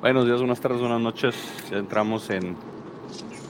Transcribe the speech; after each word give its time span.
Buenos 0.00 0.24
días, 0.24 0.38
buenas 0.38 0.58
tardes, 0.62 0.80
buenas 0.80 1.02
noches. 1.02 1.36
Ya 1.70 1.76
entramos 1.76 2.30
en, 2.30 2.56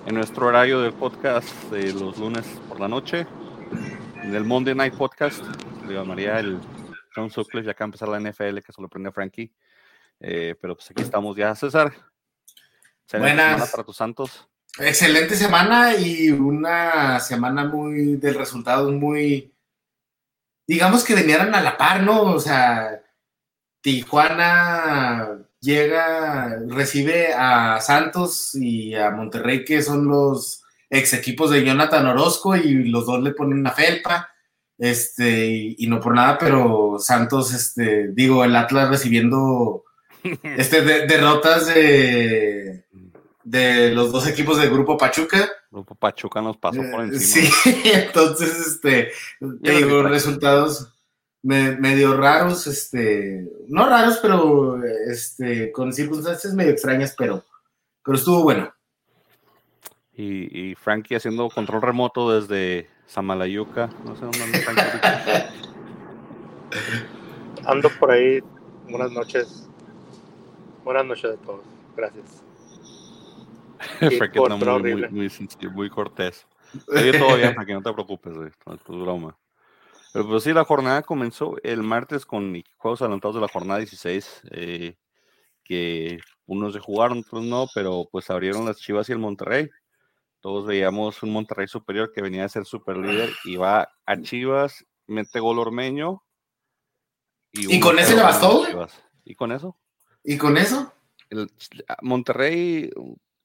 en 0.05 0.14
nuestro 0.16 0.46
horario 0.46 0.80
del 0.80 0.93
podcast 0.93 1.48
de 1.71 1.93
los 1.93 2.19
lunes 2.19 2.45
por 2.69 2.80
la 2.80 2.88
noche. 2.88 3.25
En 4.16 4.34
el 4.34 4.42
Monday 4.42 4.75
Night 4.75 4.95
Podcast. 4.95 5.45
Digo, 5.87 6.05
María, 6.05 6.41
el 6.41 6.59
John 7.15 7.30
Sutcliffe, 7.30 7.66
ya 7.66 7.70
acá 7.70 7.84
empezar 7.84 8.09
la 8.09 8.19
NFL, 8.19 8.59
que 8.66 8.73
solo 8.73 8.89
prende 8.89 9.12
Frankie. 9.12 9.55
Eh, 10.19 10.56
pero 10.61 10.75
pues 10.75 10.91
aquí 10.91 11.02
estamos 11.02 11.37
ya, 11.37 11.55
César. 11.55 11.92
Buenas. 13.12 13.70
para 13.70 13.84
tus 13.84 13.97
santos. 13.97 14.48
Excelente 14.77 15.37
semana 15.37 15.95
y 15.95 16.30
una 16.30 17.20
semana 17.20 17.64
muy 17.64 18.17
del 18.17 18.34
resultado 18.34 18.91
muy, 18.91 19.55
digamos 20.67 21.05
que 21.05 21.14
venían 21.14 21.55
a 21.55 21.61
la 21.61 21.77
par, 21.77 22.03
¿no? 22.03 22.23
O 22.23 22.41
sea, 22.41 23.01
Tijuana 23.80 25.47
llega, 25.60 26.59
recibe 26.66 27.32
a 27.34 27.80
Santos 27.80 28.55
y 28.55 28.95
a 28.95 29.10
Monterrey, 29.10 29.64
que 29.64 29.83
son 29.83 30.06
los 30.06 30.64
ex 30.88 31.12
equipos 31.12 31.50
de 31.50 31.64
Jonathan 31.64 32.06
Orozco, 32.06 32.56
y 32.56 32.84
los 32.84 33.06
dos 33.06 33.23
le 33.23 33.33
ponen 33.33 33.60
una 33.60 33.70
felpa. 33.70 34.30
Este, 34.78 35.75
y, 35.77 35.86
no 35.89 36.00
por 36.00 36.14
nada, 36.14 36.39
pero 36.39 36.97
Santos, 36.98 37.52
este, 37.52 38.08
digo, 38.08 38.44
el 38.44 38.56
Atlas 38.56 38.89
recibiendo 38.89 39.84
este, 40.42 40.80
derrotas 40.80 41.67
de, 41.67 42.86
de 43.45 43.91
los 43.91 44.11
dos 44.11 44.27
equipos 44.27 44.58
del 44.58 44.70
Grupo 44.70 44.97
Pachuca. 44.97 45.50
Grupo 45.70 45.95
Pachuca 45.95 46.41
nos 46.41 46.56
pasó 46.56 46.80
por 46.91 47.02
encima. 47.02 47.50
Sí, 47.62 47.83
entonces, 47.84 48.58
este, 48.67 49.12
digo, 49.41 50.02
resultados 50.02 50.95
medio 51.42 52.16
raros, 52.16 52.66
este, 52.66 53.48
no 53.69 53.88
raros, 53.88 54.19
pero 54.20 54.83
este, 54.84 55.72
con 55.72 55.92
circunstancias 55.92 56.55
medio 56.55 56.72
extrañas, 56.72 57.14
pero, 57.16 57.44
pero 58.05 58.16
estuvo 58.16 58.42
bueno. 58.42 58.72
Y, 60.12 60.74
Frankie 60.74 61.16
haciendo 61.16 61.48
control 61.48 61.80
remoto 61.80 62.38
desde 62.38 62.91
Samalayuca, 63.06 63.88
no 64.05 64.14
sé 64.14 64.27
dónde 64.27 64.64
anda 64.66 65.50
Ando 67.64 67.88
por 67.98 68.11
ahí, 68.11 68.41
buenas 68.91 69.12
noches. 69.12 69.66
Buenas 70.84 71.06
noches 71.06 71.24
a 71.24 71.36
todos, 71.36 71.64
gracias. 71.96 72.44
Frankie 74.18 74.41
muy, 74.41 74.94
muy, 74.94 75.08
muy, 75.08 75.30
muy, 75.72 75.88
cortés. 75.88 76.46
todo 76.86 77.36
bien, 77.36 77.55
Frankie, 77.55 77.72
no 77.72 77.83
te 77.83 77.92
preocupes, 77.94 78.34
es 78.36 78.84
broma. 78.86 79.34
Pero 80.12 80.27
pues 80.27 80.42
sí, 80.42 80.53
la 80.53 80.64
jornada 80.64 81.03
comenzó 81.03 81.56
el 81.62 81.83
martes 81.83 82.27
con 82.27 82.62
juegos 82.77 83.00
adelantados 83.00 83.36
de 83.36 83.42
la 83.42 83.48
jornada 83.48 83.78
16, 83.78 84.42
eh, 84.50 84.97
que 85.62 86.19
unos 86.47 86.72
se 86.72 86.80
jugaron, 86.80 87.19
otros 87.20 87.44
no, 87.44 87.67
pero 87.75 88.08
pues 88.11 88.28
abrieron 88.28 88.64
las 88.64 88.78
Chivas 88.78 89.08
y 89.08 89.12
el 89.12 89.19
Monterrey. 89.19 89.69
Todos 90.41 90.67
veíamos 90.67 91.22
un 91.22 91.30
Monterrey 91.30 91.69
superior 91.69 92.11
que 92.12 92.22
venía 92.22 92.44
a 92.44 92.48
ser 92.48 92.64
super 92.64 92.97
líder 92.97 93.30
y 93.44 93.56
va 93.56 93.89
a 94.05 94.20
Chivas, 94.20 94.84
mete 95.06 95.39
gol 95.39 95.61
Ormeño. 95.61 96.24
¿Y, 97.52 97.78
con 97.78 97.98
ese 97.98 98.17
le 98.17 98.22
bastó? 98.22 98.64
¿Y 99.24 99.35
con 99.35 99.52
eso? 99.52 99.77
¿Y 100.24 100.39
con 100.39 100.56
eso? 100.56 100.92
El, 101.29 101.48
Monterrey 102.02 102.90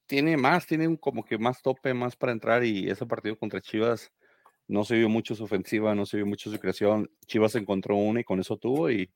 tiene 0.07 0.37
más, 0.37 0.65
tiene 0.65 0.97
como 0.97 1.23
que 1.23 1.37
más 1.37 1.61
tope, 1.61 1.93
más 1.93 2.15
para 2.15 2.31
entrar 2.31 2.63
y 2.63 2.89
ese 2.89 3.05
partido 3.05 3.37
contra 3.37 3.61
Chivas 3.61 4.11
no 4.67 4.83
se 4.83 4.95
vio 4.95 5.09
mucho 5.09 5.35
su 5.35 5.43
ofensiva, 5.43 5.95
no 5.95 6.05
se 6.05 6.17
vio 6.17 6.25
mucho 6.25 6.51
su 6.51 6.59
creación. 6.59 7.09
Chivas 7.27 7.55
encontró 7.55 7.95
una 7.95 8.21
y 8.21 8.23
con 8.23 8.39
eso 8.39 8.57
tuvo 8.57 8.89
y, 8.89 9.11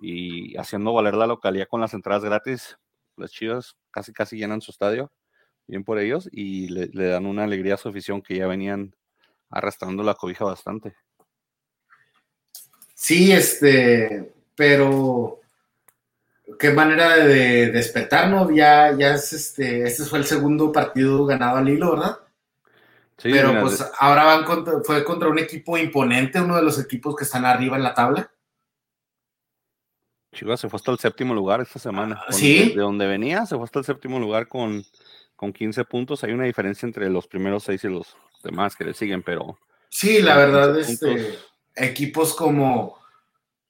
y 0.00 0.56
haciendo 0.56 0.92
valer 0.92 1.14
la 1.14 1.26
localidad 1.26 1.68
con 1.68 1.80
las 1.80 1.94
entradas 1.94 2.24
gratis, 2.24 2.78
las 3.16 3.30
Chivas 3.30 3.76
casi 3.90 4.12
casi 4.12 4.36
llenan 4.36 4.60
su 4.60 4.70
estadio, 4.70 5.12
bien 5.66 5.84
por 5.84 5.98
ellos, 5.98 6.28
y 6.32 6.68
le, 6.68 6.88
dan 6.88 7.26
una 7.26 7.44
alegría 7.44 7.74
a 7.74 7.78
su 7.78 7.88
afición 7.88 8.22
que 8.22 8.36
ya 8.36 8.46
venían 8.46 8.94
arrastrando 9.50 10.02
la 10.02 10.14
cobija 10.14 10.44
bastante. 10.44 10.94
Sí, 12.94 13.32
este, 13.32 14.32
pero 14.54 15.40
qué 16.58 16.70
manera 16.70 17.16
de 17.16 17.70
despertarnos, 17.70 18.54
ya, 18.54 18.96
ya 18.96 19.14
es 19.14 19.32
este, 19.32 19.84
este 19.84 20.04
fue 20.04 20.18
el 20.20 20.24
segundo 20.24 20.72
partido 20.72 21.24
ganado 21.26 21.58
al 21.58 21.68
hilo, 21.68 21.92
¿verdad? 21.92 22.18
Pero 23.22 23.60
pues 23.60 23.84
ahora 23.98 24.24
van 24.24 24.44
contra, 24.44 24.74
fue 24.84 25.04
contra 25.04 25.28
un 25.28 25.38
equipo 25.38 25.76
imponente, 25.76 26.40
uno 26.40 26.56
de 26.56 26.62
los 26.62 26.78
equipos 26.78 27.16
que 27.16 27.24
están 27.24 27.44
arriba 27.44 27.76
en 27.76 27.82
la 27.82 27.94
tabla. 27.94 28.30
Chivas 30.32 30.60
se 30.60 30.68
fue 30.68 30.76
hasta 30.76 30.92
el 30.92 30.98
séptimo 30.98 31.34
lugar 31.34 31.60
esta 31.60 31.78
semana. 31.78 32.22
Ah, 32.26 32.32
sí. 32.32 32.72
De 32.74 32.80
donde 32.80 33.06
venía, 33.06 33.46
se 33.46 33.56
fue 33.56 33.64
hasta 33.64 33.80
el 33.80 33.84
séptimo 33.84 34.20
lugar 34.20 34.46
con, 34.46 34.84
con 35.34 35.52
15 35.52 35.84
puntos. 35.84 36.22
Hay 36.22 36.32
una 36.32 36.44
diferencia 36.44 36.86
entre 36.86 37.08
los 37.10 37.26
primeros 37.26 37.64
seis 37.64 37.82
y 37.84 37.88
los 37.88 38.16
demás 38.44 38.76
que 38.76 38.84
le 38.84 38.94
siguen, 38.94 39.22
pero. 39.22 39.58
Sí, 39.88 40.20
la 40.22 40.36
verdad, 40.36 40.78
este, 40.78 41.38
equipos 41.74 42.34
como. 42.34 42.97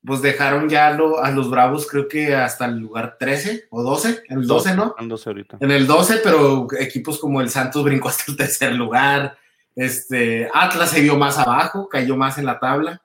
Pues 0.04 0.22
dejaron 0.22 0.68
ya 0.68 0.88
a 0.88 1.30
los 1.32 1.50
Bravos, 1.50 1.86
creo 1.86 2.06
que 2.06 2.34
hasta 2.34 2.66
el 2.66 2.78
lugar 2.78 3.16
13 3.18 3.66
o 3.70 3.82
12, 3.82 4.22
en 4.28 4.38
el 4.38 4.46
12, 4.46 4.74
¿no? 4.76 4.94
En, 4.98 5.08
12 5.08 5.28
ahorita. 5.28 5.58
en 5.60 5.70
el 5.70 5.86
12, 5.86 6.20
pero 6.22 6.68
equipos 6.78 7.18
como 7.18 7.40
el 7.40 7.50
Santos 7.50 7.82
brincó 7.84 8.08
hasta 8.08 8.24
el 8.28 8.36
tercer 8.36 8.74
lugar. 8.74 9.36
Este, 9.74 10.48
Atlas 10.54 10.90
se 10.90 11.00
vio 11.00 11.16
más 11.16 11.38
abajo, 11.38 11.88
cayó 11.88 12.16
más 12.16 12.38
en 12.38 12.46
la 12.46 12.58
tabla. 12.58 13.02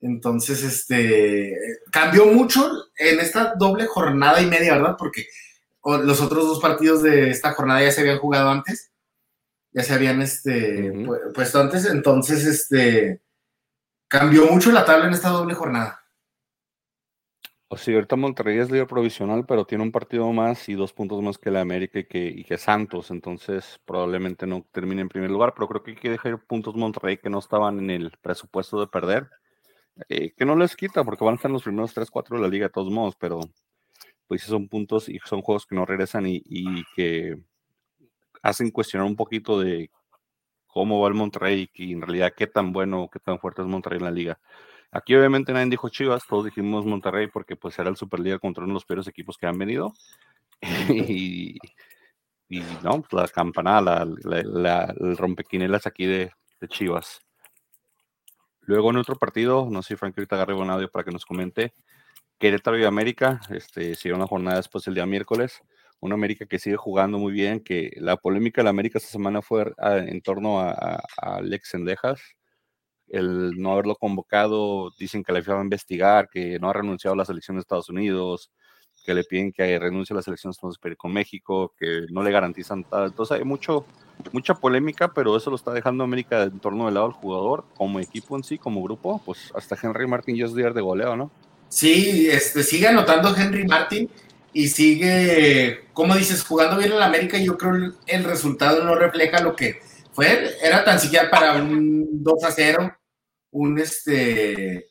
Entonces, 0.00 0.62
este, 0.62 1.56
cambió 1.90 2.26
mucho 2.26 2.70
en 2.96 3.20
esta 3.20 3.54
doble 3.58 3.86
jornada 3.86 4.40
y 4.40 4.46
media, 4.46 4.74
¿verdad? 4.74 4.96
Porque 4.98 5.26
los 5.84 6.20
otros 6.20 6.46
dos 6.46 6.60
partidos 6.60 7.02
de 7.02 7.30
esta 7.30 7.52
jornada 7.52 7.82
ya 7.82 7.90
se 7.90 8.02
habían 8.02 8.18
jugado 8.18 8.50
antes, 8.50 8.90
ya 9.72 9.82
se 9.82 9.94
habían, 9.94 10.22
este, 10.22 10.92
puesto 11.34 11.60
antes. 11.60 11.86
Entonces, 11.86 12.44
este, 12.44 13.20
cambió 14.08 14.46
mucho 14.46 14.72
la 14.72 14.84
tabla 14.84 15.06
en 15.06 15.12
esta 15.12 15.28
doble 15.28 15.54
jornada. 15.54 16.04
O 17.70 17.76
sí, 17.76 17.92
ahorita 17.92 18.16
Monterrey 18.16 18.58
es 18.58 18.70
líder 18.70 18.86
provisional, 18.86 19.44
pero 19.46 19.66
tiene 19.66 19.84
un 19.84 19.92
partido 19.92 20.32
más 20.32 20.70
y 20.70 20.74
dos 20.74 20.94
puntos 20.94 21.22
más 21.22 21.36
que 21.36 21.50
la 21.50 21.60
América 21.60 21.98
y 21.98 22.42
que, 22.42 22.56
Santos, 22.56 23.10
entonces 23.10 23.78
probablemente 23.84 24.46
no 24.46 24.66
termine 24.72 25.02
en 25.02 25.10
primer 25.10 25.30
lugar, 25.30 25.52
pero 25.54 25.68
creo 25.68 25.82
que 25.82 25.90
hay 25.90 25.96
que 25.98 26.08
dejar 26.08 26.42
puntos 26.46 26.74
Monterrey 26.76 27.18
que 27.18 27.28
no 27.28 27.38
estaban 27.38 27.78
en 27.78 27.90
el 27.90 28.10
presupuesto 28.22 28.80
de 28.80 28.86
perder, 28.86 29.28
eh, 30.08 30.32
que 30.34 30.46
no 30.46 30.56
les 30.56 30.76
quita 30.76 31.04
porque 31.04 31.24
van 31.24 31.34
a 31.34 31.36
estar 31.36 31.50
los 31.50 31.62
primeros 31.62 31.92
3, 31.92 32.10
4 32.10 32.36
de 32.36 32.42
la 32.42 32.48
liga 32.48 32.66
de 32.68 32.72
todos 32.72 32.90
modos, 32.90 33.16
pero 33.16 33.38
pues 34.26 34.42
son 34.42 34.68
puntos 34.68 35.10
y 35.10 35.18
son 35.26 35.42
juegos 35.42 35.66
que 35.66 35.74
no 35.76 35.84
regresan 35.84 36.24
y 36.26 36.84
que 36.96 37.36
hacen 38.42 38.70
cuestionar 38.70 39.06
un 39.06 39.16
poquito 39.16 39.60
de 39.60 39.90
cómo 40.68 41.00
va 41.00 41.08
el 41.08 41.14
Monterrey 41.14 41.68
y 41.74 41.92
en 41.92 42.02
realidad 42.02 42.32
qué 42.36 42.46
tan 42.46 42.72
bueno, 42.72 43.08
qué 43.12 43.18
tan 43.18 43.38
fuerte 43.40 43.62
es 43.62 43.68
Monterrey 43.68 43.98
en 43.98 44.04
la 44.04 44.10
liga. 44.10 44.38
Aquí 44.90 45.14
obviamente 45.14 45.52
nadie 45.52 45.70
dijo 45.70 45.88
Chivas, 45.88 46.26
todos 46.26 46.46
dijimos 46.46 46.86
Monterrey 46.86 47.26
porque 47.26 47.56
pues 47.56 47.78
era 47.78 47.90
el 47.90 47.96
Superliga 47.96 48.38
contra 48.38 48.64
uno 48.64 48.72
de 48.72 48.74
los 48.74 48.84
peores 48.84 49.06
equipos 49.06 49.36
que 49.36 49.46
han 49.46 49.58
venido. 49.58 49.92
y, 50.88 51.58
no, 52.82 53.02
pues, 53.02 53.12
la 53.12 53.28
campanada, 53.28 54.06
la, 54.24 54.94
el 54.98 55.16
rompequinelas 55.16 55.86
aquí 55.86 56.06
de, 56.06 56.32
Chivas. 56.68 57.20
Luego 58.62 58.90
en 58.90 58.96
otro 58.96 59.16
partido, 59.16 59.68
no 59.70 59.82
sé 59.82 59.88
si 59.88 59.96
Frank 59.96 60.14
ahorita 60.16 60.36
agarre 60.36 60.54
un 60.54 60.70
audio 60.70 60.90
para 60.90 61.04
que 61.04 61.12
nos 61.12 61.24
comente. 61.24 61.72
Querétaro 62.38 62.78
y 62.78 62.84
América, 62.84 63.40
este, 63.50 63.94
siguieron 63.94 64.20
la 64.20 64.26
jornada 64.26 64.56
después 64.56 64.86
el 64.86 64.94
día 64.94 65.06
miércoles. 65.06 65.62
Una 66.00 66.14
América 66.14 66.46
que 66.46 66.58
sigue 66.58 66.76
jugando 66.76 67.18
muy 67.18 67.32
bien, 67.32 67.60
que 67.60 67.90
la 67.96 68.16
polémica 68.16 68.60
de 68.60 68.64
la 68.64 68.70
América 68.70 68.98
esta 68.98 69.10
semana 69.10 69.42
fue 69.42 69.72
ah, 69.78 69.98
en 69.98 70.20
torno 70.20 70.60
a, 70.60 70.70
a 71.20 71.36
Alex 71.36 71.70
Sendejas, 71.70 72.20
el 73.08 73.52
no 73.56 73.72
haberlo 73.72 73.96
convocado, 73.96 74.90
dicen 74.98 75.22
que 75.22 75.32
le 75.32 75.40
FIFA 75.42 75.54
va 75.54 75.60
a 75.60 75.64
investigar, 75.64 76.28
que 76.28 76.58
no 76.58 76.70
ha 76.70 76.72
renunciado 76.72 77.14
a 77.14 77.16
la 77.16 77.24
selección 77.24 77.56
de 77.56 77.62
Estados 77.62 77.88
Unidos, 77.88 78.50
que 79.04 79.14
le 79.14 79.24
piden 79.24 79.52
que 79.52 79.78
renuncie 79.78 80.12
a 80.12 80.16
la 80.16 80.22
selección 80.22 80.52
con 80.96 81.12
México, 81.12 81.74
que 81.78 82.06
no 82.10 82.22
le 82.22 82.30
garantizan 82.30 82.84
tal. 82.84 83.06
Entonces 83.06 83.38
hay 83.38 83.44
mucho, 83.44 83.86
mucha 84.32 84.54
polémica, 84.54 85.14
pero 85.14 85.36
eso 85.36 85.50
lo 85.50 85.56
está 85.56 85.72
dejando 85.72 86.04
América 86.04 86.42
en 86.42 86.60
torno 86.60 86.84
del 86.84 86.94
lado 86.94 87.08
del 87.08 87.16
jugador, 87.16 87.64
como 87.74 88.00
equipo 88.00 88.36
en 88.36 88.44
sí, 88.44 88.58
como 88.58 88.82
grupo, 88.82 89.22
pues 89.24 89.50
hasta 89.54 89.78
Henry 89.82 90.06
Martin 90.06 90.36
ya 90.36 90.44
es 90.44 90.52
líder 90.52 90.74
de 90.74 90.82
goleo, 90.82 91.16
¿no? 91.16 91.30
Sí, 91.70 92.28
este, 92.30 92.62
sigue 92.62 92.88
anotando 92.88 93.34
Henry 93.36 93.66
Martin 93.66 94.10
y 94.58 94.66
sigue, 94.66 95.84
como 95.92 96.16
dices, 96.16 96.42
jugando 96.42 96.78
bien 96.78 96.90
en 96.90 97.00
América. 97.00 97.38
Yo 97.38 97.56
creo 97.56 97.94
el 98.08 98.24
resultado 98.24 98.82
no 98.82 98.96
refleja 98.96 99.40
lo 99.40 99.54
que 99.54 99.80
fue, 100.12 100.56
era 100.60 100.84
tan 100.84 100.98
siquiera 100.98 101.30
para 101.30 101.62
un 101.62 102.24
2 102.24 102.42
a 102.42 102.50
0 102.50 102.92
un 103.52 103.78
este 103.78 104.88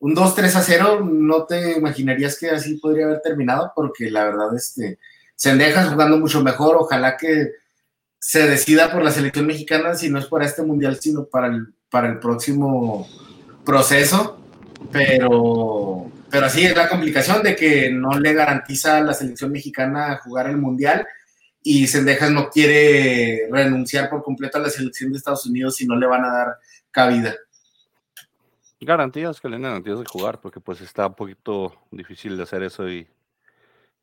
un 0.00 0.16
2-3 0.16 0.56
a 0.56 0.60
0, 0.60 1.00
no 1.04 1.44
te 1.44 1.78
imaginarías 1.78 2.36
que 2.36 2.50
así 2.50 2.78
podría 2.78 3.06
haber 3.06 3.20
terminado, 3.22 3.72
porque 3.76 4.10
la 4.10 4.24
verdad, 4.24 4.54
este, 4.56 4.98
Sendejas 5.36 5.88
jugando 5.88 6.18
mucho 6.18 6.42
mejor, 6.42 6.76
ojalá 6.76 7.16
que 7.16 7.52
se 8.18 8.48
decida 8.48 8.90
por 8.90 9.04
la 9.04 9.12
selección 9.12 9.46
mexicana, 9.46 9.94
si 9.94 10.10
no 10.10 10.18
es 10.18 10.26
para 10.26 10.46
este 10.46 10.62
mundial, 10.62 10.98
sino 11.00 11.26
para 11.26 11.46
el, 11.46 11.74
para 11.90 12.08
el 12.08 12.18
próximo 12.18 13.08
proceso, 13.64 14.38
pero, 14.90 16.05
pero 16.36 16.48
así 16.48 16.66
es 16.66 16.76
la 16.76 16.86
complicación 16.86 17.42
de 17.42 17.56
que 17.56 17.90
no 17.90 18.10
le 18.10 18.34
garantiza 18.34 18.98
a 18.98 19.00
la 19.00 19.14
selección 19.14 19.50
mexicana 19.50 20.20
jugar 20.22 20.50
el 20.50 20.58
Mundial 20.58 21.08
y 21.62 21.86
Sendejas 21.86 22.30
no 22.30 22.50
quiere 22.50 23.48
renunciar 23.50 24.10
por 24.10 24.22
completo 24.22 24.58
a 24.58 24.60
la 24.60 24.68
selección 24.68 25.10
de 25.10 25.16
Estados 25.16 25.46
Unidos 25.46 25.76
si 25.76 25.86
no 25.86 25.96
le 25.96 26.06
van 26.06 26.26
a 26.26 26.30
dar 26.30 26.56
cabida. 26.90 27.34
Garantías 28.78 29.40
que 29.40 29.48
le 29.48 29.54
den 29.54 29.62
garantías 29.62 29.98
de 29.98 30.04
jugar, 30.04 30.38
porque 30.38 30.60
pues 30.60 30.82
está 30.82 31.06
un 31.06 31.14
poquito 31.14 31.86
difícil 31.90 32.36
de 32.36 32.42
hacer 32.42 32.62
eso 32.62 32.86
y, 32.86 33.08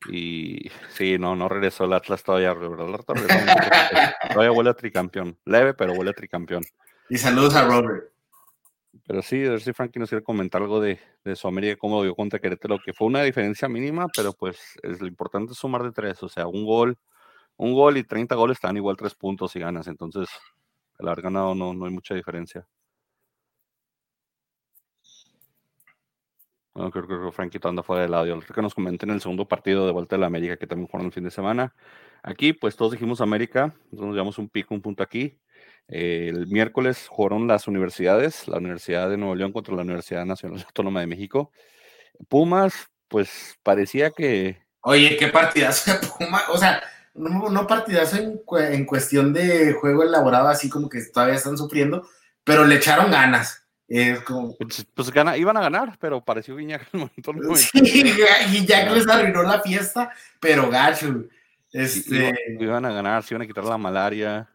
y 0.10 0.72
sí, 0.90 1.20
no, 1.20 1.36
no 1.36 1.48
regresó 1.48 1.86
el 1.86 1.94
Atlas 1.94 2.24
todavía, 2.24 2.56
¿verdad? 2.56 3.00
todavía 4.34 4.52
huele 4.52 4.72
a 4.72 4.74
tricampeón, 4.74 5.38
leve, 5.46 5.76
pero 5.76 5.94
huele 5.94 6.10
a 6.10 6.14
tricampeón. 6.14 6.64
Y 7.10 7.18
saludos 7.20 7.54
a 7.54 7.64
Robert. 7.66 8.13
Pero 9.06 9.22
sí, 9.22 9.46
a 9.46 9.52
ver 9.52 9.62
si 9.62 9.74
Frankie 9.74 10.00
nos 10.00 10.10
quiere 10.10 10.24
comentar 10.24 10.62
algo 10.62 10.80
de, 10.80 11.00
de 11.26 11.36
su 11.36 11.48
América, 11.48 11.78
cómo 11.78 11.98
lo 11.98 12.04
vio 12.04 12.16
contra 12.16 12.40
Querétaro, 12.40 12.80
que 12.84 12.94
fue 12.94 13.08
una 13.08 13.22
diferencia 13.24 13.68
mínima, 13.68 14.08
pero 14.16 14.34
pues 14.34 14.78
es 14.82 15.02
lo 15.02 15.08
importante 15.08 15.54
sumar 15.54 15.84
de 15.84 15.92
tres, 15.92 16.24
o 16.24 16.30
sea, 16.30 16.48
un 16.48 16.66
gol, 16.66 16.98
un 17.58 17.74
gol 17.74 17.98
y 17.98 18.04
30 18.04 18.36
goles 18.36 18.58
están 18.58 18.78
igual 18.78 18.98
tres 18.98 19.16
puntos 19.16 19.56
y 19.56 19.60
ganas, 19.60 19.88
entonces 19.88 20.30
el 21.00 21.08
haber 21.08 21.24
ganado 21.24 21.56
no, 21.56 21.74
no 21.74 21.86
hay 21.86 21.92
mucha 21.92 22.16
diferencia. 22.16 22.68
Bueno, 26.74 26.90
creo, 26.90 27.08
que 27.08 27.32
Frankie 27.32 27.60
anda 27.64 27.84
fuera 27.84 28.02
del 28.02 28.14
audio. 28.16 28.40
Que 28.40 28.62
nos 28.62 28.74
comenten 28.74 29.12
el 29.12 29.22
segundo 29.22 29.48
partido 29.48 29.86
de 29.86 29.92
vuelta 29.92 30.16
de 30.16 30.22
la 30.22 30.28
América 30.28 30.58
que 30.58 30.66
también 30.66 30.88
jugaron 30.88 31.08
el 31.08 31.14
fin 31.14 31.24
de 31.24 31.30
semana. 31.30 31.76
Aquí, 32.24 32.54
pues 32.54 32.76
todos 32.76 32.94
dijimos 32.94 33.22
América, 33.22 33.76
nos 33.92 34.12
llevamos 34.14 34.40
un 34.40 34.50
pico, 34.50 34.74
un 34.74 34.82
punto 34.82 35.04
aquí. 35.04 35.38
Eh, 35.88 36.30
el 36.30 36.48
miércoles 36.48 37.08
jugaron 37.10 37.48
las 37.48 37.68
universidades, 37.68 38.48
la 38.48 38.58
Universidad 38.58 39.10
de 39.10 39.18
Nuevo 39.18 39.36
León 39.36 39.52
contra 39.52 39.76
la 39.76 39.82
Universidad 39.82 40.26
Nacional 40.26 40.64
Autónoma 40.66 41.02
de 41.02 41.08
México. 41.08 41.52
Pumas, 42.28 42.74
pues 43.08 43.58
parecía 43.64 44.12
que. 44.12 44.62
Oye, 44.82 45.18
qué 45.18 45.28
partidazo 45.28 45.94
de 45.94 46.08
Pumas. 46.08 46.44
O 46.50 46.58
sea, 46.58 46.84
no, 47.14 47.68
partidazo 47.68 48.18
en, 48.18 48.42
en 48.74 48.86
cuestión 48.86 49.34
de 49.34 49.74
juego 49.74 50.04
elaborado, 50.04 50.48
así 50.48 50.70
como 50.70 50.90
que 50.90 51.02
todavía 51.14 51.36
están 51.36 51.58
sufriendo, 51.58 52.08
pero 52.44 52.66
le 52.66 52.76
echaron 52.76 53.12
ganas. 53.12 53.64
Pues, 54.58 54.88
pues, 54.96 55.12
gana, 55.12 55.38
iban 55.38 55.56
a 55.58 55.62
ganar, 55.62 55.98
pero 56.00 56.24
pareció 56.24 56.56
Guiñac 56.56 56.88
el 56.94 57.00
momento. 57.02 57.56
Sí, 57.56 57.72
Guiñac 58.52 58.92
les 58.92 59.08
arruinó 59.08 59.44
la 59.44 59.62
fiesta, 59.62 60.12
pero 60.40 60.70
gacho. 60.70 61.26
Este... 61.72 62.34
Iban, 62.60 62.86
a 62.86 62.92
ganar, 62.92 63.24
se 63.24 63.34
iban 63.34 63.44
a 63.44 63.48
quitar 63.48 63.66
la 63.66 63.78
malaria. 63.78 64.50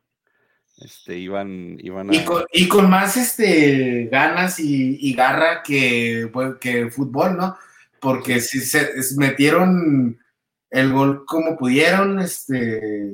Este, 0.80 1.16
iban, 1.18 1.76
iban 1.80 2.10
a... 2.10 2.14
y, 2.52 2.68
con, 2.68 2.88
más 2.88 3.16
este, 3.16 4.08
ganas 4.12 4.60
y, 4.60 5.12
garra 5.14 5.62
que, 5.62 6.30
que 6.60 6.90
fútbol, 6.90 7.36
¿no? 7.36 7.56
Porque 8.00 8.40
si 8.40 8.60
se 8.60 8.88
metieron 9.16 10.18
el 10.70 10.92
gol 10.92 11.24
como 11.26 11.56
pudieron, 11.56 12.20
este, 12.20 13.10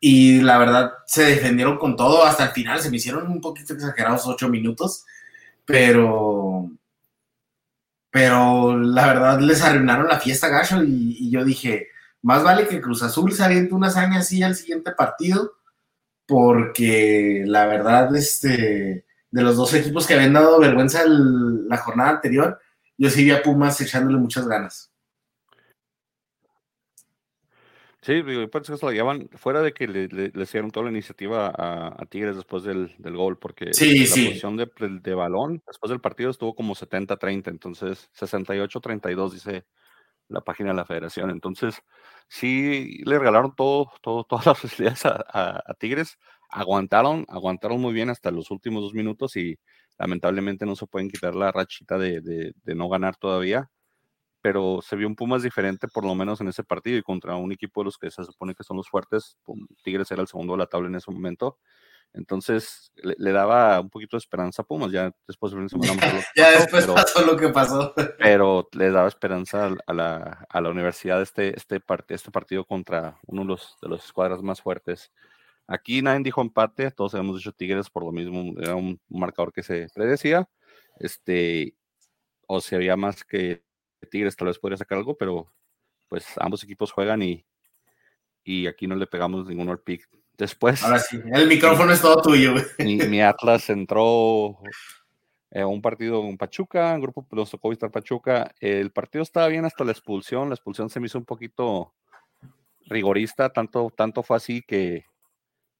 y 0.00 0.40
la 0.40 0.58
verdad 0.58 0.92
se 1.06 1.24
defendieron 1.24 1.78
con 1.78 1.96
todo 1.96 2.24
hasta 2.24 2.44
el 2.44 2.50
final, 2.50 2.80
se 2.80 2.90
me 2.90 2.96
hicieron 2.96 3.30
un 3.30 3.40
poquito 3.40 3.74
exagerados 3.74 4.26
ocho 4.26 4.48
minutos, 4.48 5.04
pero 5.64 6.70
pero 8.14 8.78
la 8.78 9.08
verdad 9.08 9.40
les 9.40 9.60
arruinaron 9.60 10.06
la 10.06 10.20
fiesta 10.20 10.46
gacho 10.48 10.84
y, 10.84 11.30
yo 11.30 11.44
dije, 11.44 11.88
más 12.22 12.44
vale 12.44 12.68
que 12.68 12.80
Cruz 12.80 13.02
Azul 13.02 13.32
se 13.32 13.42
aviente 13.42 13.74
una 13.74 13.88
hazaña 13.88 14.20
así 14.20 14.40
al 14.40 14.54
siguiente 14.54 14.92
partido, 14.92 15.54
porque 16.26 17.42
la 17.46 17.66
verdad, 17.66 18.14
este, 18.16 19.04
de 19.30 19.42
los 19.42 19.56
dos 19.56 19.74
equipos 19.74 20.06
que 20.06 20.14
habían 20.14 20.32
dado 20.32 20.58
vergüenza 20.60 21.02
la 21.06 21.76
jornada 21.78 22.10
anterior, 22.10 22.60
yo 22.96 23.10
sí 23.10 23.24
vi 23.24 23.30
a 23.32 23.42
Pumas 23.42 23.80
echándole 23.80 24.18
muchas 24.18 24.46
ganas. 24.46 24.94
Sí, 28.04 28.22
pues 28.52 28.68
eso 28.68 28.86
lo 28.86 28.92
llevan 28.92 29.30
fuera 29.32 29.62
de 29.62 29.72
que 29.72 29.88
le, 29.88 30.08
le, 30.08 30.30
hicieron 30.42 30.70
toda 30.70 30.84
la 30.84 30.92
iniciativa 30.92 31.50
a, 31.56 32.04
Tigres 32.04 32.36
después 32.36 32.62
del, 32.62 32.94
gol, 32.98 33.38
porque 33.38 33.64
la 33.64 33.72
posición 33.72 34.58
de, 34.58 34.70
de, 35.02 35.14
balón 35.14 35.62
después 35.66 35.88
del 35.88 36.02
partido 36.02 36.30
estuvo 36.30 36.54
como 36.54 36.74
70-30, 36.74 37.48
entonces 37.48 38.10
68-32 38.14 39.32
dice 39.32 39.64
la 40.28 40.40
página 40.42 40.70
de 40.70 40.76
la 40.76 40.84
federación. 40.84 41.30
Entonces, 41.30 41.82
sí 42.28 43.02
le 43.04 43.18
regalaron 43.18 43.54
todo, 43.54 43.90
todo 44.02 44.24
todas 44.28 44.46
las 44.46 44.58
facilidades 44.58 45.04
a, 45.06 45.74
Tigres, 45.78 46.18
aguantaron, 46.50 47.26
aguantaron 47.28 47.80
muy 47.80 47.92
bien 47.92 48.10
hasta 48.10 48.30
los 48.30 48.50
últimos 48.50 48.82
dos 48.82 48.94
minutos 48.94 49.36
y 49.36 49.58
lamentablemente 49.98 50.66
no 50.66 50.76
se 50.76 50.86
pueden 50.86 51.08
quitar 51.10 51.34
la 51.34 51.52
rachita 51.52 51.98
de, 51.98 52.20
de 52.20 52.74
no 52.74 52.88
ganar 52.88 53.16
todavía 53.16 53.70
pero 54.44 54.80
se 54.82 54.94
vio 54.94 55.08
un 55.08 55.16
Pumas 55.16 55.42
diferente, 55.42 55.88
por 55.88 56.04
lo 56.04 56.14
menos 56.14 56.38
en 56.42 56.48
ese 56.48 56.62
partido, 56.64 56.98
y 56.98 57.02
contra 57.02 57.34
un 57.34 57.50
equipo 57.50 57.80
de 57.80 57.86
los 57.86 57.96
que 57.96 58.10
se 58.10 58.22
supone 58.24 58.54
que 58.54 58.62
son 58.62 58.76
los 58.76 58.90
fuertes. 58.90 59.38
Tigres 59.82 60.10
era 60.10 60.20
el 60.20 60.28
segundo 60.28 60.52
de 60.52 60.58
la 60.58 60.66
tabla 60.66 60.88
en 60.88 60.96
ese 60.96 61.10
momento. 61.10 61.56
Entonces 62.14 62.92
le, 63.02 63.32
daba 63.32 63.80
un 63.80 63.90
poquito 63.90 64.16
de 64.16 64.20
esperanza 64.20 64.62
a 64.62 64.64
Pumas. 64.64 64.92
Ya 64.92 65.12
después 65.26 65.52
de 65.52 65.68
semana 65.68 66.00
Ya 66.36 66.52
después 66.52 66.86
pasó 66.86 67.24
lo 67.26 67.36
que 67.36 67.48
pasó. 67.48 67.92
Pero 68.18 68.68
le 68.72 68.90
daba 68.92 69.08
esperanza 69.08 69.74
a 69.86 69.92
la, 69.92 70.46
a 70.48 70.60
la 70.60 70.70
universidad 70.70 71.20
este, 71.20 71.56
este, 71.56 71.82
este 72.08 72.30
partido 72.30 72.64
contra 72.64 73.18
uno 73.26 73.42
de 73.42 73.48
los, 73.48 73.76
de 73.82 73.88
los 73.88 74.04
escuadras 74.04 74.42
más 74.42 74.62
fuertes. 74.62 75.10
Aquí 75.66 76.02
nadie 76.02 76.22
dijo 76.22 76.40
empate, 76.40 76.90
todos 76.92 77.14
habíamos 77.14 77.38
dicho 77.38 77.52
Tigres 77.52 77.90
por 77.90 78.04
lo 78.04 78.12
mismo, 78.12 78.52
era 78.60 78.76
un 78.76 79.00
marcador 79.08 79.52
que 79.52 79.64
se 79.64 79.88
predecía. 79.92 80.48
Este, 81.00 81.74
o 82.46 82.60
si 82.60 82.76
había 82.76 82.96
más 82.96 83.24
que 83.24 83.64
Tigres 84.10 84.36
tal 84.36 84.48
vez 84.48 84.58
podría 84.60 84.76
sacar 84.76 84.98
algo, 84.98 85.16
pero 85.16 85.52
pues 86.08 86.26
ambos 86.36 86.62
equipos 86.62 86.92
juegan 86.92 87.22
y, 87.22 87.44
y 88.44 88.68
aquí 88.68 88.86
no 88.86 88.94
le 88.94 89.08
pegamos 89.08 89.46
ninguno 89.46 89.72
al 89.72 89.80
pick. 89.80 90.08
Después. 90.36 90.82
Ahora 90.82 90.98
sí, 90.98 91.20
el 91.32 91.46
micrófono 91.46 91.92
es 91.92 92.00
todo 92.00 92.20
tuyo. 92.20 92.54
Mi, 92.78 93.22
Atlas 93.22 93.70
entró 93.70 94.58
en 95.50 95.66
un 95.66 95.80
partido 95.80 96.24
en 96.24 96.36
Pachuca, 96.36 96.92
un 96.94 97.00
grupo 97.00 97.26
nos 97.30 97.50
tocó 97.50 97.70
visitar 97.70 97.90
Pachuca. 97.90 98.52
El 98.58 98.90
partido 98.90 99.22
estaba 99.22 99.46
bien 99.46 99.64
hasta 99.64 99.84
la 99.84 99.92
expulsión. 99.92 100.48
La 100.48 100.56
expulsión 100.56 100.90
se 100.90 100.98
me 100.98 101.06
hizo 101.06 101.18
un 101.18 101.24
poquito 101.24 101.94
rigorista, 102.86 103.50
tanto, 103.50 103.90
tanto 103.96 104.22
fue 104.22 104.36
así 104.36 104.62
que, 104.62 105.04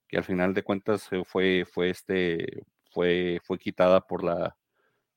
que 0.08 0.16
al 0.16 0.25
final 0.25 0.54
de 0.54 0.62
cuentas 0.62 1.08
fue, 1.26 1.64
fue, 1.64 1.90
este, 1.90 2.62
fue, 2.92 3.40
fue 3.44 3.58
quitada 3.58 4.00
por 4.00 4.23
la, 4.23 4.56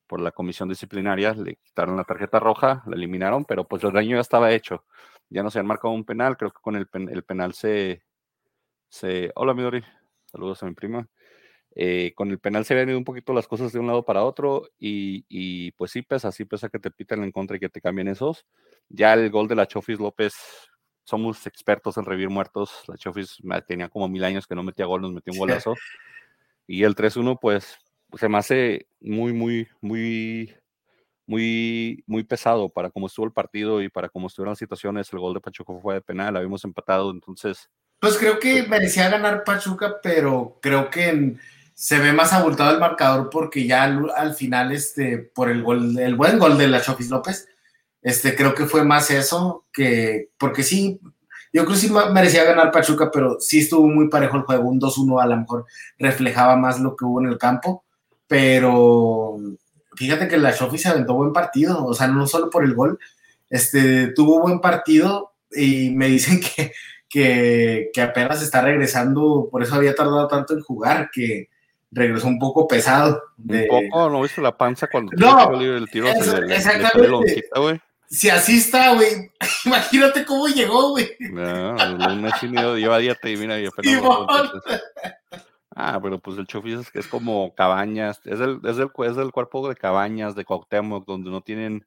por 0.08 0.20
la 0.20 0.32
comisión 0.32 0.68
disciplinaria, 0.68 1.32
le 1.34 1.56
quitaron 1.56 1.96
la 1.96 2.04
tarjeta 2.04 2.40
roja, 2.40 2.82
la 2.86 2.96
eliminaron, 2.96 3.44
pero 3.44 3.64
pues 3.66 3.84
el 3.84 3.92
daño 3.92 4.16
ya 4.16 4.20
estaba 4.20 4.52
hecho. 4.52 4.84
Ya 5.30 5.42
no 5.42 5.50
se 5.50 5.60
han 5.60 5.66
marcado 5.66 5.94
un 5.94 6.04
penal, 6.04 6.36
creo 6.36 6.50
que 6.50 6.60
con 6.60 6.74
el, 6.74 6.88
el 6.92 7.22
penal 7.22 7.54
se, 7.54 8.02
se... 8.88 9.30
Hola 9.34 9.54
Midori, 9.54 9.82
saludos 10.26 10.62
a 10.62 10.66
mi 10.66 10.74
prima. 10.74 11.08
Eh, 11.74 12.12
con 12.16 12.30
el 12.30 12.40
penal 12.40 12.64
se 12.64 12.74
habían 12.74 12.88
ido 12.88 12.98
un 12.98 13.04
poquito 13.04 13.32
las 13.32 13.46
cosas 13.46 13.72
de 13.72 13.78
un 13.78 13.86
lado 13.86 14.04
para 14.04 14.24
otro 14.24 14.68
y, 14.78 15.24
y, 15.28 15.70
pues 15.72 15.92
sí 15.92 16.02
pesa, 16.02 16.32
sí 16.32 16.44
pesa 16.44 16.68
que 16.68 16.78
te 16.78 16.90
piten 16.90 17.22
en 17.22 17.30
contra 17.30 17.56
y 17.56 17.60
que 17.60 17.68
te 17.68 17.80
cambien 17.80 18.08
esos. 18.08 18.46
Ya 18.88 19.14
el 19.14 19.30
gol 19.30 19.48
de 19.48 19.54
la 19.54 19.66
Chofis 19.66 20.00
López, 20.00 20.34
somos 21.08 21.46
expertos 21.46 21.96
en 21.96 22.04
revivir 22.04 22.28
muertos. 22.28 22.82
La 22.86 22.98
Chofis 22.98 23.38
tenía 23.66 23.88
como 23.88 24.08
mil 24.08 24.22
años 24.24 24.46
que 24.46 24.54
no 24.54 24.62
metía 24.62 24.84
gol, 24.84 25.00
nos 25.00 25.12
metió 25.12 25.32
un 25.32 25.38
golazo. 25.64 25.74
Y 26.66 26.82
el 26.84 26.94
3-1, 26.94 27.38
pues 27.40 27.78
se 28.12 28.28
me 28.28 28.36
hace 28.36 28.88
muy, 29.00 29.32
muy, 29.32 29.66
muy, 29.80 30.54
muy, 31.26 32.04
muy 32.06 32.24
pesado 32.24 32.68
para 32.68 32.90
cómo 32.90 33.06
estuvo 33.06 33.24
el 33.24 33.32
partido 33.32 33.80
y 33.80 33.88
para 33.88 34.10
cómo 34.10 34.26
estuvieron 34.26 34.50
las 34.50 34.58
situaciones. 34.58 35.10
El 35.10 35.20
gol 35.20 35.32
de 35.32 35.40
Pachuca 35.40 35.72
fue 35.80 35.94
de 35.94 36.02
penal, 36.02 36.36
habíamos 36.36 36.62
empatado, 36.64 37.10
entonces. 37.10 37.70
Pues 38.00 38.16
creo 38.16 38.38
que 38.38 38.64
merecía 38.64 39.08
ganar 39.08 39.44
Pachuca, 39.44 39.96
pero 40.02 40.58
creo 40.62 40.90
que 40.90 41.36
se 41.74 41.98
ve 41.98 42.12
más 42.12 42.32
abultado 42.32 42.72
el 42.72 42.80
marcador 42.80 43.30
porque 43.30 43.66
ya 43.66 43.84
al, 43.84 44.34
final, 44.34 44.72
este, 44.72 45.18
por 45.18 45.50
el 45.50 45.62
gol, 45.62 45.98
el 45.98 46.14
buen 46.14 46.38
gol 46.38 46.58
de 46.58 46.68
la 46.68 46.80
Chofis 46.80 47.10
López, 47.10 47.48
este, 48.02 48.34
creo 48.34 48.54
que 48.54 48.66
fue 48.66 48.84
más 48.84 49.10
eso 49.10 49.66
que, 49.72 50.30
porque 50.38 50.62
sí, 50.62 51.00
yo 51.52 51.64
creo 51.64 51.74
que 51.74 51.80
sí 51.80 51.92
merecía 52.12 52.44
ganar 52.44 52.70
Pachuca, 52.70 53.10
pero 53.12 53.38
sí 53.40 53.60
estuvo 53.60 53.88
muy 53.88 54.08
parejo 54.08 54.36
el 54.36 54.42
juego, 54.42 54.68
un 54.68 54.80
2-1 54.80 55.22
a 55.22 55.26
lo 55.26 55.36
mejor 55.36 55.66
reflejaba 55.98 56.56
más 56.56 56.80
lo 56.80 56.94
que 56.96 57.04
hubo 57.04 57.20
en 57.20 57.28
el 57.28 57.38
campo 57.38 57.84
pero 58.28 59.38
fíjate 59.96 60.28
que 60.28 60.36
la 60.36 60.52
Shofi 60.52 60.78
se 60.78 60.88
aventó 60.88 61.14
buen 61.14 61.32
partido, 61.32 61.84
o 61.84 61.94
sea, 61.94 62.06
no 62.06 62.26
solo 62.28 62.50
por 62.50 62.62
el 62.62 62.74
gol, 62.74 63.00
este, 63.50 64.08
tuvo 64.08 64.40
buen 64.40 64.60
partido 64.60 65.32
y 65.50 65.90
me 65.90 66.06
dicen 66.06 66.40
que, 66.56 66.72
que, 67.08 67.90
apenas 68.00 68.42
está 68.42 68.60
regresando, 68.60 69.48
por 69.50 69.62
eso 69.62 69.74
había 69.74 69.94
tardado 69.94 70.28
tanto 70.28 70.54
en 70.54 70.60
jugar, 70.60 71.10
que 71.12 71.48
regresó 71.90 72.28
un 72.28 72.38
poco 72.38 72.68
pesado. 72.68 73.22
Un 73.38 73.66
poco, 73.68 74.10
¿no 74.10 74.22
viste 74.22 74.40
la 74.40 74.56
panza 74.56 74.88
cuando 74.88 75.12
no, 75.16 75.60
el 75.60 75.90
tiro? 75.90 76.08
exactamente. 76.08 77.44
si 78.08 78.28
así 78.28 78.58
está, 78.58 78.94
güey, 78.94 79.30
imagínate 79.64 80.24
cómo 80.24 80.48
llegó, 80.48 80.90
güey. 80.90 81.08
No, 81.18 81.76
un 82.08 82.22
mes 82.22 82.34
y 82.42 82.48
medio 82.48 82.76
lleva 82.76 82.98
dieta 82.98 83.28
y 83.28 83.36
mira, 83.36 83.58
y 83.58 83.66
apenas. 83.66 84.02
Ah, 85.80 86.00
pero 86.02 86.18
pues 86.18 86.36
el 86.38 86.46
Chofis 86.48 86.80
es, 86.80 86.90
es 86.92 87.06
como 87.06 87.54
Cabañas, 87.54 88.20
es 88.24 88.40
el, 88.40 88.60
es, 88.64 88.78
el, 88.78 88.90
es 89.06 89.16
el 89.16 89.30
cuerpo 89.30 89.68
de 89.68 89.76
Cabañas, 89.76 90.34
de 90.34 90.44
Cuauhtémoc, 90.44 91.06
donde 91.06 91.30
no 91.30 91.40
tienen 91.40 91.86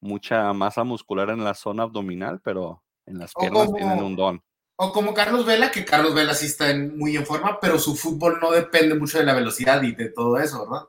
mucha 0.00 0.50
masa 0.54 0.82
muscular 0.82 1.28
en 1.28 1.44
la 1.44 1.52
zona 1.52 1.82
abdominal, 1.82 2.40
pero 2.42 2.82
en 3.08 3.18
las 3.18 3.32
piernas 3.34 3.72
tienen 3.74 4.02
un 4.02 4.16
don. 4.16 4.42
O 4.76 4.92
como 4.92 5.12
Carlos 5.12 5.44
Vela, 5.44 5.72
que 5.72 5.84
Carlos 5.84 6.14
Vela 6.14 6.34
sí 6.34 6.46
está 6.46 6.72
muy 6.74 7.16
en 7.16 7.26
forma, 7.26 7.58
pero 7.60 7.78
su 7.78 7.96
fútbol 7.96 8.38
no 8.40 8.52
depende 8.52 8.94
mucho 8.94 9.18
de 9.18 9.24
la 9.24 9.34
velocidad 9.34 9.82
y 9.82 9.92
de 9.92 10.10
todo 10.10 10.38
eso, 10.38 10.68
¿verdad? 10.68 10.86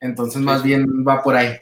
Entonces, 0.00 0.42
más 0.42 0.64
bien 0.64 0.84
va 1.06 1.22
por 1.22 1.36
ahí. 1.36 1.56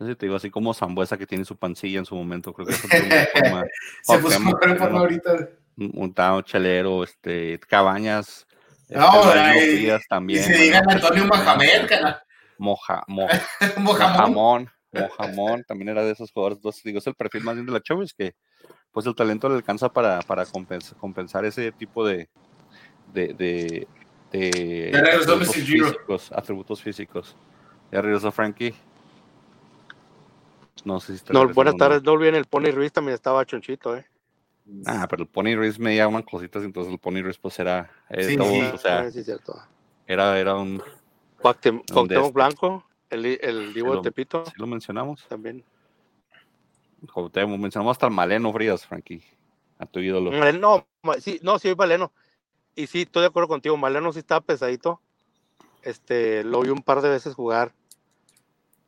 Sí, 0.00 0.14
te 0.16 0.26
digo, 0.26 0.34
así 0.34 0.50
como 0.50 0.74
Zambuesa 0.74 1.16
que 1.16 1.26
tiene 1.26 1.44
su 1.44 1.56
pancilla 1.56 2.00
en 2.00 2.04
su 2.04 2.16
momento, 2.16 2.52
creo 2.52 2.66
que 2.66 2.72
es 2.72 2.80
forma. 3.32 3.64
Se 4.02 4.18
puso 4.18 4.36
en 4.36 4.78
forma 4.78 4.98
ahorita. 4.98 5.48
Un 5.76 6.12
tao 6.12 6.42
chelero, 6.42 7.04
este, 7.04 7.60
Cabañas. 7.60 8.44
No, 8.88 9.32
este, 9.32 9.98
también. 10.08 10.40
Y 10.40 10.42
se 10.42 10.52
diga 10.54 10.82
Antonio 10.88 11.24
Mohamed, 11.26 11.86
cara. 11.88 12.22
Moja, 12.58 13.04
moja, 13.06 13.40
Mojamón. 13.76 14.68
Mojamón 14.90 15.62
también 15.64 15.90
era 15.90 16.02
de 16.02 16.12
esos 16.12 16.32
jugadores. 16.32 16.58
Entonces, 16.58 16.82
digo, 16.82 16.98
es 16.98 17.06
el 17.06 17.14
perfil 17.14 17.44
más 17.44 17.54
bien 17.54 17.66
de 17.66 17.72
la 17.72 17.80
Chávez 17.80 18.12
que 18.12 18.34
pues 18.92 19.06
el 19.06 19.14
talento 19.14 19.48
le 19.48 19.56
alcanza 19.56 19.92
para, 19.92 20.20
para 20.22 20.44
compensar, 20.98 21.44
ese 21.44 21.72
tipo 21.72 22.06
de, 22.06 22.28
de, 23.12 23.34
de, 23.34 23.86
de 24.32 24.98
atributos, 24.98 25.54
físicos, 25.54 26.32
atributos 26.32 26.82
físicos. 26.82 27.36
Ya 27.90 28.02
regresó 28.02 28.30
Frankie. 28.32 28.74
No 30.84 31.00
sé 31.00 31.08
si 31.08 31.12
está 31.14 31.32
No, 31.32 31.48
buenas 31.48 31.76
tardes, 31.76 32.02
no 32.02 32.12
olviden 32.12 32.34
el 32.34 32.44
Pony 32.44 32.70
Ruiz 32.72 32.92
también 32.92 33.14
estaba 33.14 33.44
chonchito, 33.44 33.96
eh. 33.96 34.06
Ah, 34.86 35.06
pero 35.08 35.22
el 35.22 35.28
Pony 35.28 35.54
Ruiz 35.56 35.78
me 35.78 35.96
llaman 35.96 36.22
cositas, 36.22 36.62
entonces 36.62 36.92
el 36.92 36.98
Pony 36.98 37.22
Ruiz 37.22 37.38
pues 37.38 37.58
era 37.58 37.90
eh, 38.10 38.24
sí, 38.24 38.36
todo, 38.36 38.74
o 38.74 38.78
sea, 38.78 39.00
ah, 39.00 39.10
sí, 39.10 39.24
cierto. 39.24 39.58
Era, 40.06 40.38
era 40.38 40.54
un, 40.56 40.82
Cuauhtémoc 41.40 42.32
Blanco, 42.32 42.84
el, 43.10 43.24
el 43.40 43.72
Divo 43.72 43.96
de 43.96 44.02
Tepito. 44.02 44.44
Sí 44.46 44.52
lo 44.56 44.66
mencionamos. 44.66 45.26
También. 45.28 45.64
Mencionamos 47.58 47.92
hasta 47.92 48.06
el 48.06 48.12
Maleno 48.12 48.52
Frías, 48.52 48.86
Frankie, 48.86 49.22
a 49.78 49.86
tu 49.86 50.00
ídolo. 50.00 50.30
No, 50.52 50.86
sí, 51.20 51.38
no, 51.42 51.58
sí, 51.58 51.74
Maleno. 51.74 52.12
Y 52.74 52.86
sí, 52.86 53.02
estoy 53.02 53.22
de 53.22 53.28
acuerdo 53.28 53.48
contigo, 53.48 53.76
Maleno 53.76 54.12
sí 54.12 54.20
estaba 54.20 54.40
pesadito. 54.40 55.00
Este, 55.82 56.44
lo 56.44 56.60
vi 56.60 56.70
un 56.70 56.82
par 56.82 57.00
de 57.02 57.10
veces 57.10 57.34
jugar. 57.34 57.72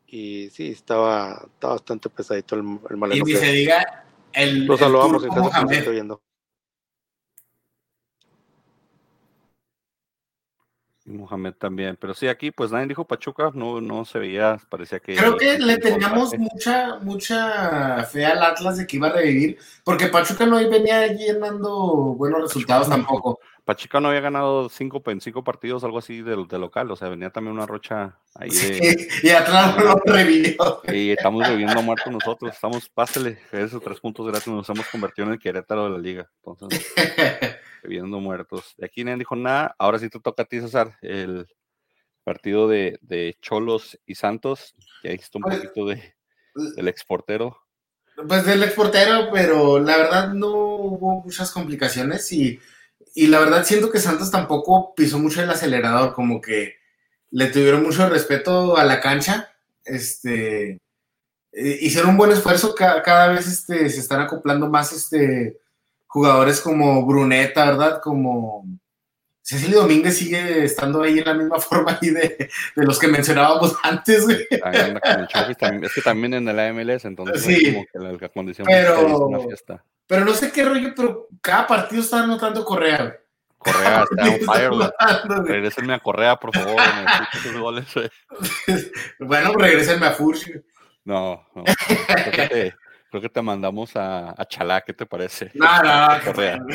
Y 0.06 0.50
sí, 0.50 0.70
estaba, 0.70 1.46
estaba 1.54 1.74
bastante 1.74 2.08
pesadito 2.08 2.56
el, 2.56 2.78
el 2.88 2.96
Maleno. 2.96 3.24
Y 3.26 3.36
se 3.36 3.52
diga, 3.52 4.04
el, 4.32 4.66
lo 4.66 4.76
saludamos 4.76 5.24
en 5.24 5.30
casa 5.30 5.64
estoy 5.70 6.00
Mohamed 11.10 11.54
también, 11.54 11.96
pero 12.00 12.14
sí, 12.14 12.28
aquí 12.28 12.50
pues 12.50 12.70
nadie 12.70 12.86
dijo 12.86 13.04
Pachuca, 13.04 13.50
no, 13.54 13.80
no 13.80 14.04
se 14.04 14.18
veía, 14.18 14.58
parecía 14.68 15.00
que... 15.00 15.16
Creo 15.16 15.36
que 15.36 15.58
le 15.58 15.78
teníamos 15.78 16.36
mucha, 16.38 16.98
mucha 17.00 18.04
fe 18.04 18.26
al 18.26 18.42
Atlas 18.42 18.78
de 18.78 18.86
que 18.86 18.96
iba 18.96 19.08
a 19.08 19.12
revivir, 19.12 19.58
porque 19.84 20.08
Pachuca 20.08 20.46
no 20.46 20.56
venía 20.56 21.06
llenando 21.08 22.14
buenos 22.16 22.42
resultados 22.42 22.88
tampoco. 22.88 23.40
Pachuca 23.64 24.00
no 24.00 24.08
había 24.08 24.20
ganado 24.20 24.68
cinco 24.68 25.02
en 25.06 25.20
cinco 25.20 25.44
partidos, 25.44 25.84
algo 25.84 25.98
así 25.98 26.22
de, 26.22 26.36
de, 26.48 26.58
local, 26.58 26.90
o 26.90 26.96
sea, 26.96 27.08
venía 27.08 27.30
también 27.30 27.54
una 27.54 27.66
rocha 27.66 28.18
ahí 28.34 28.50
de... 28.50 29.08
y 29.22 29.28
Atlas 29.30 29.76
no 29.76 29.96
revivió. 30.04 30.82
Y 30.92 31.10
estamos 31.10 31.46
reviviendo 31.46 31.82
muertos 31.82 32.12
nosotros, 32.12 32.52
estamos, 32.52 32.88
pásele, 32.88 33.38
esos 33.52 33.82
tres 33.82 34.00
puntos 34.00 34.26
gratis 34.26 34.48
nos 34.48 34.68
hemos 34.68 34.86
convertido 34.88 35.28
en 35.28 35.34
el 35.34 35.38
Querétaro 35.38 35.84
de 35.84 35.90
la 35.90 35.98
liga, 35.98 36.30
entonces... 36.44 36.94
viendo 37.82 38.20
muertos. 38.20 38.74
De 38.76 38.86
aquí 38.86 39.04
nadie 39.04 39.18
dijo 39.18 39.36
nada. 39.36 39.74
Ahora 39.78 39.98
sí 39.98 40.08
te 40.08 40.20
toca 40.20 40.42
a 40.42 40.46
ti, 40.46 40.60
César, 40.60 40.98
el 41.02 41.46
partido 42.24 42.68
de, 42.68 42.98
de 43.02 43.36
Cholos 43.40 43.98
y 44.06 44.14
Santos. 44.14 44.74
Ya 45.02 45.12
visto 45.12 45.38
un 45.38 45.42
pues, 45.42 45.56
poquito 45.56 45.86
de, 45.86 46.14
pues 46.54 46.76
del 46.76 46.88
exportero. 46.88 47.58
Pues 48.28 48.44
del 48.44 48.62
exportero, 48.62 49.30
pero 49.32 49.78
la 49.78 49.96
verdad 49.96 50.32
no 50.32 50.50
hubo 50.50 51.22
muchas 51.22 51.50
complicaciones 51.50 52.30
y, 52.32 52.60
y 53.14 53.26
la 53.26 53.40
verdad 53.40 53.64
siento 53.64 53.90
que 53.90 53.98
Santos 53.98 54.30
tampoco 54.30 54.94
pisó 54.94 55.18
mucho 55.18 55.42
el 55.42 55.50
acelerador, 55.50 56.14
como 56.14 56.40
que 56.40 56.76
le 57.30 57.46
tuvieron 57.46 57.82
mucho 57.82 58.08
respeto 58.08 58.76
a 58.76 58.84
la 58.84 59.00
cancha. 59.00 59.52
Este, 59.84 60.80
eh, 61.52 61.78
hicieron 61.80 62.10
un 62.10 62.16
buen 62.16 62.32
esfuerzo, 62.32 62.74
cada, 62.74 63.02
cada 63.02 63.28
vez 63.28 63.46
este, 63.46 63.88
se 63.88 64.00
están 64.00 64.20
acoplando 64.20 64.68
más 64.68 64.92
este, 64.92 65.58
jugadores 66.06 66.60
como 66.60 67.04
Bruneta, 67.06 67.64
¿verdad? 67.66 68.00
Como 68.02 68.64
Cecilio 69.42 69.80
Domínguez 69.80 70.16
sigue 70.16 70.64
estando 70.64 71.02
ahí 71.02 71.18
en 71.18 71.24
la 71.24 71.34
misma 71.34 71.58
forma 71.60 71.98
ahí 72.00 72.10
de, 72.10 72.48
los 72.76 72.98
que 72.98 73.08
mencionábamos 73.08 73.76
antes, 73.82 74.24
güey. 74.24 74.46
Es 74.50 75.92
que 75.94 76.02
también 76.02 76.34
en 76.34 76.44
la 76.44 76.72
MLS, 76.72 77.04
entonces 77.04 77.42
sí, 77.42 77.72
como 77.72 77.86
que 77.92 78.24
la, 78.24 78.28
condición 78.28 78.66
pero, 78.66 79.06
es 79.06 79.12
una 79.12 79.40
fiesta. 79.40 79.84
Pero 80.10 80.24
no 80.24 80.34
sé 80.34 80.50
qué 80.50 80.64
rollo, 80.64 80.92
pero 80.96 81.28
cada 81.40 81.68
partido 81.68 82.02
está 82.02 82.24
anotando 82.24 82.64
Correa. 82.64 83.16
Correa 83.58 84.04
está 84.10 84.28
un 84.28 84.40
fire, 84.40 84.72
Regrésenme 85.44 85.94
a 85.94 86.00
Correa, 86.00 86.34
por 86.34 86.52
favor. 86.52 86.82
goles, 87.60 87.86
bueno, 89.20 89.52
regrésenme 89.52 90.06
a 90.06 90.10
Furch. 90.10 90.50
No, 91.04 91.46
no. 91.54 91.62
Creo 91.62 93.22
que 93.22 93.28
te 93.28 93.40
mandamos 93.40 93.94
a, 93.94 94.34
a 94.36 94.44
Chalá, 94.46 94.80
¿qué 94.80 94.94
te 94.94 95.06
parece? 95.06 95.52
No, 95.54 95.80
no, 95.80 96.08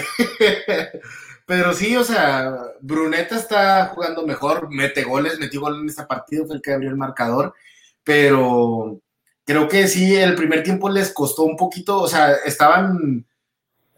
Pero 1.46 1.74
sí, 1.74 1.98
o 1.98 2.06
sea, 2.06 2.56
Bruneta 2.80 3.36
está 3.36 3.88
jugando 3.88 4.25
mejor, 4.25 4.70
mete 4.72 5.04
goles, 5.04 5.39
metió 5.39 5.60
gol 5.60 5.82
en 5.82 5.89
este 5.89 6.06
partido, 6.06 6.46
fue 6.46 6.56
el 6.56 6.62
que 6.62 6.72
abrió 6.72 6.89
el 6.89 6.96
marcador, 6.96 7.54
pero 8.01 9.01
creo 9.46 9.68
que 9.68 9.88
sí, 9.88 10.16
el 10.16 10.36
primer 10.36 10.64
tiempo 10.64 10.90
les 10.90 11.14
costó 11.14 11.44
un 11.44 11.56
poquito, 11.56 12.02
o 12.02 12.08
sea, 12.08 12.34
estaban, 12.34 13.25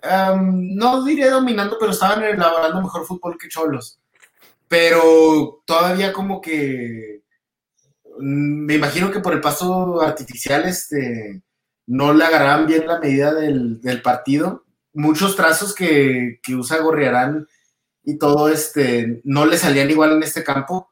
no 0.03 1.03
diré 1.03 1.29
dominando, 1.29 1.77
pero 1.79 1.91
estaban 1.91 2.23
elaborando 2.23 2.81
mejor 2.81 3.05
fútbol 3.05 3.37
que 3.37 3.47
Cholos. 3.49 3.99
Pero 4.67 5.63
todavía 5.65 6.13
como 6.13 6.41
que, 6.41 7.21
mm, 8.19 8.65
me 8.65 8.75
imagino 8.75 9.11
que 9.11 9.21
por 9.21 9.33
el 9.33 9.41
paso 9.41 10.01
artificial, 10.01 10.65
este 10.65 11.41
no 11.87 12.13
le 12.13 12.25
agarraban 12.25 12.67
bien 12.67 12.85
la 12.87 12.99
medida 12.99 13.33
del, 13.33 14.01
partido. 14.03 14.65
Muchos 14.93 15.35
trazos 15.35 15.73
que, 15.73 16.39
usa 16.57 16.79
Gorriarán 16.79 17.47
y 18.03 18.17
todo 18.17 18.49
este 18.49 19.21
no 19.23 19.45
le 19.45 19.57
salían 19.57 19.89
igual 19.89 20.13
en 20.13 20.23
este 20.23 20.43
campo, 20.43 20.91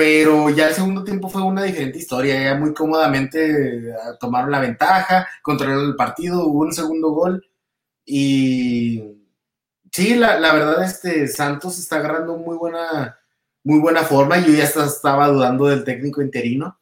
pero 0.00 0.48
ya 0.48 0.68
el 0.68 0.74
segundo 0.74 1.04
tiempo 1.04 1.28
fue 1.28 1.42
una 1.42 1.62
diferente 1.62 1.98
historia. 1.98 2.42
Ya 2.42 2.54
muy 2.54 2.72
cómodamente 2.72 3.92
tomaron 4.18 4.50
la 4.50 4.58
ventaja, 4.58 5.28
controlaron 5.42 5.88
el 5.88 5.94
partido, 5.94 6.46
hubo 6.46 6.60
un 6.60 6.72
segundo 6.72 7.10
gol 7.10 7.46
y 8.06 9.04
sí, 9.92 10.14
la, 10.14 10.38
verdad, 10.54 10.82
este 10.82 11.28
Santos 11.28 11.78
está 11.78 11.96
agarrando 11.96 12.38
muy 12.38 12.56
buena, 12.56 13.18
muy 13.62 13.78
buena 13.78 14.02
forma. 14.02 14.38
Yo 14.38 14.54
ya 14.54 14.64
estaba 14.64 15.28
dudando 15.28 15.66
del 15.66 15.84
técnico 15.84 16.22
interino 16.22 16.78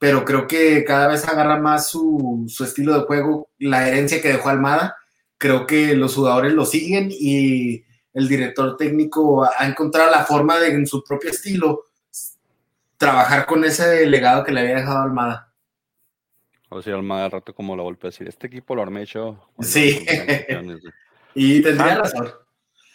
pero 0.00 0.24
creo 0.24 0.48
que 0.48 0.84
cada 0.84 1.06
vez 1.06 1.24
agarra 1.28 1.60
más 1.60 1.88
su, 1.88 2.46
estilo 2.64 2.98
de 2.98 3.06
juego, 3.06 3.48
la 3.60 3.86
herencia 3.86 4.20
que 4.20 4.28
dejó 4.28 4.48
Almada. 4.48 4.96
Creo 5.38 5.68
que 5.68 5.94
los 5.94 6.16
jugadores 6.16 6.52
lo 6.52 6.66
siguen 6.66 7.10
y 7.12 7.84
el 8.12 8.26
director 8.28 8.76
técnico 8.76 9.44
ha 9.44 9.68
encontrado 9.68 10.10
la 10.10 10.24
forma 10.24 10.58
de, 10.58 10.70
en 10.72 10.86
su 10.88 11.04
propio 11.04 11.30
estilo, 11.30 11.84
trabajar 12.96 13.46
con 13.46 13.64
ese 13.64 14.06
legado 14.06 14.44
que 14.44 14.52
le 14.52 14.60
había 14.60 14.76
dejado 14.76 15.02
Almada. 15.02 15.52
O 16.68 16.82
sea, 16.82 16.94
Almada 16.94 17.26
al 17.26 17.30
rato 17.30 17.54
como 17.54 17.76
la 17.76 17.82
golpe 17.82 18.06
a 18.06 18.10
decir, 18.10 18.28
este 18.28 18.46
equipo 18.46 18.74
lo 18.74 18.82
armé 18.82 19.04
yo. 19.06 19.50
Sí. 19.60 20.04
y 21.34 21.62
tendría 21.62 21.98
razón. 21.98 22.30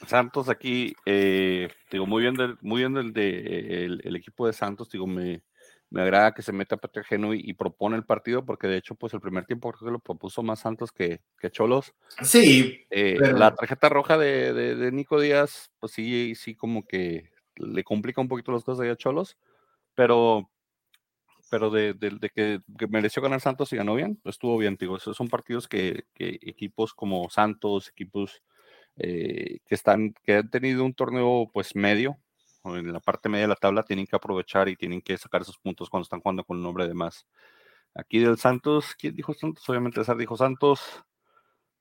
Santos 0.07 0.49
aquí, 0.49 0.95
eh, 1.05 1.69
digo, 1.91 2.05
muy 2.05 2.23
bien, 2.23 2.35
del, 2.35 2.57
muy 2.61 2.79
bien 2.79 2.93
del 2.93 3.13
de, 3.13 3.85
el, 3.85 4.15
equipo 4.15 4.47
de 4.47 4.53
Santos, 4.53 4.89
digo, 4.89 5.05
me, 5.05 5.43
me 5.89 6.01
agrada 6.01 6.33
que 6.33 6.41
se 6.41 6.51
meta 6.51 6.77
Patrick 6.77 7.05
Genui 7.05 7.41
y 7.43 7.53
propone 7.53 7.97
el 7.97 8.05
partido, 8.05 8.43
porque 8.43 8.67
de 8.67 8.77
hecho, 8.77 8.95
pues 8.95 9.13
el 9.13 9.21
primer 9.21 9.45
tiempo 9.45 9.71
creo 9.71 9.87
que 9.87 9.93
lo 9.93 9.99
propuso 9.99 10.41
más 10.41 10.59
Santos 10.59 10.91
que, 10.91 11.21
que 11.39 11.51
Cholos. 11.51 11.93
Sí. 12.21 12.85
Eh, 12.89 13.17
la 13.19 13.53
tarjeta 13.53 13.89
roja 13.89 14.17
de, 14.17 14.53
de, 14.53 14.91
Nico 14.91 15.19
Díaz, 15.19 15.71
pues 15.79 15.91
sí, 15.91 16.33
sí, 16.35 16.55
como 16.55 16.85
que 16.85 17.29
le 17.57 17.83
complica 17.83 18.21
un 18.21 18.27
poquito 18.27 18.51
las 18.51 18.63
cosas 18.63 18.83
ahí 18.83 18.89
a 18.89 18.95
Cholos, 18.95 19.37
pero, 19.95 20.49
pero 21.49 21.69
de, 21.69 21.95
que, 22.33 22.61
mereció 22.89 23.21
ganar 23.21 23.41
Santos 23.41 23.73
y 23.73 23.77
ganó 23.77 23.95
bien, 23.95 24.19
estuvo 24.25 24.57
bien, 24.57 24.77
digo. 24.79 24.97
Esos 24.97 25.17
son 25.17 25.27
partidos 25.29 25.67
que, 25.67 26.05
que 26.13 26.39
equipos 26.41 26.93
como 26.93 27.29
Santos, 27.29 27.89
equipos 27.89 28.41
eh, 28.97 29.59
que 29.65 29.75
están, 29.75 30.13
que 30.23 30.35
han 30.37 30.49
tenido 30.49 30.83
un 30.85 30.93
torneo 30.93 31.49
pues 31.53 31.75
medio, 31.75 32.17
en 32.65 32.93
la 32.93 32.99
parte 32.99 33.29
media 33.29 33.43
de 33.43 33.49
la 33.49 33.55
tabla 33.55 33.83
tienen 33.83 34.05
que 34.05 34.15
aprovechar 34.15 34.69
y 34.69 34.75
tienen 34.75 35.01
que 35.01 35.17
sacar 35.17 35.41
esos 35.41 35.57
puntos 35.57 35.89
cuando 35.89 36.03
están 36.03 36.21
jugando 36.21 36.43
con 36.43 36.57
un 36.57 36.63
nombre 36.63 36.87
de 36.87 36.93
más. 36.93 37.25
Aquí 37.95 38.19
del 38.19 38.37
Santos, 38.37 38.95
¿quién 38.97 39.15
dijo 39.15 39.33
Santos? 39.33 39.67
Obviamente 39.69 39.99
César 39.99 40.17
dijo 40.17 40.37
Santos. 40.37 40.81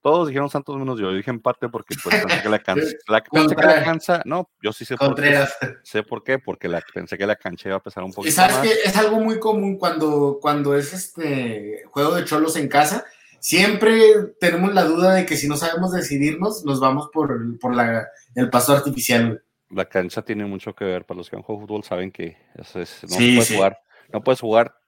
Todos 0.02 0.28
dijeron 0.28 0.48
Santos 0.48 0.76
menos 0.78 0.98
yo. 0.98 1.10
Yo 1.10 1.16
dije 1.16 1.30
empate 1.30 1.68
porque 1.68 1.94
pues, 2.02 2.22
pensé 2.22 2.42
que 2.42 2.48
la 2.48 2.58
cancha. 2.62 2.86
La, 3.06 3.22
pensé 3.22 3.54
que 3.54 3.66
la 3.66 3.84
cancha. 3.84 4.22
No, 4.24 4.48
yo 4.62 4.72
sí 4.72 4.84
sé 4.84 4.96
por 4.96 5.14
qué. 5.14 5.44
Sé 5.82 6.02
por 6.02 6.24
qué, 6.24 6.38
porque 6.38 6.68
la, 6.68 6.82
pensé 6.92 7.18
que 7.18 7.26
la 7.26 7.36
cancha 7.36 7.68
iba 7.68 7.76
a 7.76 7.82
pesar 7.82 8.04
un 8.04 8.12
poquito. 8.12 8.30
Y 8.30 8.32
sabes 8.32 8.56
que 8.58 8.72
es 8.84 8.96
algo 8.96 9.20
muy 9.20 9.38
común 9.38 9.76
cuando, 9.76 10.38
cuando 10.40 10.74
es 10.74 10.92
este 10.92 11.84
juego 11.90 12.14
de 12.14 12.24
cholos 12.24 12.56
en 12.56 12.68
casa. 12.68 13.04
Siempre 13.40 14.00
tenemos 14.38 14.74
la 14.74 14.84
duda 14.84 15.14
de 15.14 15.24
que 15.24 15.36
si 15.36 15.48
no 15.48 15.56
sabemos 15.56 15.92
decidirnos, 15.92 16.64
nos 16.64 16.78
vamos 16.78 17.08
por, 17.12 17.58
por 17.58 17.74
la, 17.74 18.06
el 18.34 18.50
paso 18.50 18.72
artificial. 18.74 19.42
La 19.70 19.86
cancha 19.86 20.22
tiene 20.22 20.44
mucho 20.44 20.74
que 20.74 20.84
ver. 20.84 21.04
Para 21.04 21.18
los 21.18 21.28
que 21.30 21.36
han 21.36 21.42
jugado 21.42 21.66
fútbol 21.66 21.84
saben 21.84 22.10
que 22.10 22.36
eso 22.54 22.80
es, 22.80 23.02
no 23.08 23.16
puedes 23.16 23.50
jugar. 23.50 23.78
No 24.12 24.22
puedes 24.22 24.40
jugar 24.40 24.79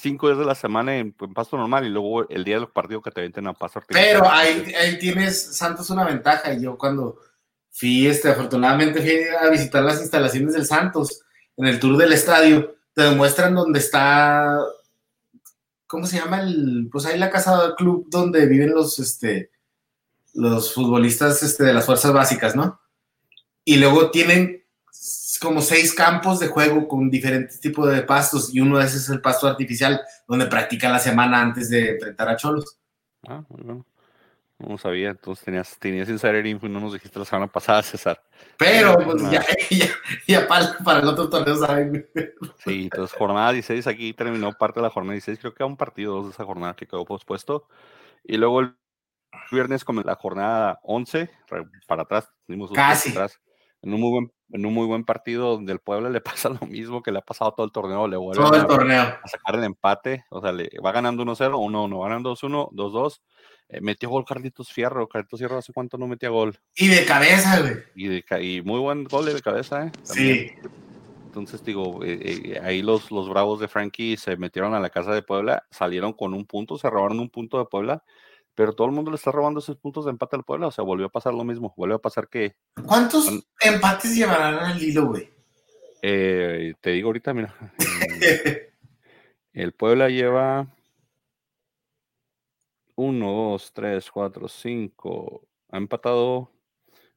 cinco 0.00 0.26
días 0.26 0.38
de 0.38 0.44
la 0.44 0.54
semana 0.54 0.96
en, 0.96 1.12
pasto 1.12 1.56
normal 1.56 1.86
y 1.86 1.88
luego 1.88 2.28
el 2.28 2.44
día 2.44 2.56
del 2.56 2.68
partido 2.68 3.02
que 3.02 3.10
te 3.10 3.20
venten 3.20 3.46
a 3.46 3.52
paso 3.52 3.82
Pero 3.88 4.28
ahí, 4.28 4.72
ahí, 4.74 4.98
tienes, 4.98 5.56
Santos, 5.56 5.90
una 5.90 6.04
ventaja. 6.04 6.52
Yo 6.54 6.76
cuando 6.76 7.18
fui, 7.70 8.06
este, 8.06 8.30
afortunadamente 8.30 9.00
fui 9.00 9.24
a 9.40 9.48
visitar 9.48 9.82
las 9.82 10.00
instalaciones 10.00 10.54
del 10.54 10.66
Santos 10.66 11.22
en 11.56 11.66
el 11.66 11.80
tour 11.80 11.96
del 11.96 12.12
estadio, 12.12 12.76
te 12.92 13.02
demuestran 13.02 13.54
dónde 13.54 13.78
está, 13.78 14.58
¿cómo 15.86 16.06
se 16.06 16.18
llama? 16.18 16.42
El, 16.42 16.88
pues 16.90 17.06
ahí 17.06 17.18
la 17.18 17.30
casa 17.30 17.62
del 17.62 17.74
club 17.74 18.06
donde 18.10 18.46
viven 18.46 18.72
los, 18.72 18.98
este, 18.98 19.50
los 20.34 20.72
futbolistas 20.74 21.42
este, 21.42 21.64
de 21.64 21.74
las 21.74 21.86
fuerzas 21.86 22.12
básicas, 22.12 22.54
¿no? 22.54 22.80
Y 23.64 23.76
luego 23.76 24.10
tienen 24.10 24.65
como 25.40 25.60
seis 25.60 25.94
campos 25.94 26.40
de 26.40 26.48
juego 26.48 26.88
con 26.88 27.10
diferentes 27.10 27.60
tipos 27.60 27.90
de 27.90 28.02
pastos 28.02 28.54
y 28.54 28.60
uno 28.60 28.78
de 28.78 28.86
esos 28.86 29.02
es 29.02 29.10
el 29.10 29.20
pasto 29.20 29.46
artificial 29.46 30.00
donde 30.26 30.46
practican 30.46 30.92
la 30.92 30.98
semana 30.98 31.40
antes 31.40 31.70
de 31.70 31.90
enfrentar 31.90 32.28
a 32.28 32.36
Cholos. 32.36 32.78
Ah, 33.26 33.42
muy 33.48 33.62
bueno. 33.62 33.86
No 34.58 34.78
sabía, 34.78 35.10
entonces 35.10 35.44
tenías, 35.44 35.78
tenías 35.78 36.08
Insider 36.08 36.46
Info 36.46 36.66
y 36.66 36.70
no 36.70 36.80
nos 36.80 36.94
dijiste 36.94 37.18
la 37.18 37.26
semana 37.26 37.46
pasada, 37.46 37.82
César. 37.82 38.22
Pero, 38.56 38.94
pues 38.94 39.30
ya, 39.30 39.44
ya, 39.70 39.86
ya 40.26 40.48
para, 40.48 40.78
para, 40.78 41.00
el 41.00 41.08
otro 41.08 41.28
torneo 41.28 41.56
saben. 41.56 42.08
Sí, 42.64 42.84
entonces 42.84 43.14
jornada 43.18 43.52
16, 43.52 43.86
aquí 43.86 44.14
terminó 44.14 44.52
parte 44.54 44.80
de 44.80 44.84
la 44.84 44.90
jornada 44.90 45.12
16, 45.12 45.38
creo 45.40 45.54
que 45.54 45.62
un 45.62 45.76
partido 45.76 46.14
dos 46.14 46.26
de 46.26 46.30
esa 46.30 46.44
jornada 46.44 46.74
que 46.74 46.86
quedó 46.86 47.04
pospuesto. 47.04 47.68
Y 48.24 48.38
luego 48.38 48.60
el 48.60 48.74
viernes 49.52 49.84
con 49.84 49.96
la 50.02 50.14
jornada 50.14 50.80
11, 50.84 51.30
para 51.86 52.02
atrás, 52.02 52.32
Casi. 52.74 53.10
Atrás, 53.10 53.38
en 53.86 53.94
un 53.94 54.00
muy 54.00 54.10
buen 54.10 54.32
en 54.52 54.64
un 54.64 54.74
muy 54.74 54.86
buen 54.86 55.04
partido 55.04 55.52
donde 55.52 55.72
el 55.72 55.80
Puebla 55.80 56.08
le 56.10 56.20
pasa 56.20 56.48
lo 56.48 56.66
mismo 56.66 57.02
que 57.02 57.12
le 57.12 57.18
ha 57.18 57.22
pasado 57.22 57.52
todo 57.52 57.66
el 57.66 57.72
torneo, 57.72 58.06
le 58.06 58.16
vuelve 58.16 58.42
todo 58.42 58.54
el 58.54 58.66
torneo. 58.66 59.02
a 59.02 59.28
sacar 59.28 59.56
el 59.56 59.64
empate, 59.64 60.24
o 60.30 60.40
sea, 60.40 60.52
le 60.52 60.70
va 60.84 60.92
ganando 60.92 61.24
1-0, 61.24 61.52
1-1, 61.52 62.00
va 62.00 62.08
ganando 62.08 62.34
2-1, 62.34 62.70
2-2. 62.72 63.20
Eh, 63.68 63.80
metió 63.80 64.08
gol 64.08 64.24
Carlitos 64.24 64.70
Fierro, 64.70 65.08
Carlitos 65.08 65.40
Fierro 65.40 65.58
hace 65.58 65.72
cuánto 65.72 65.98
no 65.98 66.06
metía 66.06 66.28
gol. 66.28 66.56
Y 66.76 66.86
de 66.86 67.04
cabeza, 67.04 67.60
güey. 67.60 67.74
Y, 67.96 68.58
y 68.58 68.62
muy 68.62 68.78
buen 68.78 69.04
gol 69.04 69.26
de 69.26 69.40
cabeza, 69.42 69.86
¿eh? 69.86 69.92
Sí. 70.04 70.52
Entonces, 71.26 71.64
digo, 71.64 72.04
eh, 72.04 72.18
eh, 72.22 72.60
ahí 72.62 72.82
los, 72.82 73.10
los 73.10 73.28
bravos 73.28 73.58
de 73.58 73.66
Frankie 73.66 74.16
se 74.16 74.36
metieron 74.36 74.72
a 74.74 74.80
la 74.80 74.90
casa 74.90 75.12
de 75.12 75.22
Puebla, 75.22 75.66
salieron 75.70 76.12
con 76.12 76.32
un 76.32 76.46
punto, 76.46 76.78
se 76.78 76.88
robaron 76.88 77.18
un 77.18 77.28
punto 77.28 77.58
de 77.58 77.64
Puebla 77.64 78.04
pero 78.56 78.74
todo 78.74 78.88
el 78.88 78.94
mundo 78.94 79.10
le 79.10 79.16
está 79.16 79.30
robando 79.30 79.60
esos 79.60 79.76
puntos 79.76 80.06
de 80.06 80.10
empate 80.10 80.34
al 80.34 80.42
Puebla, 80.42 80.68
o 80.68 80.70
sea, 80.70 80.82
volvió 80.82 81.06
a 81.06 81.10
pasar 81.10 81.34
lo 81.34 81.44
mismo, 81.44 81.74
volvió 81.76 81.96
a 81.96 82.02
pasar 82.02 82.26
que... 82.28 82.56
¿Cuántos 82.84 83.30
empates 83.60 84.16
llevarán 84.16 84.54
al 84.54 84.82
hilo, 84.82 85.08
güey? 85.08 85.28
Eh, 86.02 86.74
te 86.80 86.90
digo 86.90 87.08
ahorita, 87.08 87.34
mira, 87.34 87.54
el 89.52 89.72
Puebla 89.72 90.08
lleva 90.08 90.66
1, 92.94 93.30
2, 93.30 93.72
3, 93.74 94.10
4, 94.10 94.48
5, 94.48 95.48
ha 95.70 95.76
empatado 95.76 96.50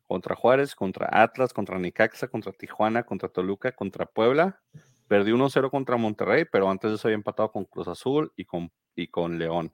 contra 0.08 0.36
Juárez, 0.36 0.76
contra 0.76 1.08
Atlas, 1.10 1.54
contra 1.54 1.80
Nicaxa, 1.80 2.28
contra 2.28 2.52
Tijuana, 2.52 3.04
contra 3.04 3.30
Toluca, 3.30 3.72
contra 3.72 4.06
Puebla, 4.06 4.60
perdió 5.08 5.38
1-0 5.38 5.72
contra 5.72 5.96
Monterrey, 5.96 6.44
pero 6.52 6.70
antes 6.70 6.92
de 6.92 6.96
eso 6.98 7.08
había 7.08 7.16
empatado 7.16 7.50
con 7.52 7.64
Cruz 7.64 7.88
Azul 7.88 8.34
y 8.36 8.44
con, 8.44 8.72
y 8.94 9.08
con 9.08 9.40
León. 9.40 9.72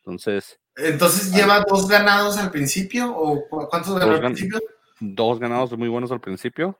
Entonces, 0.00 0.60
entonces, 0.76 1.32
¿lleva 1.32 1.64
dos 1.68 1.88
ganados 1.88 2.38
al 2.38 2.50
principio? 2.50 3.14
¿O 3.14 3.44
cuántos 3.68 3.98
ganó 3.98 4.12
al 4.12 4.20
principio? 4.20 4.60
Dos 5.00 5.38
ganados 5.38 5.76
muy 5.76 5.88
buenos 5.88 6.10
al 6.12 6.20
principio. 6.20 6.78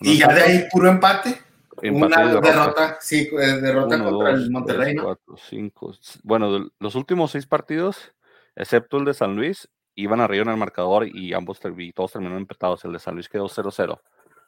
¿Y 0.00 0.18
ya 0.18 0.28
de 0.28 0.42
ahí 0.42 0.64
puro 0.70 0.88
empate? 0.88 1.40
Una 1.82 2.40
derrota. 2.40 2.98
sí, 3.00 3.28
eh, 3.32 3.60
derrota 3.60 4.02
contra 4.02 4.30
el 4.30 4.50
Monterrey, 4.50 4.94
¿no? 4.94 5.04
Cuatro, 5.04 5.36
cinco. 5.48 5.94
Bueno, 6.22 6.70
los 6.78 6.94
últimos 6.94 7.30
seis 7.30 7.46
partidos, 7.46 8.12
excepto 8.54 8.98
el 8.98 9.04
de 9.06 9.14
San 9.14 9.36
Luis, 9.36 9.68
iban 9.94 10.20
arriba 10.20 10.42
en 10.42 10.50
el 10.50 10.56
marcador 10.56 11.06
y 11.06 11.32
ambos 11.32 11.60
y 11.78 11.92
todos 11.92 12.12
terminaron 12.12 12.42
empatados. 12.42 12.84
El 12.84 12.92
de 12.92 12.98
San 12.98 13.14
Luis 13.14 13.28
quedó 13.28 13.48
0-0. 13.48 14.00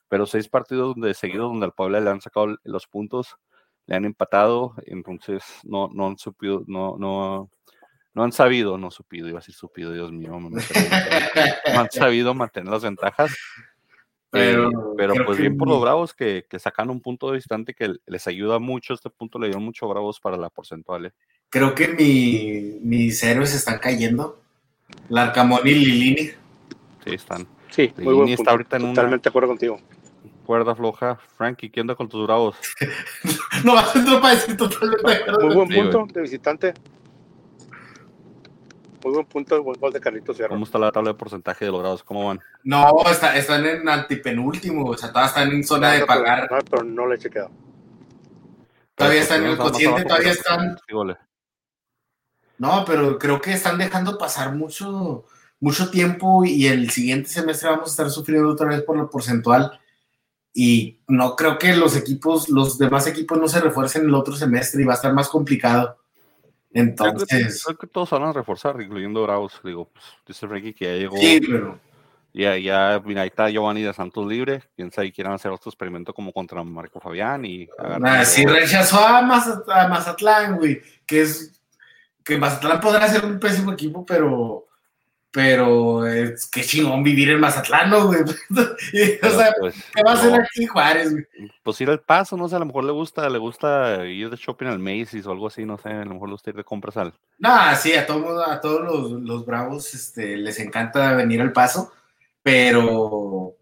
Pero 0.09 0.27
seis 0.27 0.49
partidos 0.49 0.95
de 0.97 1.15
seguido 1.15 1.45
donde 1.45 1.67
al 1.67 1.73
Puebla 1.73 2.01
le 2.01 2.11
han 2.11 2.21
sacado 2.21 2.57
los 2.65 2.87
puntos, 2.87 3.37
le 3.87 3.97
han 3.97 4.05
empatado, 4.05 4.75
entonces 4.85 5.43
no, 5.65 5.89
no 5.93 6.09
han 6.09 6.19
supido, 6.19 6.65
no, 6.67 6.97
no, 6.99 7.51
no 8.15 8.25
han 8.25 8.33
sabido, 8.33 8.77
no 8.79 8.91
supido, 8.91 9.29
iba 9.29 9.39
a 9.39 9.41
decir 9.41 9.55
supido, 9.55 9.93
Dios 9.93 10.13
mío, 10.13 10.39
no 10.39 11.81
han 11.81 11.91
sabido 11.91 12.35
mantener 12.35 12.71
las 12.71 12.83
ventajas. 12.83 13.35
Pero, 14.31 14.71
eh, 14.71 14.75
pero 14.97 15.15
pues 15.27 15.37
bien 15.37 15.59
por 15.59 15.69
los 15.69 15.81
Bravos 15.81 16.15
que, 16.15 16.47
que, 16.49 16.59
sacan 16.59 16.89
un 16.89 17.03
punto 17.03 17.33
distante 17.33 17.75
que 17.75 17.97
les 18.07 18.27
ayuda 18.27 18.59
mucho. 18.59 18.95
Este 18.95 19.11
punto 19.11 19.39
le 19.39 19.49
dio 19.49 19.61
mucho 19.61 19.87
Bravos 19.87 20.21
para 20.21 20.39
la 20.39 20.49
porcentual. 20.49 21.05
¿eh? 21.05 21.13
Creo 21.51 21.75
que 21.75 21.89
mi, 21.89 22.79
mis 22.81 23.23
héroes 23.23 23.55
están 23.55 23.79
cayendo. 23.79 24.41
Larcamón 25.11 25.61
y 25.67 25.75
Lilini. 25.75 26.31
Sí, 27.05 27.15
están. 27.15 27.47
Sí, 27.69 27.93
muy 27.99 28.15
buen 28.15 28.29
está 28.31 28.53
ahorita 28.53 28.77
en 28.77 28.95
Totalmente 28.95 29.25
de 29.25 29.29
acuerdo 29.29 29.49
contigo. 29.49 29.81
Cuerda 30.47 30.75
floja. 30.75 31.19
Frankie, 31.37 31.69
¿qué 31.69 31.83
onda 31.83 31.95
con 31.95 32.09
tus 32.09 32.27
Bravos? 32.27 32.57
no 33.65 33.75
vas 33.75 33.95
a 33.95 34.21
para 34.21 34.35
decir 34.35 34.57
totalmente. 34.57 35.31
Muy 35.43 35.55
buen 35.55 35.69
punto 35.69 36.07
de 36.15 36.23
visitante. 36.23 36.75
Muy 39.05 39.15
buen 39.15 39.27
punto, 39.27 39.63
buen 39.63 39.81
gol 39.81 39.93
de 39.93 40.01
Carlitos 40.01 40.37
Fierro. 40.37 40.51
¿Cómo 40.51 40.65
está 40.65 40.79
la 40.79 40.93
tabla 40.93 41.11
de 41.11 41.19
porcentaje 41.19 41.65
de 41.65 41.71
logrados? 41.73 42.05
¿Cómo 42.05 42.29
van? 42.29 42.41
No, 42.63 43.03
está, 43.11 43.37
están 43.37 43.67
en 43.67 43.89
antipenúltimo, 43.89 44.87
o 44.87 44.97
sea, 44.97 45.09
todavía 45.09 45.29
están 45.29 45.51
en 45.51 45.65
zona 45.65 45.93
de 45.93 46.07
pagar. 46.07 46.49
No, 46.51 46.59
pero 46.71 46.85
no 46.85 47.07
le 47.09 47.17
he 47.17 47.19
chequeado. 47.19 47.51
Todavía 48.95 49.23
están 49.23 49.45
en 49.45 49.51
el 49.51 49.59
cociente, 49.59 50.05
todavía 50.05 50.33
están. 50.33 50.77
No, 52.59 52.85
pero 52.87 53.19
creo 53.19 53.41
que 53.41 53.53
están 53.53 53.79
dejando 53.79 54.17
pasar 54.17 54.55
mucho, 54.55 55.25
mucho 55.59 55.91
tiempo 55.91 56.45
y 56.45 56.67
el 56.67 56.91
siguiente 56.91 57.29
semestre 57.29 57.71
vamos 57.71 57.89
a 57.89 57.91
estar 57.91 58.11
sufriendo 58.11 58.51
otra 58.51 58.69
vez 58.69 58.83
por 58.83 58.97
lo 58.97 59.11
porcentual. 59.11 59.81
Y 60.55 61.01
no 61.09 61.35
creo 61.35 61.59
que 61.59 61.75
los 61.75 61.97
equipos, 61.97 62.49
los 62.49 62.79
demás 62.79 63.07
equipos 63.07 63.39
no 63.39 63.49
se 63.49 63.61
refuercen 63.61 64.05
el 64.05 64.15
otro 64.15 64.37
semestre 64.37 64.83
y 64.83 64.85
va 64.85 64.93
a 64.93 64.97
estar 64.97 65.13
más 65.13 65.29
complicado. 65.29 65.99
Entonces. 66.75 67.63
Creo 67.65 67.79
que, 67.79 67.87
todos 67.87 68.11
van 68.11 68.25
a 68.25 68.33
reforzar, 68.33 68.81
incluyendo 68.81 69.23
Bravos. 69.23 69.61
Digo, 69.63 69.89
pues, 69.93 70.05
dice 70.27 70.47
Ricky 70.47 70.73
que 70.73 70.85
ya 70.87 70.93
llegó. 70.93 71.17
Sí, 71.17 71.41
pero. 71.41 71.79
Ya, 72.35 72.57
ya, 72.57 73.03
mira, 73.05 73.23
ahí 73.23 73.29
está 73.29 73.51
Giovanni 73.51 73.83
de 73.83 73.93
Santos 73.93 74.27
libre. 74.27 74.63
Quién 74.75 74.91
sabe, 74.91 75.13
quieran 75.13 75.35
hacer 75.35 75.51
otro 75.51 75.69
experimento 75.69 76.15
como 76.15 76.33
contra 76.33 76.65
Marco 76.65 76.99
Fabián 76.99 77.45
y. 77.45 77.69
Nah, 77.99 78.25
si 78.25 78.47
rechazó 78.47 79.05
a, 79.05 79.21
Mazatlán, 79.23 80.57
güey, 80.57 80.81
que 81.07 81.23
es. 81.23 81.61
Que 82.25 82.39
Mazatlán 82.39 82.81
podrá 82.81 83.09
ser 83.09 83.25
un 83.25 83.39
pésimo 83.39 83.73
equipo, 83.73 84.07
pero 84.07 84.67
pero 85.33 86.07
es 86.07 86.47
que 86.47 86.63
chingón 86.63 87.03
vivir 87.03 87.31
en 87.31 87.41
Mazatlán, 87.41 87.89
¿no, 87.89 88.07
güey? 88.07 88.21
o 89.23 89.31
sea, 89.31 89.55
pues, 89.59 89.75
¿qué 89.95 90.03
va 90.03 90.13
a 90.13 90.15
hacer 90.15 90.35
aquí 90.35 90.67
Juárez, 90.67 91.11
güey? 91.11 91.27
Pues 91.63 91.81
ir 91.81 91.89
al 91.89 92.01
paso, 92.01 92.37
no 92.37 92.49
sé, 92.49 92.57
a 92.57 92.59
lo 92.59 92.67
mejor 92.67 92.85
le 92.85 92.93
gusta, 92.93 93.29
le 93.31 93.39
gusta 93.39 94.05
ir 94.05 94.29
de 94.29 94.37
shopping 94.37 94.67
al 94.67 94.79
Macy's 94.79 95.27
o 95.27 95.33
algo 95.33 95.47
así, 95.47 95.65
no 95.65 95.79
sé, 95.79 95.89
a 95.89 96.05
lo 96.05 96.15
mejor 96.15 96.29
le 96.29 96.35
gusta 96.35 96.51
ir 96.51 96.57
de 96.57 96.65
compras 96.65 96.99
al. 96.99 97.15
No, 97.39 97.51
sí, 97.77 97.95
a 97.95 98.07
todo, 98.07 98.45
a 98.45 98.61
todos 98.61 98.83
los, 98.83 99.23
los 99.23 99.47
bravos 99.47 99.95
este, 99.95 100.37
les 100.37 100.61
encanta 100.61 101.15
venir 101.15 101.41
al 101.41 101.53
paso, 101.53 101.93
pero 102.43 103.57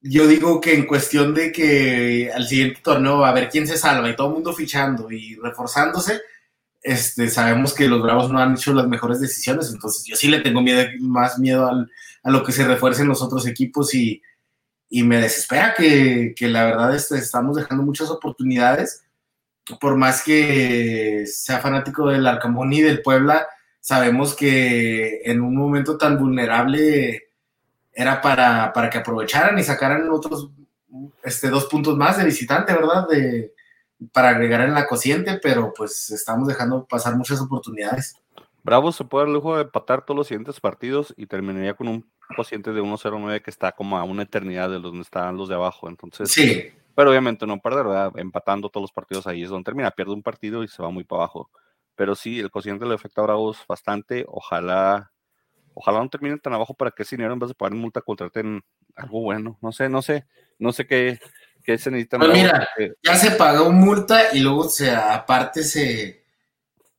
yo 0.00 0.26
digo 0.26 0.60
que 0.60 0.74
en 0.74 0.86
cuestión 0.86 1.34
de 1.34 1.52
que 1.52 2.30
al 2.34 2.46
siguiente 2.46 2.80
torneo 2.82 3.24
a 3.24 3.32
ver 3.32 3.50
quién 3.50 3.66
se 3.66 3.76
salva 3.76 4.08
y 4.08 4.16
todo 4.16 4.28
el 4.28 4.34
mundo 4.34 4.52
fichando 4.54 5.10
y 5.10 5.36
reforzándose, 5.36 6.22
este, 6.82 7.28
sabemos 7.28 7.74
que 7.74 7.88
los 7.88 8.02
Bravos 8.02 8.30
no 8.30 8.40
han 8.40 8.54
hecho 8.54 8.72
las 8.72 8.88
mejores 8.88 9.20
decisiones, 9.20 9.70
entonces 9.72 10.04
yo 10.04 10.16
sí 10.16 10.28
le 10.28 10.40
tengo 10.40 10.60
miedo, 10.60 10.82
más 11.00 11.38
miedo 11.38 11.66
a 11.66 12.30
lo 12.30 12.42
que 12.44 12.52
se 12.52 12.66
refuercen 12.66 13.08
los 13.08 13.22
otros 13.22 13.46
equipos 13.46 13.94
y, 13.94 14.22
me 14.90 15.18
desespera 15.20 15.74
que, 15.74 16.34
la 16.40 16.64
verdad 16.64 16.94
este, 16.94 17.16
estamos 17.16 17.56
dejando 17.56 17.82
muchas 17.82 18.10
oportunidades, 18.10 19.04
por 19.80 19.96
más 19.96 20.22
que 20.22 21.24
sea 21.26 21.60
fanático 21.60 22.08
del 22.08 22.26
Arcamón 22.26 22.72
y 22.72 22.82
del 22.82 23.00
Puebla, 23.00 23.46
sabemos 23.80 24.34
que 24.34 25.22
en 25.24 25.40
un 25.40 25.56
momento 25.56 25.96
tan 25.96 26.18
vulnerable 26.18 27.28
era 27.94 28.20
para, 28.20 28.72
para 28.72 28.90
que 28.90 28.98
aprovecharan 28.98 29.58
y 29.58 29.62
sacaran 29.62 30.10
otros 30.10 30.50
este, 31.22 31.48
dos 31.48 31.66
puntos 31.66 31.96
más 31.96 32.18
de 32.18 32.24
visitante, 32.24 32.72
¿verdad? 32.72 33.06
Para 34.12 34.30
agregar 34.30 34.62
en 34.62 34.74
la 34.74 34.86
cociente, 34.86 35.38
pero 35.42 35.72
pues 35.76 36.10
estamos 36.10 36.48
dejando 36.48 36.86
pasar 36.86 37.16
muchas 37.16 37.40
oportunidades. 37.40 38.16
Bravo 38.64 38.92
se 38.92 39.04
puede 39.04 39.22
dar 39.22 39.28
el 39.28 39.34
lujo 39.34 39.56
de 39.56 39.62
empatar 39.62 40.04
todos 40.04 40.16
los 40.16 40.28
siguientes 40.28 40.60
partidos 40.60 41.12
y 41.16 41.26
terminaría 41.26 41.74
con 41.74 41.88
un 41.88 42.10
cociente 42.36 42.72
de 42.72 42.80
1-0-9 42.80 43.42
que 43.42 43.50
está 43.50 43.72
como 43.72 43.98
a 43.98 44.04
una 44.04 44.22
eternidad 44.22 44.70
de 44.70 44.78
donde 44.78 45.02
están 45.02 45.36
los 45.36 45.48
de 45.48 45.56
abajo. 45.56 45.88
Entonces, 45.88 46.30
Sí, 46.30 46.70
pero 46.94 47.10
obviamente 47.10 47.46
no 47.46 47.58
perder, 47.60 47.84
¿verdad? 47.86 48.12
Empatando 48.16 48.68
todos 48.68 48.84
los 48.84 48.92
partidos 48.92 49.26
ahí 49.26 49.42
es 49.42 49.50
donde 49.50 49.64
termina. 49.64 49.90
Pierde 49.90 50.12
un 50.12 50.22
partido 50.22 50.62
y 50.62 50.68
se 50.68 50.82
va 50.82 50.90
muy 50.90 51.04
para 51.04 51.22
abajo. 51.22 51.50
Pero 51.94 52.14
sí, 52.14 52.38
el 52.40 52.50
cociente 52.50 52.86
le 52.86 52.94
afecta 52.94 53.20
a 53.20 53.24
Bravos 53.24 53.58
bastante. 53.68 54.24
Ojalá, 54.28 55.12
ojalá 55.74 56.00
no 56.00 56.08
terminen 56.08 56.38
tan 56.38 56.52
abajo 56.52 56.74
para 56.74 56.90
que 56.90 57.02
ese 57.02 57.16
dinero 57.16 57.32
en 57.32 57.40
vez 57.40 57.48
de 57.48 57.54
pagar 57.54 57.74
multa 57.74 58.00
contraten 58.00 58.62
algo 58.94 59.22
bueno. 59.22 59.58
No 59.60 59.72
sé, 59.72 59.88
no 59.88 60.02
sé, 60.02 60.26
no 60.58 60.72
sé 60.72 60.86
qué, 60.86 61.18
qué 61.62 61.78
se 61.78 61.90
necesita. 61.90 62.18
Pues 62.18 62.32
mira, 62.32 62.68
ya 63.02 63.16
se 63.16 63.30
pagó 63.32 63.70
multa 63.72 64.34
y 64.34 64.40
luego 64.40 64.64
se 64.68 64.90
aparte 64.90 65.62
se, 65.64 66.22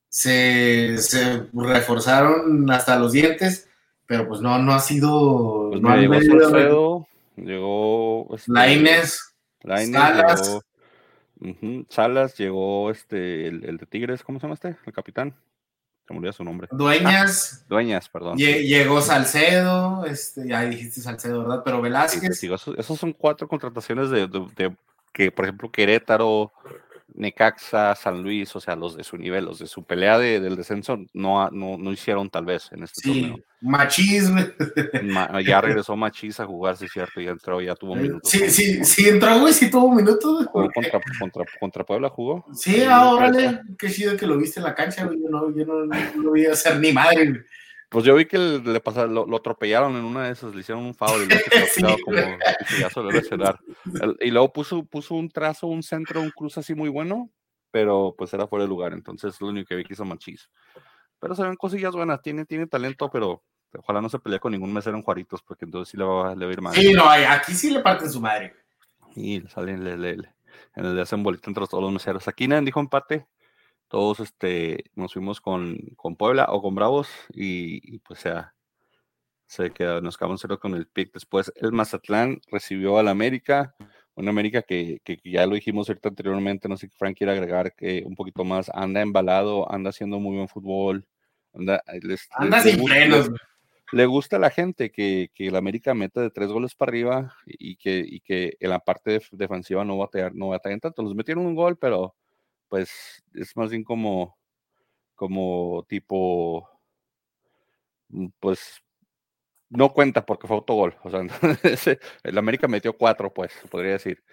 se, 0.09 0.97
se 0.97 1.47
reforzaron 1.53 2.69
hasta 2.71 2.97
los 2.97 3.11
dientes, 3.11 3.69
pero 4.05 4.27
pues 4.27 4.41
no, 4.41 4.57
no 4.59 4.73
ha 4.73 4.79
sido. 4.79 5.69
Pues 5.71 5.81
no 5.81 5.89
mira, 5.89 5.93
han 5.93 6.01
llegó 6.01 6.13
medido- 6.13 6.49
Salcedo, 6.49 7.07
llegó 7.37 8.35
este, 8.35 8.51
Lainez, 8.51 9.19
Lainez, 9.63 10.01
Salas. 10.01 10.61
llegó, 11.39 11.85
Salas, 11.89 12.37
llegó 12.37 12.91
este, 12.91 13.47
el, 13.47 13.65
el 13.65 13.77
de 13.77 13.85
Tigres, 13.85 14.23
¿cómo 14.23 14.39
se 14.39 14.43
llama 14.43 14.55
este? 14.55 14.75
El 14.85 14.93
capitán. 14.93 15.33
Se 16.07 16.13
me 16.13 16.19
olvidó 16.19 16.33
su 16.33 16.43
nombre. 16.43 16.67
Dueñas, 16.71 17.65
Dueñas, 17.69 18.09
perdón. 18.09 18.37
lle- 18.37 18.63
llegó 18.67 19.01
Salcedo, 19.01 20.05
este, 20.05 20.47
ya 20.47 20.61
dijiste 20.63 20.99
Salcedo, 21.01 21.41
¿verdad? 21.43 21.61
Pero 21.63 21.77
Sí, 21.77 21.83
Velázquez, 21.83 22.41
digo, 22.41 22.55
esos, 22.55 22.77
esos 22.77 22.99
son 22.99 23.13
cuatro 23.13 23.47
contrataciones 23.47 24.09
de, 24.09 24.27
de- 24.27 24.47
de 24.55 24.75
que, 25.13 25.31
por 25.31 25.45
ejemplo, 25.45 25.71
Querétaro, 25.71 26.51
Necaxa, 27.15 27.93
San 27.95 28.23
Luis, 28.23 28.55
o 28.55 28.59
sea, 28.59 28.75
los 28.75 28.95
de 28.97 29.03
su 29.03 29.17
nivel, 29.17 29.45
los 29.45 29.59
de 29.59 29.67
su 29.67 29.83
pelea 29.83 30.17
de- 30.17 30.39
del 30.39 30.55
descenso, 30.55 30.97
no, 31.13 31.49
no, 31.51 31.77
no 31.77 31.91
hicieron 31.91 32.29
tal 32.29 32.45
vez 32.45 32.69
en 32.71 32.83
este 32.83 33.01
sí, 33.01 33.21
torneo. 33.21 33.45
machismo. 33.61 34.41
Ma- 35.03 35.41
ya 35.41 35.61
regresó 35.61 35.95
Machis 35.95 36.39
a 36.39 36.45
jugar, 36.45 36.75
sí 36.77 36.85
es 36.85 36.91
cierto, 36.91 37.21
ya 37.21 37.31
entró, 37.31 37.61
ya 37.61 37.75
tuvo 37.75 37.95
minutos. 37.95 38.29
Sí, 38.31 38.49
sí, 38.49 38.83
sí 38.83 39.07
entró, 39.09 39.39
güey, 39.39 39.53
sí 39.53 39.69
tuvo 39.69 39.93
minutos. 39.93 40.47
jugó 40.47 40.69
contra, 40.73 40.99
contra, 41.19 41.45
contra 41.59 41.83
Puebla 41.83 42.09
jugó. 42.09 42.45
Sí, 42.53 42.83
ah, 42.89 43.09
órale, 43.13 43.61
qué 43.77 43.89
chido 43.91 44.17
que 44.17 44.25
lo 44.27 44.37
viste 44.37 44.59
en 44.59 44.65
la 44.65 44.75
cancha, 44.75 45.05
güey. 45.05 45.19
Yo 45.21 45.29
no, 45.29 45.55
yo 45.55 45.65
no, 45.65 45.85
no 45.85 45.95
lo 46.21 46.31
vi 46.31 46.45
hacer 46.45 46.79
ni 46.79 46.91
madre, 46.91 47.29
güey. 47.29 47.41
Pues 47.93 48.03
yo 48.05 48.15
vi 48.15 48.25
que 48.25 48.37
le, 48.37 48.59
le 48.59 48.79
pasaron, 48.81 49.13
lo, 49.13 49.25
lo 49.25 49.37
atropellaron 49.37 49.95
en 49.95 50.03
una 50.03 50.25
de 50.25 50.31
esas, 50.33 50.53
le 50.53 50.61
hicieron 50.61 50.83
un 50.83 50.93
foul 50.95 51.21
y 51.23 51.27
lo 51.27 51.35
Sí, 51.97 52.01
como. 52.03 52.17
El- 54.01 54.17
Y 54.19 54.31
luego 54.31 54.51
puso, 54.51 54.83
puso 54.83 55.15
un 55.15 55.29
trazo, 55.29 55.67
un 55.67 55.83
centro, 55.83 56.19
un 56.21 56.31
cruz 56.31 56.57
así 56.57 56.73
muy 56.75 56.89
bueno, 56.89 57.29
pero 57.71 58.13
pues 58.17 58.33
era 58.33 58.47
fuera 58.47 58.63
de 58.63 58.69
lugar, 58.69 58.93
entonces 58.93 59.39
lo 59.39 59.47
único 59.47 59.67
que 59.69 59.75
vi 59.75 59.83
que 59.85 59.93
hizo 59.93 60.03
Machís. 60.05 60.49
Pero 61.19 61.35
se 61.35 61.43
ven 61.43 61.55
cosillas 61.55 61.93
buenas, 61.95 62.21
tiene, 62.21 62.45
tiene 62.45 62.67
talento, 62.67 63.09
pero 63.09 63.43
ojalá 63.77 64.01
no 64.01 64.09
se 64.09 64.19
pelee 64.19 64.39
con 64.39 64.51
ningún 64.51 64.73
mesero 64.73 64.97
en 64.97 65.03
Juaritos, 65.03 65.41
porque 65.41 65.65
entonces 65.65 65.89
sí 65.91 65.97
le 65.97 66.03
va, 66.03 66.35
le 66.35 66.45
va 66.45 66.49
a 66.51 66.53
ir 66.53 66.61
mal. 66.61 66.73
Sí, 66.73 66.93
no, 66.93 67.09
aquí 67.09 67.53
sí 67.53 67.69
le 67.71 67.79
parten 67.79 68.11
su 68.11 68.19
madre. 68.19 68.55
Y 69.15 69.39
le 69.41 69.49
salen, 69.49 69.83
le, 69.83 69.95
le- 69.97 70.17
le- 70.17 70.33
en 70.75 70.85
el 70.85 70.95
de 70.95 71.01
hacen 71.03 71.23
bolita 71.23 71.49
entre 71.49 71.65
todos 71.67 71.83
los 71.83 71.91
meseros. 71.93 72.27
Aquí 72.27 72.47
nadie 72.47 72.65
dijo 72.65 72.79
empate. 72.79 73.27
Todos 73.93 74.21
este, 74.21 74.85
nos 74.95 75.13
fuimos 75.13 75.39
con, 75.39 75.77
con 75.95 76.15
Puebla 76.15 76.47
o 76.49 76.63
con 76.63 76.73
Bravos 76.73 77.07
y, 77.31 77.93
y, 77.95 77.99
pues 77.99 78.23
ya 78.23 78.55
se 79.45 79.69
queda, 79.69 80.01
nos 80.01 80.17
quedamos 80.17 80.41
cero 80.41 80.59
con 80.59 80.73
el 80.73 80.87
pick. 80.87 81.13
Después 81.13 81.53
el 81.57 81.73
Mazatlán 81.73 82.41
recibió 82.47 82.97
al 82.97 83.07
América, 83.07 83.75
una 84.15 84.31
América 84.31 84.63
que, 84.63 84.99
que 85.03 85.19
ya 85.23 85.45
lo 85.45 85.53
dijimos 85.53 85.87
ahorita 85.89 86.09
anteriormente, 86.09 86.67
no 86.67 86.75
sé 86.75 86.87
si 86.87 86.95
Frank 86.97 87.15
quiere 87.15 87.33
agregar 87.33 87.75
que 87.75 88.01
un 88.03 88.15
poquito 88.15 88.43
más, 88.43 88.71
anda 88.73 88.99
embalado, 89.01 89.71
anda 89.71 89.91
haciendo 89.91 90.19
muy 90.19 90.37
buen 90.37 90.47
fútbol, 90.47 91.05
anda, 91.53 91.83
les- 92.01 92.27
Anda 92.31 92.57
les- 92.57 92.65
les 92.65 92.73
sin 92.73 92.81
gusta- 92.81 92.95
frenos. 92.95 93.31
le 93.91 94.05
gusta 94.07 94.35
a 94.37 94.39
la 94.39 94.49
gente 94.49 94.91
que, 94.91 95.29
que 95.35 95.49
el 95.49 95.55
América 95.55 95.93
meta 95.93 96.19
de 96.19 96.31
tres 96.31 96.49
goles 96.49 96.73
para 96.73 96.89
arriba 96.89 97.35
y 97.45 97.75
que, 97.75 98.03
y 98.03 98.21
que 98.21 98.57
en 98.59 98.71
la 98.71 98.79
parte 98.79 99.11
def- 99.19 99.29
defensiva 99.33 99.85
no 99.85 99.99
batallar, 99.99 100.33
no 100.33 100.47
batallen 100.47 100.79
tanto. 100.79 101.03
Los 101.03 101.13
metieron 101.13 101.45
un 101.45 101.53
gol, 101.53 101.77
pero 101.77 102.15
pues 102.73 103.21
es 103.35 103.55
más 103.55 103.69
bien 103.69 103.83
como, 103.83 104.35
como 105.13 105.85
tipo, 105.87 106.67
mm, 108.09 108.29
pues 108.39 108.81
no 109.69 109.93
cuenta 109.93 110.25
porque 110.25 110.47
fue 110.47 110.55
autogol. 110.57 110.95
O 111.03 111.11
sea, 111.11 111.19
entonces, 111.77 111.99
el 112.23 112.35
América 112.35 112.67
metió 112.67 112.97
cuatro, 112.97 113.31
pues, 113.31 113.51
podría 113.69 113.91
decir. 113.91 114.23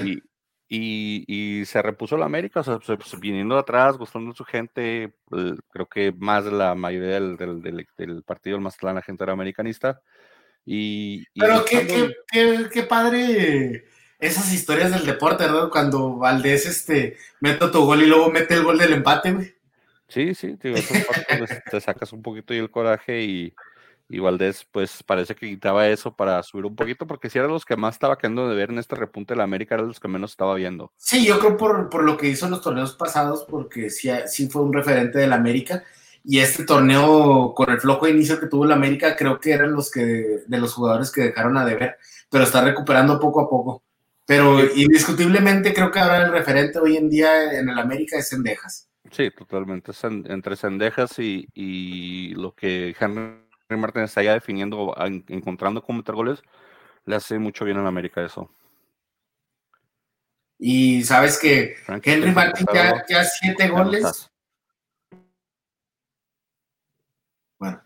Y, 0.00 0.22
y, 0.68 1.24
y 1.60 1.64
se 1.64 1.82
repuso 1.82 2.14
el 2.14 2.22
América, 2.22 2.60
o 2.60 2.62
sea, 2.62 2.78
se- 2.80 2.96
se- 3.02 3.16
viniendo 3.16 3.56
de 3.56 3.62
atrás, 3.62 3.98
gustando 3.98 4.32
su 4.32 4.44
gente, 4.44 5.16
creo 5.72 5.86
que 5.88 6.12
más 6.16 6.44
la 6.44 6.76
mayoría 6.76 7.14
del, 7.14 7.36
del, 7.36 7.62
del- 7.62 7.88
del 7.96 8.22
partido 8.22 8.54
del 8.58 8.62
Mazatlán, 8.62 8.94
la 8.94 9.02
gente 9.02 9.24
era 9.24 9.32
americanista. 9.32 10.00
Y, 10.64 11.24
y 11.34 11.40
Pero 11.40 11.64
qué, 11.64 11.84
qué, 11.88 12.14
qué, 12.30 12.68
qué 12.72 12.82
padre 12.84 13.86
esas 14.22 14.52
historias 14.52 14.92
del 14.92 15.04
deporte, 15.04 15.44
¿verdad? 15.44 15.68
Cuando 15.68 16.16
Valdés 16.16 16.64
este, 16.64 17.16
mete 17.40 17.68
tu 17.68 17.84
gol 17.84 18.02
y 18.02 18.06
luego 18.06 18.30
mete 18.30 18.54
el 18.54 18.62
gol 18.62 18.78
del 18.78 18.92
empate, 18.92 19.32
güey. 19.32 19.54
Sí, 20.08 20.34
sí, 20.34 20.56
digo, 20.62 20.76
pues, 21.38 21.62
te 21.70 21.80
sacas 21.80 22.12
un 22.12 22.22
poquito 22.22 22.54
y 22.54 22.58
el 22.58 22.70
coraje 22.70 23.22
y, 23.22 23.54
y 24.08 24.18
Valdés 24.20 24.64
pues 24.70 25.02
parece 25.02 25.34
que 25.34 25.48
quitaba 25.48 25.88
eso 25.88 26.14
para 26.14 26.42
subir 26.44 26.66
un 26.66 26.76
poquito 26.76 27.06
porque 27.06 27.30
si 27.30 27.38
eran 27.38 27.50
los 27.50 27.64
que 27.64 27.76
más 27.76 27.96
estaba 27.96 28.16
quedando 28.16 28.48
de 28.48 28.54
ver 28.54 28.70
en 28.70 28.78
este 28.78 28.94
repunte 28.94 29.34
de 29.34 29.38
la 29.38 29.44
América, 29.44 29.74
eran 29.74 29.88
los 29.88 29.98
que 29.98 30.08
menos 30.08 30.30
estaba 30.30 30.54
viendo. 30.54 30.92
Sí, 30.96 31.26
yo 31.26 31.40
creo 31.40 31.56
por, 31.56 31.90
por 31.90 32.04
lo 32.04 32.16
que 32.16 32.28
hizo 32.28 32.44
en 32.44 32.52
los 32.52 32.62
torneos 32.62 32.94
pasados, 32.94 33.44
porque 33.48 33.90
sí, 33.90 34.08
sí 34.26 34.48
fue 34.48 34.62
un 34.62 34.72
referente 34.72 35.18
del 35.18 35.32
América. 35.32 35.82
Y 36.24 36.38
este 36.38 36.64
torneo, 36.64 37.52
con 37.56 37.70
el 37.70 37.80
flojo 37.80 38.06
inicio 38.06 38.38
que 38.38 38.46
tuvo 38.46 38.66
el 38.66 38.72
América, 38.72 39.16
creo 39.16 39.40
que 39.40 39.50
eran 39.50 39.72
los 39.72 39.90
que 39.90 40.42
de 40.46 40.58
los 40.58 40.74
jugadores 40.74 41.10
que 41.10 41.22
dejaron 41.22 41.56
a 41.56 41.64
deber, 41.64 41.96
pero 42.30 42.44
está 42.44 42.62
recuperando 42.62 43.18
poco 43.18 43.40
a 43.40 43.50
poco. 43.50 43.82
Pero 44.24 44.64
indiscutiblemente 44.74 45.74
creo 45.74 45.90
que 45.90 45.98
ahora 45.98 46.24
el 46.26 46.32
referente 46.32 46.78
hoy 46.78 46.96
en 46.96 47.10
día 47.10 47.58
en 47.58 47.68
el 47.68 47.78
América 47.78 48.18
es 48.18 48.28
Sendejas. 48.28 48.88
Sí, 49.10 49.30
totalmente. 49.36 49.92
Entre 50.02 50.56
Sendejas 50.56 51.18
y, 51.18 51.48
y 51.54 52.34
lo 52.34 52.54
que 52.54 52.94
Henry 52.98 53.42
Martin 53.70 54.04
está 54.04 54.22
ya 54.22 54.34
definiendo, 54.34 54.94
en- 54.98 55.24
encontrando 55.28 55.82
cómo 55.82 55.98
meter 55.98 56.14
goles, 56.14 56.42
le 57.04 57.16
hace 57.16 57.38
mucho 57.38 57.64
bien 57.64 57.78
a 57.78 57.82
la 57.82 57.88
América 57.88 58.24
eso. 58.24 58.48
Y 60.58 61.02
sabes 61.02 61.38
que 61.40 61.74
Henry 61.88 62.00
¿quieres 62.00 62.34
Martin 62.34 62.66
ya, 62.72 63.04
ya 63.08 63.24
siete 63.24 63.68
goles. 63.68 64.30
Bueno, 67.58 67.82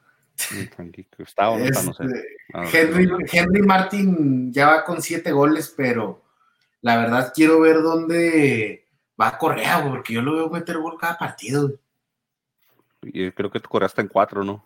no 0.77 1.83
no 1.83 1.95
sé. 1.95 2.05
Henry. 2.71 3.09
Henry 3.33 3.63
Martin 3.63 4.53
ya 4.53 4.67
va 4.69 4.85
con 4.85 5.01
siete 5.01 5.33
goles, 5.33 5.73
pero 5.75 6.26
la 6.83 6.97
verdad 6.97 7.33
quiero 7.35 7.61
ver 7.61 7.83
dónde 7.83 8.87
va 9.21 9.39
Correa, 9.39 9.81
güey, 9.81 9.91
porque 9.93 10.15
yo 10.15 10.23
lo 10.23 10.35
veo 10.37 10.49
meter 10.51 10.79
gol 10.79 10.97
cada 10.99 11.17
partido. 11.19 11.71
Y 13.03 13.31
creo 13.33 13.51
que 13.51 13.61
tu 13.61 13.69
Corea 13.69 13.87
está 13.87 14.03
en 14.03 14.09
cuatro, 14.09 14.43
¿no? 14.45 14.65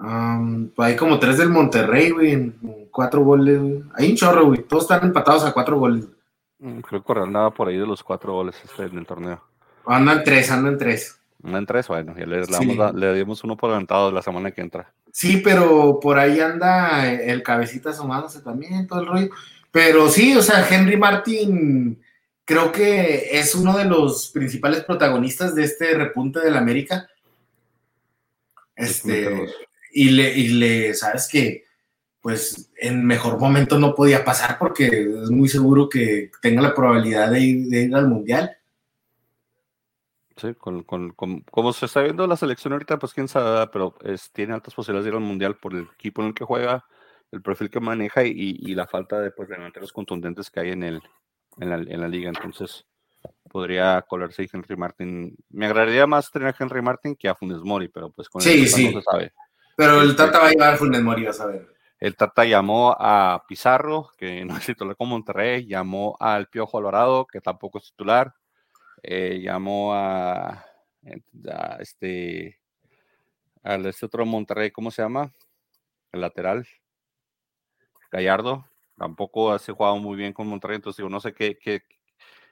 Um, 0.00 0.70
hay 0.78 0.94
como 0.96 1.18
tres 1.18 1.38
del 1.38 1.50
Monterrey, 1.50 2.10
güey, 2.10 2.32
en 2.32 2.88
cuatro 2.90 3.22
goles. 3.24 3.58
güey. 3.60 3.82
Hay 3.94 4.10
un 4.10 4.16
chorro, 4.16 4.46
güey. 4.46 4.62
Todos 4.62 4.84
están 4.84 5.02
empatados 5.04 5.44
a 5.44 5.52
cuatro 5.52 5.78
goles. 5.78 6.06
Mm, 6.60 6.80
Creo 6.80 7.00
que 7.00 7.06
Corea 7.06 7.24
andaba 7.24 7.50
por 7.52 7.68
ahí 7.68 7.76
de 7.78 7.86
los 7.86 8.02
cuatro 8.02 8.32
goles 8.32 8.56
este, 8.64 8.84
en 8.84 8.98
el 8.98 9.06
torneo. 9.06 9.42
Andan 9.86 10.22
tres, 10.22 10.50
andan 10.50 10.78
tres. 10.78 11.20
En 11.42 11.66
tres, 11.66 11.86
bueno, 11.88 12.14
ya 12.18 12.26
le, 12.26 12.44
Sí. 12.44 12.74
la- 12.76 12.92
le 12.92 13.14
dimos 13.14 13.42
uno 13.44 13.56
por 13.56 13.70
adelantado 13.70 14.10
la 14.10 14.22
semana 14.22 14.50
que 14.50 14.60
entra. 14.60 14.92
Sí, 15.12 15.40
pero 15.42 15.98
por 16.00 16.18
ahí 16.18 16.40
anda 16.40 17.08
el 17.12 17.42
cabecita 17.44 17.90
asomándose 17.90 18.40
también, 18.40 18.86
todo 18.86 19.00
el 19.00 19.06
rollo. 19.06 19.28
Pero 19.78 20.08
sí, 20.08 20.34
o 20.34 20.42
sea, 20.42 20.66
Henry 20.68 20.96
Martin 20.96 22.02
creo 22.44 22.72
que 22.72 23.38
es 23.38 23.54
uno 23.54 23.78
de 23.78 23.84
los 23.84 24.28
principales 24.30 24.82
protagonistas 24.82 25.54
de 25.54 25.62
este 25.62 25.94
repunte 25.94 26.40
del 26.40 26.56
América. 26.56 27.08
Este, 28.74 29.46
y 29.92 30.10
le, 30.10 30.36
y 30.36 30.48
le, 30.48 30.94
sabes 30.94 31.28
que, 31.30 31.62
pues, 32.20 32.72
en 32.76 33.06
mejor 33.06 33.38
momento 33.38 33.78
no 33.78 33.94
podía 33.94 34.24
pasar 34.24 34.58
porque 34.58 34.86
es 34.86 35.30
muy 35.30 35.48
seguro 35.48 35.88
que 35.88 36.32
tenga 36.42 36.60
la 36.60 36.74
probabilidad 36.74 37.30
de 37.30 37.40
ir, 37.40 37.68
de 37.68 37.82
ir 37.82 37.94
al 37.94 38.08
Mundial. 38.08 38.56
Sí, 40.36 40.54
con, 40.54 40.82
con, 40.82 41.12
con- 41.12 41.42
como 41.42 41.72
se 41.72 41.86
está 41.86 42.02
viendo 42.02 42.26
la 42.26 42.36
selección 42.36 42.72
ahorita, 42.72 42.98
pues 42.98 43.14
quién 43.14 43.28
sabe, 43.28 43.68
pero 43.72 43.94
es, 44.02 44.32
tiene 44.32 44.54
altas 44.54 44.74
posibilidades 44.74 45.04
de 45.04 45.10
ir 45.10 45.22
al 45.22 45.28
mundial 45.28 45.56
por 45.56 45.72
el 45.72 45.86
equipo 45.94 46.20
en 46.22 46.28
el 46.28 46.34
que 46.34 46.44
juega, 46.44 46.84
el 47.30 47.42
perfil 47.42 47.70
que 47.70 47.80
maneja 47.80 48.24
y, 48.24 48.32
y 48.34 48.74
la 48.74 48.86
falta 48.86 49.20
de 49.20 49.30
pues, 49.30 49.48
delanteros 49.48 49.92
contundentes 49.92 50.50
que 50.50 50.60
hay 50.60 50.70
en, 50.70 50.82
el, 50.82 51.02
en, 51.58 51.70
la, 51.70 51.76
en 51.76 52.00
la 52.00 52.08
liga. 52.08 52.28
Entonces, 52.28 52.86
podría 53.50 54.02
colarse 54.08 54.48
Henry 54.52 54.76
Martin. 54.76 55.36
Me 55.50 55.66
agradaría 55.66 56.06
más 56.06 56.30
tener 56.30 56.48
a 56.48 56.56
Henry 56.58 56.82
Martin 56.82 57.16
que 57.16 57.28
a 57.28 57.34
Funes 57.34 57.58
Mori, 57.58 57.88
pero 57.88 58.10
pues 58.10 58.28
con 58.28 58.40
Sí, 58.40 58.60
el 58.62 58.68
sí. 58.68 58.92
no 58.94 59.00
se 59.00 59.04
sabe. 59.10 59.32
Pero 59.76 60.00
el 60.02 60.10
Este- 60.10 60.24
Tata 60.24 60.38
va 60.40 60.48
a 60.48 60.50
llevar 60.50 60.74
a 60.74 60.76
Funes 60.76 61.02
Mori, 61.02 61.24
vas 61.24 61.40
a 61.40 61.46
ver. 61.46 61.68
El 62.00 62.14
Tata 62.16 62.44
llamó 62.44 62.96
a 62.98 63.44
Pizarro, 63.48 64.10
que 64.16 64.44
no 64.44 64.56
es 64.56 64.66
titular 64.66 64.96
con 64.96 65.08
Monterrey, 65.08 65.66
llamó 65.66 66.16
al 66.20 66.48
Piojo 66.48 66.78
Alvarado, 66.78 67.26
que 67.26 67.40
tampoco 67.40 67.78
es 67.78 67.84
titular, 67.90 68.34
eh, 69.02 69.40
llamó 69.42 69.94
a, 69.94 70.64
este, 71.80 72.60
al 73.62 73.86
este 73.86 74.06
otro 74.06 74.24
Monterrey, 74.26 74.70
¿cómo 74.70 74.90
se 74.90 75.02
llama? 75.02 75.32
El 76.12 76.20
lateral, 76.22 76.66
Gallardo, 78.10 78.66
tampoco 78.96 79.52
ha 79.52 79.58
jugado 79.58 79.96
muy 79.98 80.16
bien 80.16 80.32
con 80.32 80.46
Monterrey, 80.46 80.76
entonces 80.76 80.98
digo, 80.98 81.08
no 81.08 81.20
sé 81.20 81.32
qué, 81.32 81.58
qué 81.58 81.82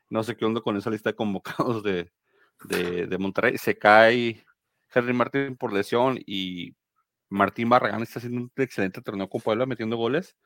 no 0.09 0.23
sé 0.23 0.37
qué 0.37 0.45
onda 0.45 0.61
con 0.61 0.77
esa 0.77 0.91
lista 0.91 1.11
de 1.11 1.17
convocados 1.17 1.83
de, 1.83 2.11
de, 2.65 3.19
Monterrey. 3.19 3.59
Se 3.59 3.77
cae 3.77 4.45
Henry 4.95 5.13
Martín 5.13 5.57
por 5.57 5.73
lesión 5.73 6.19
y 6.27 6.75
Martín 7.29 7.69
Barragán 7.69 8.03
está 8.03 8.19
haciendo 8.19 8.43
un 8.43 8.53
excelente 8.57 9.03
torneo 9.03 9.29
con 9.29 9.41
Puebla 9.41 9.67
metiendo 9.67 9.97
goles 9.97 10.37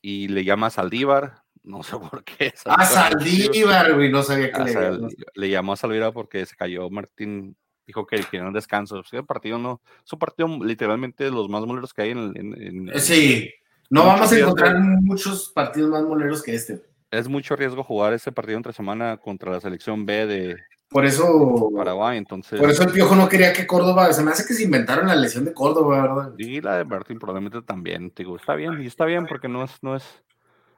y 0.00 0.28
le 0.28 0.44
llama 0.44 0.68
a 0.68 0.70
Saldívar, 0.70 1.42
no 1.62 1.82
sé 1.82 1.96
por 1.98 2.24
qué. 2.24 2.52
Ah, 2.66 2.84
Saldívar, 2.84 3.94
güey, 3.94 4.10
no 4.10 4.22
sabía 4.22 4.50
que 4.50 4.64
le, 4.64 4.98
le 5.34 5.50
llamó 5.50 5.74
a 5.74 5.76
Saldívar 5.76 6.12
porque 6.12 6.44
se 6.46 6.56
cayó 6.56 6.88
Martín, 6.90 7.56
dijo 7.86 8.06
que 8.06 8.16
quería 8.24 8.46
un 8.46 8.54
descanso. 8.54 9.02
Sí, 9.04 9.16
el 9.16 9.26
partido 9.26 9.58
no, 9.58 9.82
es 10.04 10.12
un 10.12 10.18
partido 10.18 10.48
literalmente 10.64 11.24
de 11.24 11.30
los 11.30 11.48
más 11.48 11.64
moleros 11.64 11.92
que 11.92 12.02
hay 12.02 12.10
en... 12.10 12.32
en, 12.36 13.00
sí, 13.00 13.52
no 13.92 14.06
vamos 14.06 14.32
a 14.32 14.38
encontrar 14.38 14.80
muchos 14.80 15.50
partidos 15.54 15.90
más 15.90 16.02
moleros 16.02 16.42
que 16.42 16.54
este. 16.54 16.82
Es 17.10 17.28
mucho 17.28 17.54
riesgo 17.56 17.84
jugar 17.84 18.14
ese 18.14 18.32
partido 18.32 18.56
entre 18.56 18.72
semana 18.72 19.18
contra 19.18 19.52
la 19.52 19.60
selección 19.60 20.06
B 20.06 20.26
de, 20.26 20.56
por 20.88 21.04
eso. 21.04 21.70
Paraguay, 21.74 22.18
entonces. 22.18 22.58
Por 22.58 22.70
eso 22.70 22.84
el 22.84 22.92
Piojo 22.92 23.14
no 23.16 23.28
quería 23.28 23.52
que 23.52 23.66
Córdoba. 23.66 24.12
Se 24.14 24.22
me 24.22 24.30
hace 24.30 24.46
que 24.46 24.54
se 24.54 24.64
inventaron 24.64 25.08
la 25.08 25.16
lesión 25.16 25.44
de 25.44 25.52
Córdoba, 25.52 26.02
¿verdad? 26.02 26.32
Y 26.38 26.62
la 26.62 26.78
de 26.78 26.84
Martín 26.84 27.18
probablemente 27.18 27.60
también, 27.60 28.12
digo, 28.16 28.36
está 28.36 28.54
bien, 28.54 28.80
y 28.80 28.86
está 28.86 29.04
bien 29.04 29.26
porque 29.26 29.48
no 29.48 29.64
es, 29.64 29.72
no 29.82 29.94
es. 29.94 30.04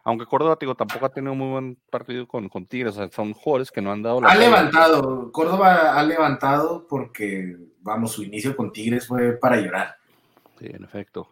Aunque 0.05 0.27
Córdoba, 0.27 0.57
digo, 0.61 0.75
tampoco 0.75 1.07
ha 1.07 1.13
tenido 1.13 1.35
muy 1.35 1.51
buen 1.51 1.79
partido 1.91 2.29
con, 2.29 2.49
con 2.49 2.67
Tigres, 2.67 2.95
o 2.95 2.97
sea, 2.97 3.11
son 3.11 3.33
jugadores 3.33 3.71
que 3.71 3.81
no 3.81 3.91
han 3.91 4.03
dado 4.03 4.21
la. 4.21 4.29
Ha 4.29 4.35
levantado, 4.35 5.33
Córdoba 5.33 5.99
ha 5.99 6.03
levantado 6.03 6.87
porque, 6.89 7.57
vamos, 7.81 8.13
su 8.13 8.23
inicio 8.23 8.57
con 8.57 8.73
Tigres 8.73 9.07
fue 9.07 9.33
para 9.33 9.57
llorar. 9.57 9.97
Sí, 10.59 10.67
en 10.67 10.85
efecto. 10.85 11.29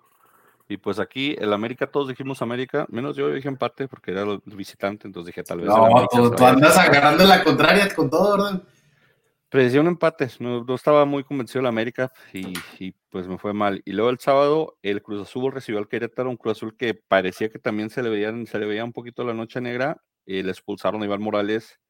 Y 0.69 0.77
pues 0.77 0.99
aquí, 0.99 1.37
el 1.39 1.53
América, 1.53 1.87
todos 1.87 2.09
dijimos 2.09 2.43
América, 2.43 2.87
menos 2.89 3.17
yo 3.17 3.31
dije 3.31 3.49
empate 3.49 3.89
porque 3.89 4.13
era 4.13 4.23
el 4.23 4.41
visitante, 4.45 5.07
entonces 5.07 5.29
dije 5.29 5.43
tal 5.43 5.59
vez. 5.59 5.69
No, 5.69 6.07
tú, 6.11 6.45
andas 6.45 6.79
agarrando 6.79 7.25
la 7.25 7.43
contraria 7.43 7.95
con 7.95 8.09
todo, 8.09 8.37
¿verdad? 8.37 8.63
Predecía 9.49 9.83
un 9.83 9.89
empate, 9.89 10.31
no, 10.39 10.65
estaba 10.75 11.05
muy 11.05 11.25
convencido 11.25 11.59
de 11.59 11.65
la 11.65 11.69
América 11.69 12.11
y, 12.33 12.93
pues 13.11 13.29
me 13.29 13.37
fue 13.37 13.53
mal. 13.53 13.83
Y 13.85 13.93
luego 13.93 14.09
el 14.09 14.19
sábado 14.19 14.79
el 14.81 15.03
Cruz 15.03 15.21
Azul 15.23 15.53
recibió 15.53 15.79
al 15.79 15.89
Querétaro, 15.89 16.31
un 16.31 16.39
Cruz 16.39 16.57
Azul 16.57 16.75
que 16.75 16.95
parecía 16.95 17.51
que 17.51 17.59
también 17.59 17.91
se 17.91 18.03
le, 18.03 18.09
veían, 18.09 18.47
se 18.47 18.59
le 18.59 18.65
veía 18.65 18.83
un 18.83 18.95
poquito 18.95 19.25
la 19.25 19.35
noche 19.35 19.61
negra, 19.61 20.01
y 20.25 20.43
le 20.43 20.51
expulsaron 20.51 21.03
a 21.03 21.05
Iván 21.05 21.21
Morales, 21.21 21.81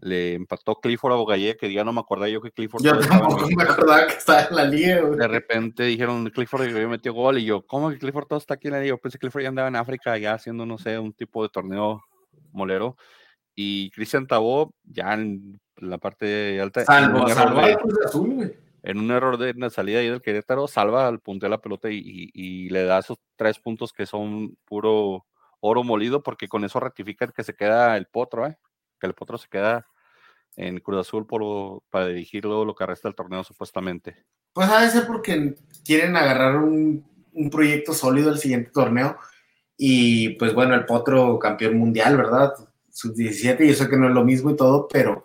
le 0.00 0.34
empató 0.34 0.76
Clifford 0.76 1.12
a 1.12 1.16
Bogallé, 1.16 1.56
que 1.56 1.72
ya 1.72 1.84
no 1.84 1.92
me 1.92 2.00
acordaba 2.00 2.28
yo 2.28 2.40
que 2.40 2.50
Clifford... 2.50 2.82
Yo 2.82 2.98
tampoco 2.98 3.46
me 3.54 3.62
acordaba 3.62 4.06
que 4.06 4.14
estaba 4.14 4.42
en 4.44 4.56
la 4.56 4.64
liga. 4.64 5.02
De 5.02 5.28
repente 5.28 5.84
dijeron, 5.84 6.30
Clifford 6.30 6.68
yo 6.68 6.88
metió 6.88 7.12
gol, 7.12 7.38
y 7.38 7.44
yo, 7.44 7.66
¿cómo 7.66 7.90
que 7.90 7.98
Clifford 7.98 8.26
todo 8.26 8.38
está 8.38 8.54
aquí 8.54 8.68
en 8.68 8.74
la 8.74 8.80
liga? 8.80 8.90
Yo 8.90 8.98
pensé 8.98 9.18
que 9.18 9.22
Clifford 9.22 9.42
ya 9.42 9.48
andaba 9.48 9.68
en 9.68 9.76
África, 9.76 10.16
ya 10.16 10.34
haciendo, 10.34 10.64
no 10.64 10.78
sé, 10.78 10.98
un 10.98 11.12
tipo 11.12 11.42
de 11.42 11.50
torneo 11.50 12.02
molero. 12.52 12.96
Y 13.54 13.90
Cristian 13.90 14.26
Tabó, 14.26 14.74
ya 14.84 15.12
en 15.14 15.60
la 15.76 15.98
parte 15.98 16.60
alta. 16.60 16.84
en, 18.82 18.98
un 18.98 19.10
error 19.10 19.36
de, 19.38 19.50
en 19.50 19.70
salida 19.70 19.98
ahí 19.98 20.08
del 20.08 20.22
Querétaro, 20.22 20.66
salva 20.66 21.06
al 21.06 21.20
punto 21.20 21.46
de 21.46 21.50
la 21.50 21.60
pelota 21.60 21.88
y, 21.90 22.68
le 22.70 22.84
da 22.84 23.00
esos 23.00 23.18
tres 23.36 23.58
puntos 23.58 23.92
que 23.92 24.06
son 24.06 24.56
puro 24.64 25.26
oro 25.60 25.84
molido, 25.84 26.22
porque 26.22 26.48
con 26.48 26.64
eso 26.64 26.80
ratifica 26.80 27.28
que 27.28 27.44
se 27.44 27.54
queda 27.54 27.98
el 27.98 28.06
potro, 28.06 28.46
¿eh? 28.46 28.56
Que 29.00 29.06
el 29.06 29.14
potro 29.14 29.38
se 29.38 29.48
queda 29.48 29.86
en 30.56 30.78
Cruz 30.78 31.00
Azul 31.00 31.26
por, 31.26 31.82
para 31.90 32.08
dirigir 32.08 32.44
luego 32.44 32.64
lo 32.64 32.74
que 32.74 32.86
resta 32.86 33.08
del 33.08 33.14
torneo, 33.14 33.42
supuestamente. 33.42 34.24
Pues 34.52 34.68
de 34.68 34.90
ser 34.90 35.06
porque 35.06 35.54
quieren 35.84 36.16
agarrar 36.16 36.56
un, 36.56 37.04
un 37.32 37.50
proyecto 37.50 37.94
sólido 37.94 38.30
el 38.30 38.38
siguiente 38.38 38.70
torneo. 38.70 39.16
Y 39.76 40.30
pues 40.30 40.52
bueno, 40.52 40.74
el 40.74 40.84
potro 40.84 41.38
campeón 41.38 41.78
mundial, 41.78 42.16
¿verdad? 42.16 42.52
Sub-17, 42.90 43.66
yo 43.66 43.74
sé 43.74 43.88
que 43.88 43.96
no 43.96 44.08
es 44.08 44.14
lo 44.14 44.24
mismo 44.24 44.50
y 44.50 44.56
todo, 44.56 44.86
pero 44.86 45.24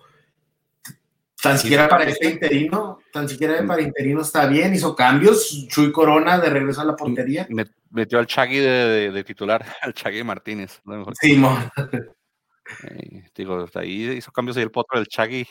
Tan 1.46 1.60
siquiera 1.60 1.88
para 1.88 2.06
este 2.06 2.28
interino, 2.28 2.98
tan 3.14 3.30
siquiera 3.30 3.62
mm. 3.62 3.68
para 3.68 3.84
interino 3.84 4.22
está 4.22 4.48
bien, 4.48 4.74
hizo 4.74 4.96
cambios, 4.96 5.68
Chuy 5.68 5.92
Corona 5.92 6.40
de 6.40 6.50
regreso 6.50 6.82
a 6.82 6.86
la 6.86 6.96
portería. 6.96 7.48
Metió 7.92 8.18
al 8.18 8.26
Chagui 8.26 8.58
de, 8.58 9.24
titular, 9.24 9.64
al 9.84 9.94
Chagui 9.94 10.24
Martínez. 10.24 10.82
Sí, 11.22 11.40
eh, 12.84 13.24
digo, 13.36 13.66
ahí 13.76 14.12
hizo 14.12 14.32
cambios 14.32 14.58
y 14.58 14.62
el 14.62 14.72
potro 14.72 15.00
del 15.00 15.08
Chagui. 15.08 15.48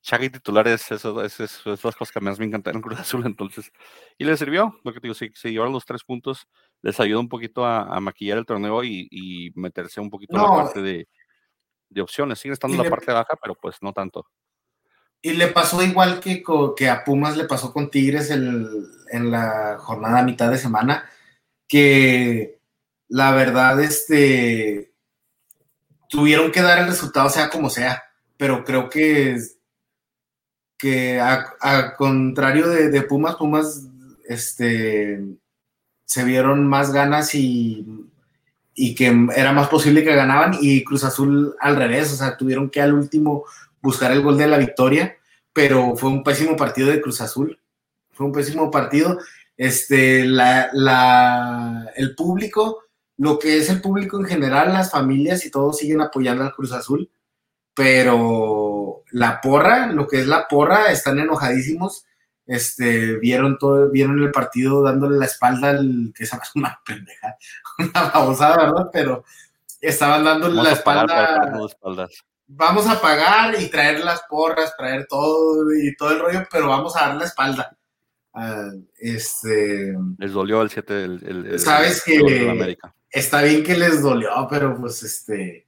Chagui 0.00 0.30
titular 0.30 0.66
es 0.68 0.90
eso, 0.92 1.22
es, 1.22 1.40
es, 1.40 1.66
las 1.66 1.80
cosas 1.80 2.12
que 2.12 2.20
más 2.20 2.38
me 2.38 2.46
encantaron 2.46 2.78
en 2.78 2.82
Cruz 2.82 3.00
Azul, 3.00 3.26
entonces. 3.26 3.70
Y 4.16 4.24
le 4.24 4.36
sirvió, 4.36 4.78
lo 4.84 4.92
que 4.92 5.00
digo, 5.00 5.14
si, 5.14 5.30
si 5.34 5.50
llevaron 5.50 5.72
los 5.72 5.84
tres 5.84 6.04
puntos, 6.04 6.46
les 6.82 6.98
ayuda 7.00 7.20
un 7.20 7.28
poquito 7.28 7.64
a, 7.64 8.00
maquillar 8.00 8.38
el 8.38 8.46
torneo 8.46 8.84
y, 8.84 9.52
meterse 9.54 10.00
un 10.00 10.10
poquito 10.10 10.36
en 10.36 10.42
la 10.42 10.48
parte 10.48 10.82
de, 10.82 11.08
de 11.90 12.00
opciones. 12.00 12.38
Sigue 12.38 12.54
estando 12.54 12.76
en 12.76 12.84
la 12.84 12.90
parte 12.90 13.12
baja, 13.12 13.36
pero 13.42 13.54
pues 13.54 13.76
no 13.82 13.92
tanto. 13.92 14.26
Y 15.20 15.32
le 15.32 15.48
pasó 15.48 15.82
igual 15.82 16.20
que, 16.20 16.44
que 16.76 16.88
a 16.88 17.02
Pumas 17.04 17.36
le 17.36 17.44
pasó 17.44 17.72
con 17.72 17.90
Tigres 17.90 18.30
en 18.30 19.30
la 19.30 19.76
jornada 19.80 20.20
a 20.20 20.24
mitad 20.24 20.48
de 20.48 20.58
semana, 20.58 21.10
que 21.66 22.58
la 23.08 23.32
verdad, 23.32 23.82
este, 23.82 24.87
tuvieron 26.08 26.50
que 26.50 26.62
dar 26.62 26.78
el 26.78 26.86
resultado 26.86 27.28
sea 27.28 27.50
como 27.50 27.70
sea, 27.70 28.02
pero 28.36 28.64
creo 28.64 28.88
que, 28.88 29.38
que 30.76 31.20
a, 31.20 31.94
contrario 31.96 32.68
de, 32.68 33.02
Pumas, 33.02 33.36
Pumas, 33.36 33.86
este, 34.26 35.22
se 36.04 36.24
vieron 36.24 36.66
más 36.66 36.92
ganas 36.92 37.34
y, 37.34 37.86
y 38.74 38.94
que 38.94 39.14
era 39.34 39.52
más 39.52 39.68
posible 39.68 40.04
que 40.04 40.14
ganaban 40.14 40.56
y 40.60 40.84
Cruz 40.84 41.04
Azul 41.04 41.54
al 41.60 41.76
revés, 41.76 42.12
o 42.12 42.16
sea, 42.16 42.36
tuvieron 42.36 42.70
que 42.70 42.80
al 42.80 42.94
último 42.94 43.44
buscar 43.82 44.12
el 44.12 44.22
gol 44.22 44.38
de 44.38 44.46
la 44.46 44.58
victoria, 44.58 45.16
pero 45.52 45.96
fue 45.96 46.10
un 46.10 46.22
pésimo 46.22 46.56
partido 46.56 46.88
de 46.88 47.00
Cruz 47.00 47.20
Azul. 47.20 47.58
Fue 48.12 48.26
un 48.26 48.32
pésimo 48.32 48.70
partido. 48.70 49.18
Este, 49.56 50.24
la, 50.24 50.70
el 51.96 52.14
público, 52.14 52.84
lo 53.18 53.38
que 53.38 53.58
es 53.58 53.68
el 53.68 53.80
público 53.82 54.18
en 54.18 54.24
general, 54.24 54.72
las 54.72 54.90
familias 54.90 55.44
y 55.44 55.50
todos 55.50 55.78
siguen 55.78 56.00
apoyando 56.00 56.42
al 56.42 56.54
Cruz 56.54 56.72
Azul, 56.72 57.10
pero 57.74 59.02
la 59.10 59.40
porra, 59.40 59.86
lo 59.88 60.08
que 60.08 60.20
es 60.20 60.26
la 60.26 60.48
porra, 60.48 60.90
están 60.90 61.18
enojadísimos. 61.18 62.04
Este, 62.46 63.16
vieron 63.18 63.58
todo, 63.58 63.90
vieron 63.90 64.18
el 64.22 64.30
partido 64.30 64.82
dándole 64.82 65.18
la 65.18 65.26
espalda 65.26 65.68
al 65.68 66.14
que 66.16 66.24
es 66.24 66.32
una 66.54 66.80
pendeja, 66.86 67.36
una 67.78 68.10
babosada, 68.10 68.56
¿verdad? 68.64 68.90
Pero 68.90 69.24
estaban 69.80 70.24
dándole 70.24 70.62
la 70.62 70.72
espalda 70.72 72.08
vamos 72.48 72.86
a 72.88 73.00
pagar 73.00 73.60
y 73.60 73.68
traer 73.68 74.00
las 74.00 74.22
porras, 74.22 74.74
traer 74.76 75.06
todo 75.06 75.72
y 75.74 75.94
todo 75.94 76.10
el 76.10 76.18
rollo, 76.18 76.48
pero 76.50 76.68
vamos 76.68 76.96
a 76.96 77.08
dar 77.08 77.16
la 77.16 77.24
espalda. 77.24 77.76
Ah, 78.32 78.70
este. 78.98 79.94
Les 80.18 80.32
dolió 80.32 80.62
el 80.62 80.70
7 80.70 80.94
del. 80.94 81.60
Sabes 81.60 82.02
que 82.02 82.76
está 83.10 83.42
bien 83.42 83.62
que 83.62 83.76
les 83.76 84.02
dolió, 84.02 84.46
pero 84.48 84.76
pues 84.76 85.02
este. 85.02 85.66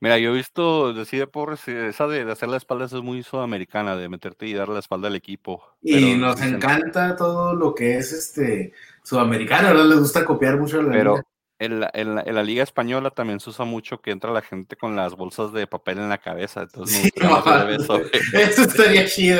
Mira, 0.00 0.18
yo 0.18 0.30
he 0.30 0.36
visto 0.36 0.94
decir 0.94 1.28
Porres, 1.28 1.68
esa 1.68 2.06
de, 2.06 2.30
hacer 2.32 2.48
la 2.48 2.56
espalda 2.56 2.86
es 2.86 2.92
muy 2.94 3.22
sudamericana, 3.22 3.96
de 3.96 4.08
meterte 4.08 4.46
y 4.46 4.54
dar 4.54 4.68
la 4.68 4.78
espalda 4.78 5.08
al 5.08 5.16
equipo. 5.16 5.62
Y 5.82 6.14
nos 6.14 6.40
encanta 6.40 7.16
todo 7.16 7.54
lo 7.54 7.74
que 7.74 7.98
es 7.98 8.12
este 8.12 8.72
sudamericano, 9.04 9.68
¿verdad? 9.68 9.84
Les 9.84 9.98
gusta 9.98 10.24
copiar 10.24 10.56
mucho 10.56 10.80
la 10.80 10.92
Pero, 10.92 11.20
en 11.58 11.80
la, 11.80 11.90
en, 11.92 12.14
la, 12.14 12.42
Liga 12.42 12.62
Española 12.62 13.10
también 13.10 13.38
se 13.38 13.50
usa 13.50 13.66
mucho 13.66 14.00
que 14.00 14.10
entra 14.10 14.32
la 14.32 14.40
gente 14.40 14.76
con 14.76 14.96
las 14.96 15.14
bolsas 15.14 15.52
de 15.52 15.66
papel 15.66 15.98
en 15.98 16.08
la 16.08 16.16
cabeza. 16.16 16.62
Entonces, 16.62 17.12
eso, 17.14 18.00
eso 18.32 18.62
estaría 18.62 19.04
chido. 19.04 19.38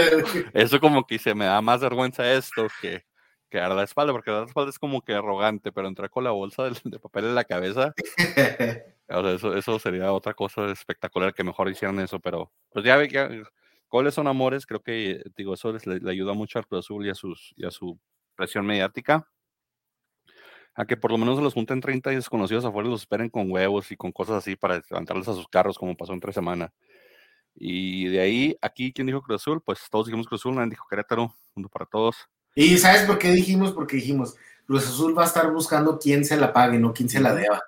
Eso 0.52 0.78
como 0.78 1.06
que 1.06 1.18
se 1.18 1.34
me 1.34 1.46
da 1.46 1.62
más 1.62 1.80
vergüenza 1.80 2.30
esto 2.30 2.66
que, 2.82 3.06
que 3.50 3.58
dar 3.58 3.72
la 3.72 3.82
espalda, 3.82 4.12
porque 4.12 4.30
dar 4.30 4.42
la 4.42 4.46
espalda 4.46 4.70
es 4.70 4.78
como 4.78 5.02
que 5.02 5.14
arrogante, 5.14 5.72
pero 5.72 5.88
entrar 5.88 6.08
con 6.08 6.24
la 6.24 6.30
bolsa 6.30 6.64
de, 6.64 6.98
papel 6.98 7.26
en 7.26 7.34
la 7.34 7.44
cabeza, 7.44 7.92
eso, 9.08 9.54
eso 9.54 9.78
sería 9.78 10.12
otra 10.12 10.34
cosa 10.34 10.70
espectacular 10.70 11.34
que 11.34 11.44
mejor 11.44 11.68
hicieran 11.68 12.00
eso, 12.00 12.20
pero 12.20 12.50
pues 12.70 12.84
ya, 12.84 13.02
ya 13.06 13.28
goles 13.90 14.14
son 14.14 14.28
amores, 14.28 14.64
creo 14.66 14.80
que 14.82 15.22
digo, 15.36 15.54
eso 15.54 15.72
le, 15.72 16.10
ayuda 16.10 16.32
mucho 16.32 16.58
al 16.58 16.66
Cruz 16.66 16.86
Azul 16.86 17.06
y 17.06 17.10
a, 17.10 17.14
sus, 17.14 17.52
y 17.56 17.66
a 17.66 17.70
su 17.70 17.98
presión 18.36 18.64
mediática 18.64 19.26
a 20.74 20.86
que 20.86 20.96
por 20.96 21.10
lo 21.10 21.18
menos 21.18 21.40
los 21.40 21.54
junten 21.54 21.80
30 21.80 22.12
y 22.12 22.16
desconocidos 22.16 22.64
afuera 22.64 22.88
y 22.88 22.92
los 22.92 23.02
esperen 23.02 23.28
con 23.28 23.50
huevos 23.50 23.90
y 23.92 23.96
con 23.96 24.12
cosas 24.12 24.36
así 24.36 24.56
para 24.56 24.80
levantarlos 24.88 25.28
a 25.28 25.34
sus 25.34 25.48
carros, 25.48 25.76
como 25.76 25.96
pasó 25.96 26.12
entre 26.12 26.32
semana. 26.32 26.72
Y 27.54 28.06
de 28.06 28.20
ahí, 28.20 28.56
aquí, 28.62 28.92
¿quién 28.92 29.06
dijo 29.06 29.22
Cruz 29.22 29.42
Azul? 29.42 29.62
Pues 29.62 29.80
todos 29.90 30.06
dijimos 30.06 30.26
Cruz 30.26 30.40
Azul, 30.40 30.54
nadie 30.54 30.70
dijo 30.70 30.86
Querétaro, 30.88 31.34
mundo 31.54 31.68
para 31.68 31.86
todos. 31.86 32.28
¿Y 32.54 32.78
sabes 32.78 33.02
por 33.02 33.18
qué 33.18 33.30
dijimos? 33.30 33.72
Porque 33.72 33.96
dijimos, 33.96 34.36
Cruz 34.66 34.86
Azul 34.86 35.16
va 35.16 35.22
a 35.22 35.26
estar 35.26 35.50
buscando 35.50 35.98
quién 35.98 36.24
se 36.24 36.36
la 36.36 36.52
pague, 36.52 36.78
no 36.78 36.92
quién 36.92 37.08
se 37.08 37.20
la 37.20 37.34
deba. 37.34 37.62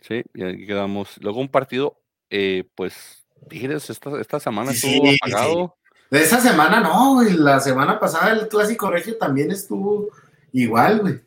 Sí, 0.00 0.22
y 0.34 0.42
aquí 0.42 0.66
quedamos. 0.66 1.16
Luego 1.20 1.40
un 1.40 1.48
partido, 1.48 2.00
eh, 2.30 2.64
pues, 2.74 3.24
Tigres 3.48 3.88
esta, 3.90 4.20
esta 4.20 4.40
semana 4.40 4.72
estuvo 4.72 5.10
apagado. 5.10 5.76
De 6.10 6.22
esa 6.22 6.40
semana 6.40 6.80
no, 6.80 7.14
güey. 7.14 7.32
La 7.32 7.60
semana 7.60 7.98
pasada 7.98 8.32
el 8.32 8.48
clásico 8.48 8.90
regio 8.90 9.16
también 9.16 9.50
estuvo 9.50 10.08
igual, 10.52 11.00
güey. 11.00 11.20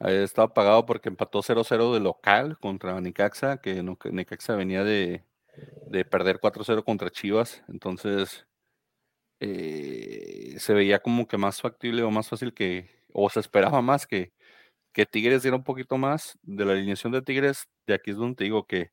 estaba 0.00 0.54
pagado 0.54 0.86
porque 0.86 1.08
empató 1.08 1.42
0-0 1.42 1.94
de 1.94 2.00
local 2.00 2.56
contra 2.60 3.00
Nicaxa, 3.00 3.56
que 3.56 3.82
Nicaxa 4.10 4.54
venía 4.54 4.84
de, 4.84 5.24
de 5.88 6.04
perder 6.04 6.38
4-0 6.40 6.84
contra 6.84 7.10
Chivas. 7.10 7.62
Entonces, 7.68 8.46
eh, 9.44 10.54
se 10.56 10.72
veía 10.72 11.00
como 11.00 11.26
que 11.26 11.36
más 11.36 11.60
factible 11.60 12.04
o 12.04 12.12
más 12.12 12.28
fácil 12.28 12.54
que, 12.54 12.88
o 13.12 13.28
se 13.28 13.40
esperaba 13.40 13.82
más 13.82 14.06
que, 14.06 14.32
que 14.92 15.04
Tigres 15.04 15.42
diera 15.42 15.56
un 15.56 15.64
poquito 15.64 15.98
más 15.98 16.38
de 16.42 16.64
la 16.64 16.74
alineación 16.74 17.12
de 17.12 17.22
Tigres. 17.22 17.68
De 17.84 17.94
aquí 17.94 18.12
es 18.12 18.16
donde 18.16 18.36
te 18.36 18.44
digo 18.44 18.68
que 18.68 18.92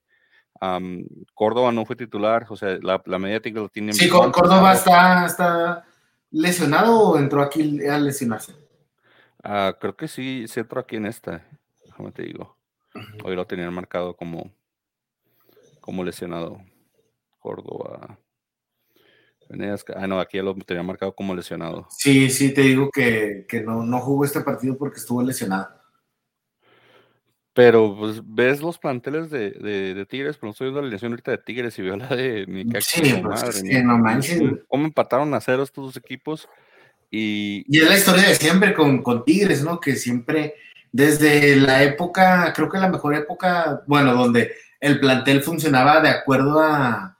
Córdoba 1.35 1.71
no 1.71 1.85
fue 1.85 1.95
titular, 1.95 2.47
o 2.49 2.55
sea, 2.55 2.79
la, 2.81 2.99
la 3.05 3.19
media 3.19 3.39
Tigres 3.39 3.61
lo 3.61 3.69
tiene. 3.69 3.93
Sí, 3.93 4.09
Córdoba 4.09 4.73
está, 4.73 5.27
está 5.27 5.85
lesionado 6.31 6.99
o 6.99 7.19
entró 7.19 7.43
aquí 7.43 7.85
a 7.87 7.99
lesionarse. 7.99 8.55
Ah, 9.43 9.77
creo 9.79 9.95
que 9.95 10.07
sí, 10.07 10.47
se 10.47 10.61
entró 10.61 10.81
aquí 10.81 10.95
en 10.95 11.05
esta, 11.05 11.47
déjame 11.85 12.11
te 12.11 12.23
digo. 12.23 12.57
Hoy 13.23 13.35
lo 13.35 13.45
tenían 13.45 13.71
marcado 13.71 14.15
como, 14.15 14.51
como 15.79 16.03
lesionado. 16.03 16.59
Córdoba. 17.37 18.17
Ah, 19.95 20.05
no, 20.05 20.19
aquí 20.19 20.37
ya 20.37 20.43
lo 20.43 20.53
tenía 20.55 20.83
marcado 20.83 21.13
como 21.15 21.33
lesionado. 21.35 21.87
Sí, 21.89 22.29
sí, 22.29 22.53
te 22.53 22.61
digo 22.61 22.91
que, 22.91 23.45
no, 23.65 23.83
no 23.83 23.99
jugó 23.99 24.25
este 24.25 24.41
partido 24.41 24.77
porque 24.77 24.99
estuvo 24.99 25.23
lesionado. 25.23 25.69
Pero 27.53 27.95
pues 27.97 28.21
ves 28.23 28.61
los 28.61 28.77
planteles 28.77 29.31
de, 29.31 29.51
de, 29.51 30.05
Tigres, 30.05 30.37
pero 30.37 30.47
no 30.47 30.51
estoy 30.51 30.65
viendo 30.65 30.81
la 30.81 30.85
alineación 30.85 31.11
ahorita 31.11 31.31
de 31.31 31.37
Tigres 31.39 31.77
y 31.79 31.81
veo 31.81 31.97
la 31.97 32.07
de 32.07 32.45
mi 32.47 32.63
Sí, 32.79 33.15
pues 33.23 33.43
es 33.43 33.63
que 33.63 33.83
no 33.83 33.97
manches. 33.97 34.39
¿Cómo 34.67 34.85
empataron 34.85 35.33
a 35.33 35.41
cero 35.41 35.63
estos 35.63 35.85
dos 35.85 35.97
equipos? 35.97 36.47
Y, 37.09 37.65
y 37.67 37.81
es 37.81 37.89
la 37.89 37.97
historia 37.97 38.29
de 38.29 38.35
siempre 38.35 38.73
con, 38.75 39.01
con 39.01 39.25
Tigres, 39.25 39.63
¿no? 39.63 39.79
Que 39.79 39.95
siempre, 39.95 40.53
desde 40.91 41.55
la 41.55 41.81
época, 41.81 42.53
creo 42.55 42.69
que 42.69 42.77
la 42.77 42.87
mejor 42.87 43.15
época, 43.15 43.81
bueno, 43.87 44.13
donde 44.13 44.51
el 44.79 44.99
plantel 44.99 45.41
funcionaba 45.41 46.01
de 46.01 46.09
acuerdo 46.09 46.61
a, 46.61 47.18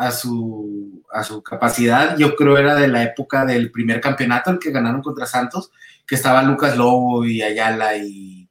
a 0.00 0.12
su, 0.12 1.04
a 1.12 1.22
su 1.22 1.42
capacidad. 1.42 2.16
Yo 2.16 2.34
creo 2.34 2.56
era 2.56 2.74
de 2.74 2.88
la 2.88 3.02
época 3.02 3.44
del 3.44 3.70
primer 3.70 4.00
campeonato, 4.00 4.50
el 4.50 4.58
que 4.58 4.70
ganaron 4.70 5.02
contra 5.02 5.26
Santos, 5.26 5.70
que 6.06 6.14
estaba 6.14 6.42
Lucas 6.42 6.74
Lobo 6.74 7.26
y 7.26 7.42
Ayala 7.42 7.98
y, 7.98 8.48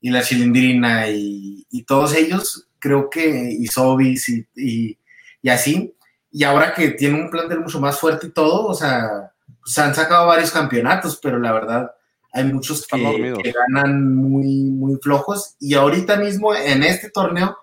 y 0.00 0.10
la 0.10 0.20
Chilindrina 0.20 1.08
y, 1.08 1.64
y, 1.70 1.84
todos 1.84 2.12
ellos, 2.16 2.66
creo 2.80 3.08
que, 3.08 3.52
y 3.52 3.68
Sobis 3.68 4.28
y, 4.28 4.48
y, 4.56 5.48
así. 5.48 5.94
Y 6.32 6.42
ahora 6.42 6.74
que 6.74 6.90
tiene 6.90 7.22
un 7.22 7.30
plantel 7.30 7.60
mucho 7.60 7.78
más 7.80 7.96
fuerte 7.96 8.26
y 8.26 8.30
todo, 8.30 8.66
o 8.66 8.74
sea, 8.74 9.32
se 9.64 9.80
han 9.80 9.94
sacado 9.94 10.26
varios 10.26 10.50
campeonatos, 10.50 11.20
pero 11.22 11.38
la 11.38 11.52
verdad 11.52 11.92
hay 12.32 12.52
muchos 12.52 12.84
que, 12.84 13.34
que 13.40 13.52
ganan 13.52 14.12
muy, 14.16 14.64
muy 14.64 14.98
flojos. 15.00 15.54
Y 15.60 15.74
ahorita 15.74 16.16
mismo 16.16 16.52
en 16.52 16.82
este 16.82 17.10
torneo 17.10 17.56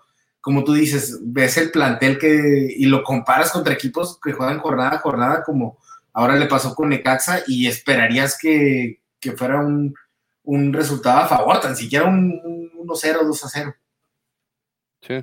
como 0.47 0.63
tú 0.63 0.71
dices, 0.71 1.19
ves 1.23 1.57
el 1.57 1.71
plantel 1.71 2.17
que 2.17 2.73
y 2.73 2.85
lo 2.85 3.03
comparas 3.03 3.51
contra 3.51 3.73
equipos 3.73 4.17
que 4.23 4.31
juegan 4.31 4.59
jornada 4.59 4.95
a 4.95 4.99
jornada, 4.99 5.43
como 5.43 5.77
ahora 6.13 6.37
le 6.37 6.45
pasó 6.45 6.73
con 6.73 6.87
Necaxa, 6.87 7.41
y 7.47 7.67
esperarías 7.67 8.37
que, 8.41 9.01
fuera 9.35 9.59
un, 9.59 9.93
resultado 10.71 11.19
a 11.19 11.27
favor, 11.27 11.59
tan 11.59 11.75
siquiera 11.75 12.05
un, 12.05 12.71
1-0, 12.77 13.23
2-0. 13.23 13.75
Sí, 15.01 15.15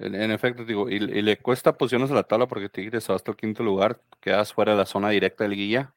en, 0.00 0.30
efecto, 0.32 0.64
digo, 0.64 0.90
y, 0.90 0.98
le 0.98 1.38
cuesta 1.38 1.78
posiciones 1.78 2.10
a 2.10 2.14
la 2.14 2.24
tabla 2.24 2.48
porque 2.48 2.68
Tigres 2.68 3.08
va 3.08 3.14
hasta 3.14 3.30
el 3.30 3.36
quinto 3.36 3.62
lugar, 3.62 4.02
quedas 4.20 4.52
fuera 4.52 4.72
de 4.72 4.78
la 4.78 4.86
zona 4.86 5.10
directa 5.10 5.44
de 5.44 5.50
liguilla 5.50 5.94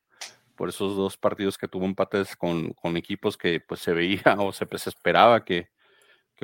por 0.56 0.70
esos 0.70 0.96
dos 0.96 1.18
partidos 1.18 1.58
que 1.58 1.68
tuvo 1.68 1.86
empates 1.86 2.36
con, 2.36 2.76
equipos 2.96 3.38
que 3.38 3.60
pues 3.60 3.80
se 3.80 3.94
veía 3.94 4.38
o 4.38 4.52
se, 4.52 4.68
pues, 4.68 4.86
esperaba 4.86 5.44
que, 5.44 5.68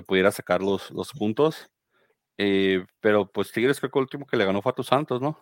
pudiera 0.07 0.31
sacar 0.31 0.63
los, 0.63 0.89
los 0.89 1.11
puntos. 1.11 1.69
Eh, 2.37 2.85
pero 2.99 3.31
pues 3.31 3.51
Tigres 3.51 3.79
creo 3.79 3.91
que 3.91 3.99
el 3.99 4.03
último 4.03 4.25
que 4.25 4.37
le 4.37 4.45
ganó 4.45 4.61
fue 4.61 4.71
a 4.71 4.75
tus 4.75 4.87
Santos, 4.87 5.21
¿no? 5.21 5.37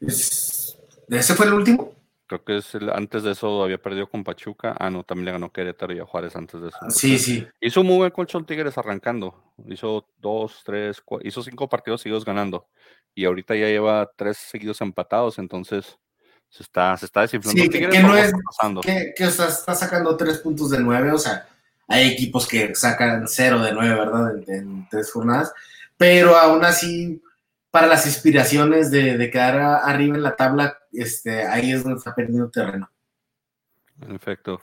¿Ese 0.00 1.34
fue 1.34 1.46
el 1.46 1.54
último? 1.54 1.94
Creo 2.26 2.42
que 2.42 2.56
es 2.56 2.74
antes 2.94 3.22
de 3.22 3.32
eso 3.32 3.62
había 3.62 3.78
perdido 3.78 4.08
con 4.08 4.24
Pachuca. 4.24 4.74
Ah, 4.78 4.90
no, 4.90 5.04
también 5.04 5.26
le 5.26 5.32
ganó 5.32 5.52
Querétaro 5.52 5.92
y 5.92 5.98
a 5.98 6.06
Juárez 6.06 6.34
antes 6.36 6.60
de 6.60 6.68
eso. 6.68 6.78
Sí, 6.88 7.18
sí. 7.18 7.46
Hizo 7.60 7.84
muy 7.84 7.96
buen 7.96 8.10
colchón 8.10 8.46
Tigres 8.46 8.78
arrancando. 8.78 9.52
Hizo 9.68 10.08
dos, 10.18 10.62
tres, 10.64 11.02
hizo 11.22 11.42
cinco 11.42 11.68
partidos 11.68 12.00
seguidos 12.00 12.24
ganando. 12.24 12.66
Y 13.14 13.26
ahorita 13.26 13.54
ya 13.54 13.66
lleva 13.66 14.10
tres 14.16 14.38
seguidos 14.38 14.80
empatados, 14.80 15.38
entonces 15.38 15.98
se 16.48 16.62
está, 16.62 16.96
se 16.96 17.06
está 17.06 17.20
desinflando. 17.20 17.62
Sí, 17.62 17.68
que, 17.68 18.02
no 18.02 18.16
es, 18.16 18.32
que, 18.82 19.12
que 19.16 19.24
está, 19.24 19.74
sacando 19.74 20.16
tres 20.16 20.38
puntos 20.38 20.70
de 20.70 20.80
nueve, 20.80 21.12
o 21.12 21.18
sea, 21.18 21.46
hay 21.86 22.08
equipos 22.08 22.48
que 22.48 22.74
sacan 22.74 23.28
cero 23.28 23.60
de 23.60 23.72
nueve, 23.72 23.94
¿verdad? 23.94 24.32
en 24.48 24.88
tres 24.88 25.12
jornadas 25.12 25.52
pero 25.96 26.36
aún 26.36 26.64
así, 26.64 27.22
para 27.70 27.86
las 27.86 28.06
inspiraciones 28.06 28.90
de, 28.90 29.30
quedar 29.30 29.58
arriba 29.84 30.16
en 30.16 30.22
la 30.22 30.36
tabla, 30.36 30.78
este, 30.92 31.46
ahí 31.46 31.72
es 31.72 31.82
donde 31.82 31.98
está 31.98 32.14
perdiendo 32.14 32.50
terreno. 32.50 32.90
En 34.00 34.14
efecto. 34.14 34.60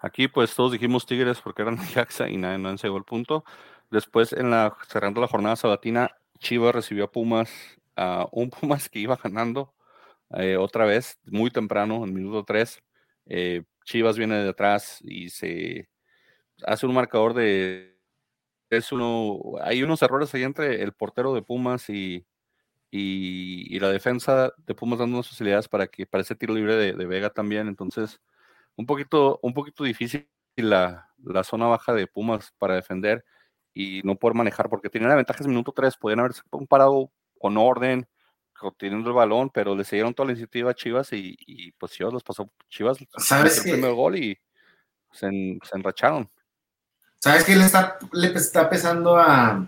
Aquí 0.00 0.28
pues 0.28 0.54
todos 0.54 0.72
dijimos 0.72 1.06
Tigres 1.06 1.40
porque 1.40 1.62
eran 1.62 1.76
Jaxa 1.94 2.28
y 2.28 2.36
nadie 2.36 2.58
no 2.58 2.68
han 2.68 2.78
el 2.82 3.04
punto. 3.04 3.44
Después 3.90 4.32
en 4.32 4.50
la 4.50 4.76
cerrando 4.88 5.20
la 5.20 5.28
jornada 5.28 5.56
sabatina, 5.56 6.10
Chivas 6.38 6.74
recibió 6.74 7.04
a 7.04 7.10
Pumas, 7.10 7.50
a 7.96 8.26
un 8.32 8.50
Pumas 8.50 8.88
que 8.88 8.98
iba 8.98 9.16
ganando 9.16 9.74
eh, 10.36 10.56
otra 10.56 10.84
vez, 10.84 11.18
muy 11.24 11.50
temprano, 11.50 12.04
en 12.04 12.12
minuto 12.12 12.44
3. 12.44 12.82
Eh, 13.26 13.62
Chivas 13.84 14.18
viene 14.18 14.36
de 14.36 14.50
atrás 14.50 14.98
y 15.02 15.30
se 15.30 15.88
hace 16.66 16.86
un 16.86 16.94
marcador 16.94 17.34
de 17.34 17.93
es 18.76 18.92
uno, 18.92 19.40
hay 19.62 19.82
unos 19.82 20.02
errores 20.02 20.34
ahí 20.34 20.42
entre 20.42 20.82
el 20.82 20.92
portero 20.92 21.34
de 21.34 21.42
Pumas 21.42 21.88
y, 21.90 22.26
y, 22.90 23.78
la 23.80 23.90
defensa 23.90 24.52
de 24.58 24.74
Pumas 24.74 24.98
dando 24.98 25.16
unas 25.16 25.28
facilidades 25.28 25.68
para 25.68 25.86
que 25.88 26.06
para 26.06 26.22
ese 26.22 26.36
tiro 26.36 26.54
libre 26.54 26.76
de, 26.76 27.06
Vega 27.06 27.30
también. 27.30 27.68
Entonces, 27.68 28.20
un 28.76 28.86
poquito, 28.86 29.40
un 29.42 29.54
poquito 29.54 29.84
difícil 29.84 30.28
la, 30.56 31.10
la, 31.24 31.44
zona 31.44 31.66
baja 31.66 31.92
de 31.92 32.06
Pumas 32.06 32.52
para 32.58 32.76
defender 32.76 33.24
y 33.74 34.02
no 34.04 34.16
poder 34.16 34.36
manejar, 34.36 34.68
porque 34.68 34.90
tenían 34.90 35.10
la 35.10 35.16
ventaja 35.16 35.42
en 35.42 35.50
minuto 35.50 35.72
3, 35.72 35.96
podían 35.96 36.20
haberse 36.20 36.42
parado 36.68 37.10
con 37.38 37.56
orden, 37.56 38.06
teniendo 38.78 39.10
el 39.10 39.14
balón, 39.14 39.50
pero 39.50 39.74
le 39.74 39.84
siguieron 39.84 40.14
toda 40.14 40.26
la 40.26 40.32
iniciativa 40.32 40.70
a 40.70 40.74
Chivas 40.74 41.12
y, 41.12 41.72
pues 41.78 41.92
Chivas 41.92 42.12
los 42.12 42.22
pasó, 42.22 42.50
Chivas 42.68 42.98
¿Sabes 43.18 43.64
el 43.64 43.72
primer 43.72 43.92
gol 43.92 44.16
y 44.16 44.38
se, 45.12 45.28
se 45.62 45.76
enracharon. 45.76 46.30
¿Sabes 47.24 47.44
qué 47.44 47.56
le 47.56 47.64
está, 47.64 48.68
pesando 48.68 49.16
a, 49.16 49.66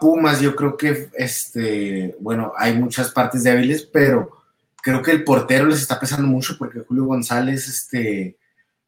Pumas? 0.00 0.40
Yo 0.40 0.56
creo 0.56 0.74
que, 0.74 1.10
este, 1.12 2.16
bueno, 2.18 2.54
hay 2.56 2.72
muchas 2.72 3.10
partes 3.10 3.44
débiles, 3.44 3.82
pero 3.82 4.42
creo 4.82 5.02
que 5.02 5.10
el 5.10 5.22
portero 5.22 5.66
les 5.66 5.82
está 5.82 6.00
pesando 6.00 6.26
mucho 6.26 6.56
porque 6.56 6.80
Julio 6.80 7.04
González, 7.04 7.68
este, 7.68 8.38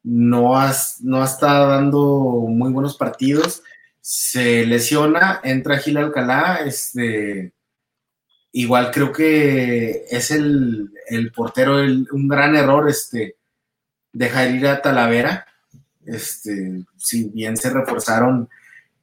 no, 0.01 0.57
has, 0.57 0.99
no 1.01 1.23
está 1.23 1.67
dando 1.67 2.47
muy 2.49 2.71
buenos 2.71 2.97
partidos. 2.97 3.61
Se 4.01 4.65
lesiona, 4.65 5.39
entra 5.43 5.77
Gil 5.77 5.97
Alcalá, 5.97 6.61
este, 6.65 7.53
igual 8.51 8.89
creo 8.89 9.11
que 9.11 10.05
es 10.09 10.31
el, 10.31 10.89
portero 11.35 11.75
un 11.75 12.27
gran 12.27 12.55
error, 12.55 12.89
este, 12.89 13.37
dejar 14.11 14.49
ir 14.49 14.65
a 14.65 14.81
Talavera 14.81 15.45
este, 16.05 16.83
si 16.97 17.29
bien 17.29 17.57
se 17.57 17.69
reforzaron, 17.69 18.49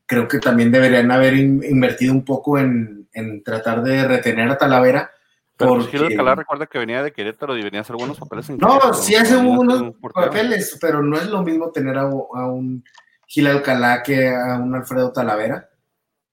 creo 0.06 0.26
que 0.26 0.38
también 0.38 0.72
deberían 0.72 1.10
haber 1.10 1.34
invertido 1.34 2.12
un 2.12 2.24
poco 2.24 2.58
en, 2.58 3.08
tratar 3.44 3.82
de 3.82 4.06
retener 4.06 4.50
a 4.50 4.58
Talavera. 4.58 5.10
Pero 5.56 5.74
pues, 5.74 5.86
porque... 5.86 5.98
Alcalá 5.98 6.34
recuerda 6.34 6.66
que 6.66 6.78
venía 6.78 7.02
de 7.02 7.12
Querétaro 7.12 7.56
y 7.56 7.62
venía 7.62 7.80
a 7.80 7.82
hacer 7.82 7.96
buenos 7.96 8.18
papeles 8.18 8.48
en 8.50 8.58
No, 8.58 8.92
sí 8.94 9.14
hace 9.14 9.36
buenos 9.36 9.94
papeles, 10.12 10.76
pero 10.80 11.02
no 11.02 11.16
es 11.16 11.26
lo 11.26 11.42
mismo 11.42 11.70
tener 11.70 11.96
a, 11.98 12.06
un 12.06 12.82
Gil 13.26 13.46
Alcalá 13.46 14.02
que 14.02 14.28
a 14.28 14.58
un 14.58 14.74
Alfredo 14.74 15.12
Talavera. 15.12 15.68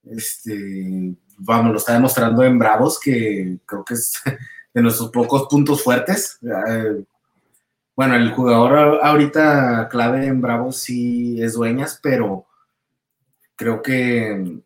Este, 0.04 1.16
vamos, 1.38 1.72
lo 1.72 1.78
está 1.78 1.94
demostrando 1.94 2.44
en 2.44 2.58
Bravos, 2.58 3.00
que 3.00 3.60
creo 3.66 3.84
que 3.84 3.94
es 3.94 4.22
de 4.74 4.82
nuestros 4.82 5.12
pocos 5.12 5.48
puntos 5.48 5.84
fuertes. 5.84 6.40
Eh, 6.42 7.04
bueno, 7.98 8.16
el 8.16 8.32
jugador 8.32 9.00
ahorita 9.04 9.90
clave 9.90 10.28
en 10.28 10.40
Bravo 10.40 10.72
sí 10.72 11.42
es 11.42 11.54
Dueñas, 11.56 12.00
pero 12.02 12.46
creo 13.56 13.82
que, 13.82 14.60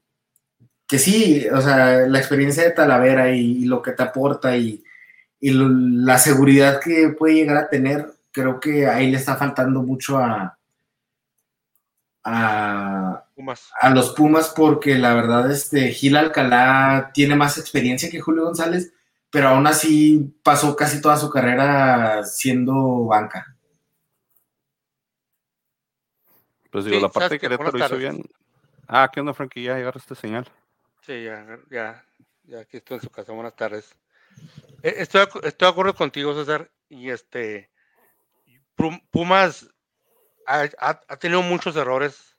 que 0.86 1.00
sí, 1.00 1.48
o 1.48 1.62
sea, 1.62 2.08
la 2.08 2.20
experiencia 2.20 2.64
de 2.64 2.72
Talavera 2.72 3.32
y, 3.34 3.64
lo 3.64 3.82
que 3.82 3.94
te 3.94 4.04
aporta 4.04 4.58
y, 4.58 4.84
la 5.40 6.18
seguridad 6.18 6.82
que 6.82 7.16
puede 7.18 7.36
llegar 7.36 7.56
a 7.56 7.70
tener, 7.70 8.12
creo 8.34 8.60
que 8.60 8.88
ahí 8.88 9.10
le 9.10 9.18
está 9.18 9.38
faltando 9.38 9.82
mucho 9.82 10.18
a, 10.18 10.58
a, 12.26 13.24
a 13.82 13.90
los 13.92 14.12
Pumas 14.12 14.52
porque 14.54 14.98
la 14.98 15.14
verdad 15.14 15.50
este 15.50 15.92
Gil 15.92 16.18
Alcalá 16.18 17.12
tiene 17.14 17.38
más 17.38 17.58
experiencia 17.58 18.10
que 18.10 18.20
Julio 18.20 18.44
González, 18.44 18.92
pero 19.32 19.48
aún 19.48 19.66
así 19.66 20.36
pasó 20.44 20.76
casi 20.76 21.02
toda 21.02 21.18
su 21.18 21.30
carrera 21.30 22.24
siendo 22.26 23.06
banca. 23.06 23.56
Pues 26.70 26.86
digo, 26.86 27.00
la 27.00 27.10
parte 27.10 27.36
de 27.36 27.40
Querétaro 27.40 27.78
hizo 27.78 27.98
bien. 27.98 28.24
Ah, 28.88 29.10
¿qué 29.12 29.22
onda, 29.22 29.34
Frankie? 29.34 29.64
Ya 29.64 29.78
esta 29.80 30.16
señal. 30.16 30.46
Sí, 31.02 31.24
ya, 31.24 31.60
ya, 31.70 32.06
ya 32.44 32.60
aquí 32.60 32.78
estoy 32.78 32.96
en 32.96 33.02
su 33.02 33.10
casa. 33.10 33.32
Buenas 33.32 33.56
tardes. 33.56 33.96
Eh, 34.84 34.96
estoy, 34.98 35.22
estoy 35.44 35.66
de 35.66 35.72
acuerdo 35.72 35.96
contigo, 35.96 36.34
César. 36.34 36.70
Y 36.90 37.10
este, 37.10 37.70
Pumas 39.12 39.70
ha, 40.46 40.70
ha, 40.78 41.18
tenido 41.18 41.42
muchos 41.42 41.76
errores. 41.76 42.38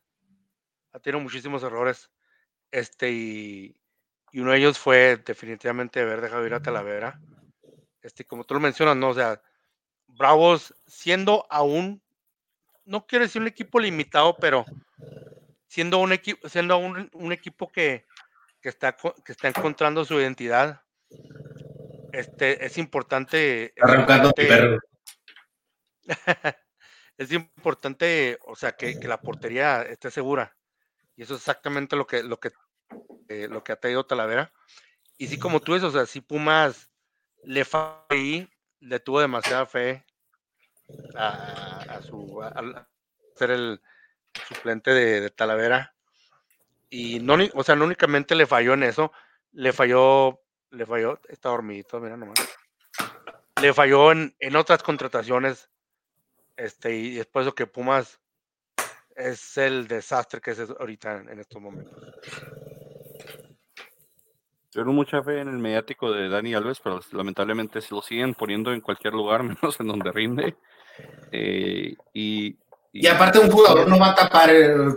Ha 0.92 0.98
tenido 0.98 1.22
muchísimos 1.22 1.62
errores. 1.62 2.10
Este, 2.70 3.10
y, 3.10 3.81
y 4.32 4.40
uno 4.40 4.52
de 4.52 4.58
ellos 4.58 4.78
fue 4.78 5.22
definitivamente 5.24 6.00
haber 6.00 6.22
dejado 6.22 6.46
ir 6.46 6.54
a 6.54 6.62
Talavera. 6.62 7.20
Este, 8.00 8.24
como 8.24 8.44
tú 8.44 8.54
lo 8.54 8.60
mencionas, 8.60 8.96
¿no? 8.96 9.10
O 9.10 9.14
sea, 9.14 9.40
Bravos 10.06 10.74
siendo 10.86 11.46
aún, 11.50 12.02
no 12.84 13.06
quiero 13.06 13.24
decir 13.24 13.42
un 13.42 13.48
equipo 13.48 13.78
limitado, 13.78 14.36
pero 14.40 14.64
siendo 15.66 15.98
un 15.98 16.12
equipo, 16.12 16.48
siendo 16.48 16.78
un, 16.78 17.10
un 17.12 17.32
equipo 17.32 17.70
que, 17.70 18.06
que, 18.62 18.70
está, 18.70 18.96
que 18.96 19.32
está 19.32 19.48
encontrando 19.48 20.04
su 20.04 20.18
identidad, 20.18 20.82
este, 22.12 22.64
es 22.64 22.78
importante. 22.78 23.74
es 27.18 27.32
importante, 27.32 28.38
o 28.46 28.56
sea, 28.56 28.72
que, 28.72 28.98
que, 28.98 29.08
la 29.08 29.20
portería 29.20 29.82
esté 29.82 30.10
segura. 30.10 30.56
Y 31.16 31.22
eso 31.22 31.34
es 31.34 31.40
exactamente 31.40 31.96
lo 31.96 32.06
que, 32.06 32.22
lo 32.22 32.40
que, 32.40 32.50
eh, 33.28 33.48
lo 33.48 33.62
que 33.64 33.72
ha 33.72 33.80
traído 33.80 34.06
Talavera. 34.06 34.52
Y 35.18 35.28
sí, 35.28 35.38
como 35.38 35.60
tú 35.60 35.74
dices, 35.74 35.88
o 35.88 35.92
sea, 35.92 36.06
si 36.06 36.20
Pumas 36.20 36.90
le 37.44 37.64
falló 37.64 38.48
le 38.80 38.98
tuvo 38.98 39.20
demasiada 39.20 39.64
fe 39.66 40.04
a, 41.14 42.00
su 42.02 42.42
ser 43.36 43.50
el 43.52 43.80
suplente 44.48 44.90
de, 44.92 45.30
Talavera. 45.30 45.94
Y 46.90 47.20
no, 47.20 47.36
o 47.54 47.62
sea, 47.62 47.76
no 47.76 47.84
únicamente 47.84 48.34
le 48.34 48.46
falló 48.46 48.74
en 48.74 48.82
eso, 48.82 49.12
le 49.52 49.72
falló 49.72 50.42
le 50.72 50.86
falló, 50.86 51.20
está 51.28 51.50
dormidito, 51.50 52.00
mira 52.00 52.16
nomás. 52.16 52.38
Le 53.60 53.72
falló 53.72 54.10
en, 54.12 54.34
en 54.40 54.56
otras 54.56 54.82
contrataciones. 54.82 55.70
Este, 56.56 56.94
y 56.94 57.14
después 57.14 57.46
lo 57.46 57.54
que 57.54 57.66
Pumas 57.66 58.20
es 59.14 59.56
el 59.58 59.86
desastre 59.86 60.40
que 60.40 60.52
es 60.52 60.58
ahorita 60.60 61.24
en, 61.28 61.38
estos 61.38 61.60
momentos. 61.60 61.94
Tengo 64.72 64.92
mucha 64.92 65.22
fe 65.22 65.40
en 65.40 65.48
el 65.48 65.58
mediático 65.58 66.10
de 66.10 66.30
Dani 66.30 66.54
Alves, 66.54 66.80
pero 66.80 67.00
lamentablemente 67.12 67.82
se 67.82 67.94
lo 67.94 68.00
siguen 68.00 68.34
poniendo 68.34 68.72
en 68.72 68.80
cualquier 68.80 69.12
lugar, 69.12 69.42
menos 69.62 69.78
en 69.78 69.86
donde 69.86 70.10
rinde. 70.10 70.56
Eh, 71.30 71.94
y, 72.14 72.56
y, 72.92 73.06
aparte 73.06 73.38
un 73.38 73.50
jugador 73.50 73.88
no 73.88 73.98
va 73.98 74.10
a 74.10 74.14
tapar 74.14 74.50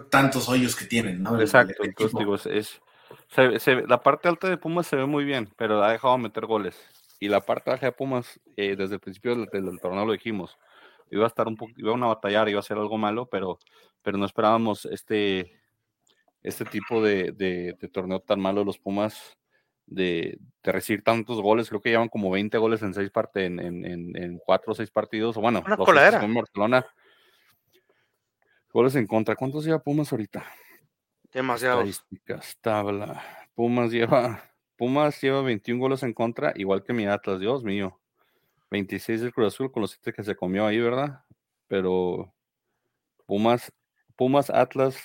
tantos 0.09 0.47
hoyos 0.47 0.76
que 0.76 0.86
tienen, 0.86 1.21
¿no? 1.21 1.39
Exacto, 1.39 1.84
entonces 1.84 2.17
digo, 2.17 2.36
es, 2.36 2.82
la 3.88 4.01
parte 4.01 4.30
alta 4.30 4.49
de 4.49 4.57
Pumas 4.57 4.88
se 4.88 4.95
ve 4.95 5.05
muy 5.05 5.26
bien, 5.26 5.49
pero 5.57 5.84
ha 5.84 5.91
dejado 5.91 6.17
meter 6.17 6.45
goles. 6.45 6.80
Y 7.19 7.28
la 7.28 7.41
parte 7.41 7.71
baja 7.71 7.86
de 7.86 7.91
Pumas, 7.91 8.39
eh, 8.57 8.76
desde 8.78 8.95
el 8.95 8.99
principio 8.99 9.36
del, 9.36 9.80
torneo 9.80 10.05
lo 10.05 10.13
dijimos, 10.13 10.57
iba 11.11 11.23
a 11.26 11.28
estar 11.28 11.47
un 11.47 11.55
poco, 11.55 11.73
iba 11.78 11.91
a 11.91 11.95
una 11.95 12.07
batallar, 12.07 12.49
iba 12.49 12.59
a 12.59 12.63
ser 12.63 12.78
algo 12.78 12.97
malo, 12.97 13.26
pero, 13.26 13.59
pero 14.01 14.17
no 14.17 14.26
esperábamos 14.26 14.86
este, 14.86 15.59
este 16.43 16.65
tipo 16.65 17.01
de, 17.01 17.32
de, 17.32 17.89
torneo 17.89 18.19
tan 18.19 18.39
malo 18.39 18.61
de 18.61 18.65
los 18.65 18.78
Pumas, 18.78 19.38
de, 19.86 20.38
de, 20.64 20.72
recibir 20.72 21.04
tantos 21.04 21.42
goles. 21.42 21.70
Creo 21.70 21.82
que 21.82 21.90
llevan 21.90 22.10
como 22.10 22.32
20 22.32 22.58
goles 22.58 22.82
en 22.82 22.94
seis 22.94 23.10
partes, 23.12 23.46
en, 23.46 23.60
en, 23.60 24.16
en, 24.16 24.40
cuatro 24.40 24.74
o 24.74 24.76
seis 24.76 24.92
partidos. 24.92 25.38
O 25.38 25.42
bueno, 25.42 25.64
una 25.66 25.76
los 25.76 26.24
en 26.24 26.34
Barcelona. 26.34 26.86
Goles 28.72 28.96
en 28.96 29.08
contra. 29.08 29.36
¿Cuántos 29.36 29.66
lleva 29.66 29.80
Pumas 29.80 30.12
ahorita? 30.12 30.46
Demasiado. 31.32 31.82
Estadísticas, 31.82 32.58
tabla. 32.62 33.24
Pumas 33.54 33.92
lleva, 33.92 34.44
Pumas 34.76 35.22
lleva 35.22 35.42
21 35.42 35.80
goles 35.80 36.04
en 36.04 36.14
contra, 36.14 36.54
igual 36.56 36.84
que 36.84 36.94
mi 36.94 37.06
Atlas, 37.06 37.40
Dios 37.40 37.64
mío. 37.64 38.00
26 38.72 39.22
del 39.22 39.34
Cruz 39.34 39.54
Azul 39.54 39.72
con 39.72 39.82
los 39.82 39.92
7 39.92 40.12
que 40.12 40.24
se 40.24 40.36
comió 40.36 40.66
ahí, 40.66 40.80
¿verdad? 40.80 41.24
Pero 41.68 42.34
Pumas, 43.26 43.72
Pumas, 44.16 44.50
Atlas, 44.50 44.98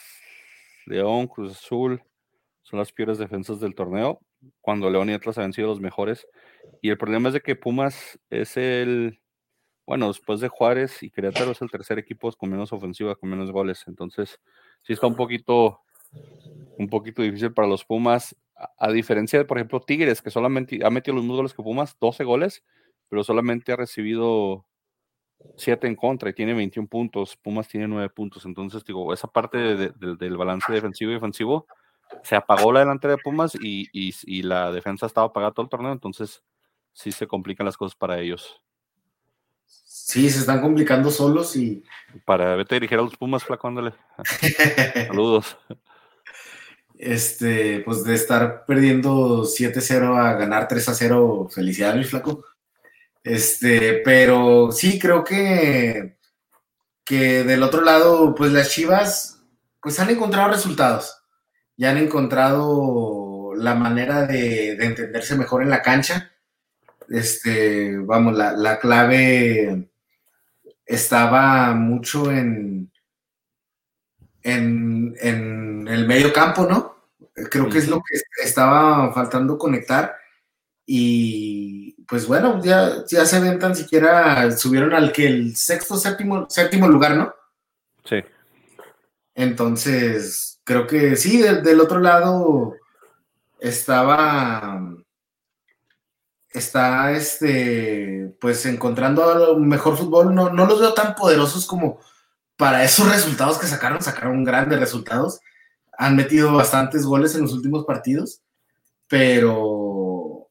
León, 0.87 1.29
Cruz 1.29 1.53
Azul 1.53 2.03
son 2.63 2.79
las 2.79 2.93
peores 2.93 3.19
defensas 3.19 3.61
del 3.61 3.75
torneo, 3.75 4.21
cuando 4.61 4.91
León 4.91 5.11
y 5.11 5.15
Atlas 5.15 5.39
han 5.39 5.53
sido 5.53 5.69
los 5.69 5.81
mejores. 5.81 6.27
Y 6.83 6.91
el 6.91 6.99
problema 6.99 7.29
es 7.29 7.35
de 7.35 7.41
que 7.41 7.57
Pumas 7.57 8.19
es 8.31 8.57
el, 8.57 9.21
bueno, 9.87 10.09
después 10.09 10.41
de 10.41 10.49
Juárez 10.49 11.03
y 11.03 11.11
Querétaro 11.11 11.53
es 11.53 11.63
el 11.63 11.71
tercer 11.71 11.99
equipo 11.99 12.31
con 12.33 12.51
menos 12.51 12.73
ofensiva, 12.73 13.17
con 13.17 13.31
menos 13.31 13.51
goles. 13.51 13.85
Entonces, 13.87 14.41
sí 14.83 14.93
está 14.93 15.07
un 15.07 15.17
poquito 15.17 15.81
un 16.79 16.89
poquito 16.89 17.23
difícil 17.23 17.53
para 17.53 17.69
los 17.69 17.85
Pumas, 17.85 18.37
a, 18.79 18.91
diferencia 18.91 19.39
de, 19.39 19.45
por 19.45 19.59
ejemplo, 19.59 19.81
Tigres, 19.81 20.23
que 20.23 20.31
solamente 20.31 20.81
ha 20.85 20.91
metido 20.91 21.15
los 21.15 21.25
mismos 21.25 21.39
goles 21.39 21.55
que 21.55 21.63
Pumas, 21.63 21.97
12 22.01 22.25
goles, 22.25 22.65
pero 23.09 23.25
solamente 23.25 23.73
ha 23.73 23.77
recibido 23.77 24.67
7 25.57 25.87
en 25.87 25.97
contra 25.97 26.31
y 26.31 26.35
tiene 26.35 26.55
21 26.55 26.89
puntos. 26.89 27.37
Pumas 27.37 27.69
tiene 27.69 27.89
9 27.89 28.11
puntos. 28.11 28.45
Entonces, 28.45 28.85
digo, 28.85 29.13
esa 29.13 29.29
parte 29.29 29.59
del 29.59 30.37
balance 30.37 30.73
defensivo 30.73 31.11
y 31.11 31.15
defensivo 31.15 31.67
se 32.23 32.37
apagó 32.37 32.73
la 32.73 32.81
delantera 32.81 33.15
de 33.15 33.23
Pumas 33.23 33.55
y, 33.55 33.89
y, 33.93 34.43
la 34.43 34.73
defensa 34.73 35.07
estaba 35.07 35.29
apagada 35.29 35.53
todo 35.53 35.65
el 35.65 35.71
torneo. 35.71 35.93
Entonces, 35.93 36.43
sí 36.93 37.13
se 37.13 37.27
complican 37.27 37.67
las 37.67 37.77
cosas 37.77 37.97
para 37.97 38.21
ellos. 38.21 38.61
Sí, 39.67 40.29
se 40.31 40.41
están 40.41 40.61
complicando 40.61 41.11
solos 41.11 41.57
y. 41.57 41.85
Para 42.25 42.57
vete 42.57 42.75
a 42.75 42.77
dirigir 42.77 42.99
a 42.99 43.03
los 43.03 43.17
Pumas, 43.17 43.45
flaco, 43.45 43.73
Saludos 45.07 45.57
este, 47.01 47.81
pues 47.81 48.05
de 48.05 48.15
estar 48.15 48.67
perdiendo 48.67 49.45
7-0 49.45 50.19
a 50.19 50.35
ganar 50.35 50.69
3-0, 50.69 51.51
felicidades, 51.51 51.97
mi 51.97 52.05
flaco. 52.05 52.45
Este, 53.25 54.03
pero 54.05 54.71
sí, 54.71 54.99
creo 54.99 55.25
que, 55.25 56.19
que 57.05 57.43
del 57.45 57.63
otro 57.63 57.81
lado, 57.83 58.35
pues 58.35 58.53
las 58.53 58.71
Chivas, 58.71 59.43
pues 59.81 59.99
han 59.99 60.11
encontrado 60.11 60.51
resultados. 60.51 61.20
Ya 61.81 61.93
han 61.93 61.97
encontrado 61.97 63.55
la 63.57 63.75
manera 63.75 64.27
de, 64.27 64.73
entenderse 64.73 65.35
mejor 65.35 65.63
en 65.63 65.71
la 65.71 65.81
cancha. 65.81 66.31
Este, 67.09 67.97
vamos, 67.97 68.37
la, 68.37 68.53
la 68.53 68.79
clave 68.79 69.89
estaba 70.85 71.73
mucho 71.73 72.31
en, 72.31 72.93
en, 74.43 75.17
en 75.23 75.89
el 75.89 76.07
medio 76.07 76.35
campo, 76.35 76.67
¿no? 76.67 76.97
Creo 77.33 77.71
que 77.71 77.79
es 77.79 77.89
lo 77.89 78.03
que 78.03 78.21
estaba 78.45 79.11
faltando 79.15 79.57
conectar. 79.57 80.19
Y 80.85 81.93
pues 82.03 82.27
bueno, 82.27 82.63
ya, 82.63 83.07
ya 83.09 83.25
se 83.25 83.41
ven 83.41 83.59
tan 83.59 83.75
siquiera, 83.75 84.51
subieron 84.51 84.93
al 84.93 85.13
que 85.13 85.27
el 85.29 85.57
sexto, 85.57 85.97
séptimo, 85.97 86.47
séptimo 86.51 86.87
lugar, 86.89 87.17
¿no? 87.17 87.35
Sí. 88.05 88.17
Entonces, 89.35 90.60
creo 90.71 90.87
que 90.87 91.17
sí, 91.17 91.43
del, 91.43 91.81
otro 91.81 91.99
lado 91.99 92.77
estaba, 93.59 94.81
está 96.49 97.11
este, 97.11 98.37
pues 98.41 98.65
encontrando 98.67 99.59
mejor 99.59 99.97
fútbol. 99.97 100.33
No, 100.33 100.51
no 100.51 100.67
los 100.67 100.79
veo 100.79 100.95
tan 100.95 101.17
poderosos 101.17 101.67
como 101.67 101.99
para 102.57 102.85
esos 102.85 103.11
resultados 103.11 103.59
que 103.59 103.67
sacaron, 103.67 104.01
sacaron 104.01 104.45
grandes 104.45 104.79
resultados 104.79 105.41
han 105.99 106.15
metido 106.15 106.53
bastantes 106.53 107.05
goles 107.05 107.35
en 107.35 107.43
los 107.43 107.53
últimos 107.53 107.85
partidos, 107.85 108.41
pero, 109.09 110.47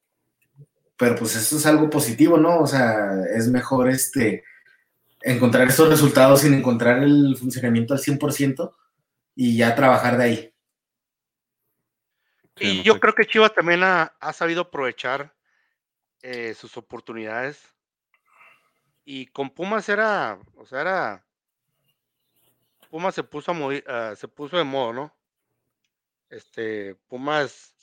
pero 0.98 1.16
pues 1.16 1.38
eso 1.38 1.56
es 1.56 1.66
algo 1.66 1.90
positivo, 1.90 2.38
¿no? 2.38 2.60
O 2.60 2.68
sea, 2.68 3.24
es 3.34 3.48
mejor 3.48 3.90
este, 3.90 4.44
encontrar 5.22 5.70
estos 5.70 5.88
resultados 5.88 6.42
sin 6.42 6.56
encontrar 6.56 7.04
el 7.04 7.38
funcionamiento 7.38 7.94
al 7.94 8.02
100% 8.02 8.74
y 9.42 9.56
ya 9.56 9.74
trabajar 9.74 10.18
de 10.18 10.24
ahí. 10.26 10.54
Y 12.58 12.84
yo 12.84 13.00
creo 13.00 13.16
que 13.16 13.26
Chivas 13.26 13.54
también 13.54 13.82
ha, 13.84 14.12
sabido 14.34 14.64
aprovechar 14.64 15.34
eh, 16.22 16.54
sus 16.54 16.76
oportunidades. 16.76 17.64
Y 19.06 19.28
con 19.28 19.50
Pumas 19.50 19.88
era, 19.88 20.38
o 20.58 20.66
sea, 20.66 20.82
era. 20.82 21.26
Pumas 22.90 23.16
se 23.16 23.24
puso, 23.24 23.54
a 23.88 24.16
se 24.18 24.28
puso 24.28 24.58
de 24.58 24.66
modo, 24.66 24.92
¿no? 24.92 25.16
Este, 26.30 26.96
Pumas 27.08 27.74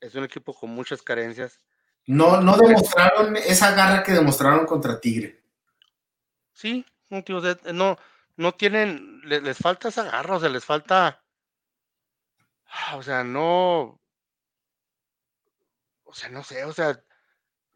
es 0.00 0.14
un 0.14 0.24
equipo 0.24 0.54
con 0.54 0.70
muchas 0.70 1.02
carencias. 1.02 1.60
No, 2.06 2.40
no 2.40 2.56
demostraron 2.56 3.36
esa 3.36 3.72
garra 3.72 4.02
que 4.02 4.12
demostraron 4.12 4.64
contra 4.64 4.98
Tigre. 4.98 5.42
Sí, 6.54 6.86
no, 7.10 7.22
no 7.74 7.98
tienen, 8.52 9.20
les, 9.24 9.58
falta 9.58 9.88
esa 9.88 10.04
garra, 10.04 10.36
o 10.36 10.40
sea, 10.40 10.48
les 10.48 10.64
falta, 10.64 11.24
o 12.94 13.02
sea, 13.02 13.24
no, 13.24 14.00
o 16.04 16.14
sea, 16.14 16.28
no 16.28 16.42
sé, 16.42 16.64
o 16.64 16.72
sea, 16.72 17.02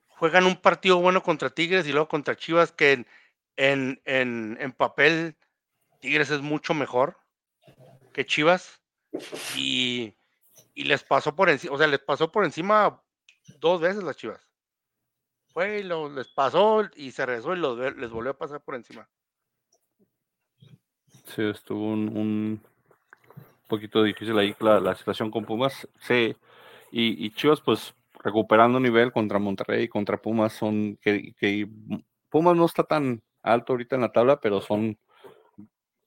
juegan 0.06 0.46
un 0.46 0.56
partido 0.60 0.98
bueno 0.98 1.22
contra 1.22 1.50
Tigres 1.50 1.86
y 1.86 1.92
luego 1.92 2.08
contra 2.08 2.36
Chivas, 2.36 2.72
que 2.72 3.06
en, 3.56 4.00
en, 4.04 4.56
en 4.60 4.72
papel 4.72 5.36
Tigres 6.00 6.30
es 6.30 6.40
mucho 6.40 6.74
mejor 6.74 7.18
que 8.12 8.26
Chivas. 8.26 8.80
Y, 9.56 10.14
y 10.74 10.84
les 10.84 11.02
pasó 11.02 11.34
por 11.34 11.50
encima, 11.50 11.74
o 11.74 11.78
sea, 11.78 11.86
les 11.86 12.00
pasó 12.00 12.30
por 12.30 12.44
encima 12.44 13.02
dos 13.58 13.80
veces 13.80 14.02
las 14.02 14.16
Chivas. 14.16 14.46
Fue 15.52 15.80
y 15.80 15.82
lo, 15.82 16.08
les 16.08 16.28
pasó 16.28 16.82
y 16.94 17.10
se 17.10 17.26
regresó 17.26 17.54
y 17.54 17.96
les 17.98 18.10
volvió 18.10 18.30
a 18.30 18.38
pasar 18.38 18.62
por 18.62 18.76
encima. 18.76 19.08
Sí, 21.34 21.42
estuvo 21.42 21.92
un, 21.92 22.08
un 22.16 22.60
poquito 23.68 24.02
difícil 24.02 24.36
ahí 24.38 24.54
la, 24.60 24.80
la, 24.80 24.94
situación 24.94 25.30
con 25.30 25.44
Pumas. 25.44 25.88
Sí, 26.00 26.36
y, 26.90 27.26
y, 27.26 27.30
Chivas, 27.30 27.60
pues 27.60 27.94
recuperando 28.22 28.80
nivel 28.80 29.12
contra 29.12 29.38
Monterrey 29.38 29.84
y 29.84 29.88
contra 29.88 30.20
Pumas, 30.20 30.52
son 30.52 30.98
que, 31.00 31.32
que 31.38 31.68
Pumas 32.28 32.56
no 32.56 32.66
está 32.66 32.84
tan 32.84 33.22
alto 33.42 33.72
ahorita 33.72 33.96
en 33.96 34.02
la 34.02 34.12
tabla, 34.12 34.40
pero 34.40 34.60
son 34.60 34.98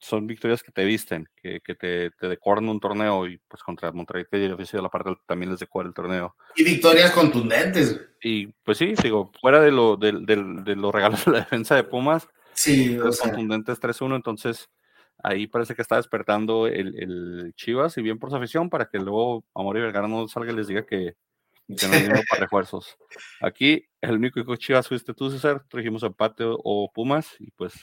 son 0.04 0.28
victorias 0.28 0.62
que 0.62 0.74
te 0.74 0.84
visten, 0.84 1.30
que, 1.42 1.62
que 1.62 1.76
te, 1.76 2.12
te, 2.12 2.28
decoran 2.28 2.68
un 2.68 2.82
torneo 2.82 3.26
y 3.26 3.38
pues 3.48 3.64
contra 3.64 3.90
Monterrey 3.94 4.26
que 4.30 4.38
de 4.38 4.82
la 4.82 4.90
parte 4.90 5.16
también 5.26 5.52
les 5.52 5.62
decora 5.62 5.88
el 5.88 5.94
torneo. 5.94 6.36
Y 6.58 6.66
victorias 6.66 7.12
contundentes. 7.12 8.02
Y 8.22 8.48
pues 8.48 8.80
sí, 8.80 8.96
digo, 9.02 9.32
fuera 9.40 9.62
de, 9.62 9.72
lo, 9.72 9.96
de, 9.96 10.12
de, 10.12 10.76
los 10.76 10.94
regalos 10.94 11.24
de 11.24 11.32
la 11.32 11.40
defensa 11.40 11.76
de 11.76 11.86
Pumas, 11.86 12.28
sí, 12.54 12.98
o 13.00 13.14
sea. 13.14 13.30
contundentes 13.30 13.80
3-1, 13.80 14.18
entonces 14.18 14.70
ahí 15.24 15.48
parece 15.48 15.74
que 15.74 15.82
está 15.82 15.96
despertando 15.96 16.68
el, 16.68 16.96
el, 17.02 17.54
Chivas 17.56 17.98
y 17.98 18.02
bien 18.02 18.20
por 18.20 18.30
su 18.30 18.36
afición 18.36 18.70
para 18.70 18.86
que 18.86 19.00
luego 19.00 19.44
Amor 19.56 19.78
y 19.78 19.82
Vergara 19.82 20.08
no 20.08 20.28
salga 20.28 20.52
y 20.52 20.56
les 20.56 20.68
diga 20.68 20.86
que, 20.86 21.16
que 21.68 21.88
no 21.88 21.94
hay 21.94 22.24
para 22.30 22.42
refuerzos. 22.42 22.98
Aquí 23.42 23.86
el 24.02 24.16
único 24.16 24.46
que 24.46 24.58
Chivas 24.58 24.88
fuiste 24.88 25.14
tú, 25.14 25.32
César, 25.32 25.64
trajimos 25.70 26.04
empate 26.04 26.44
o 26.46 26.92
Pumas 26.94 27.36
y 27.40 27.50
pues 27.52 27.74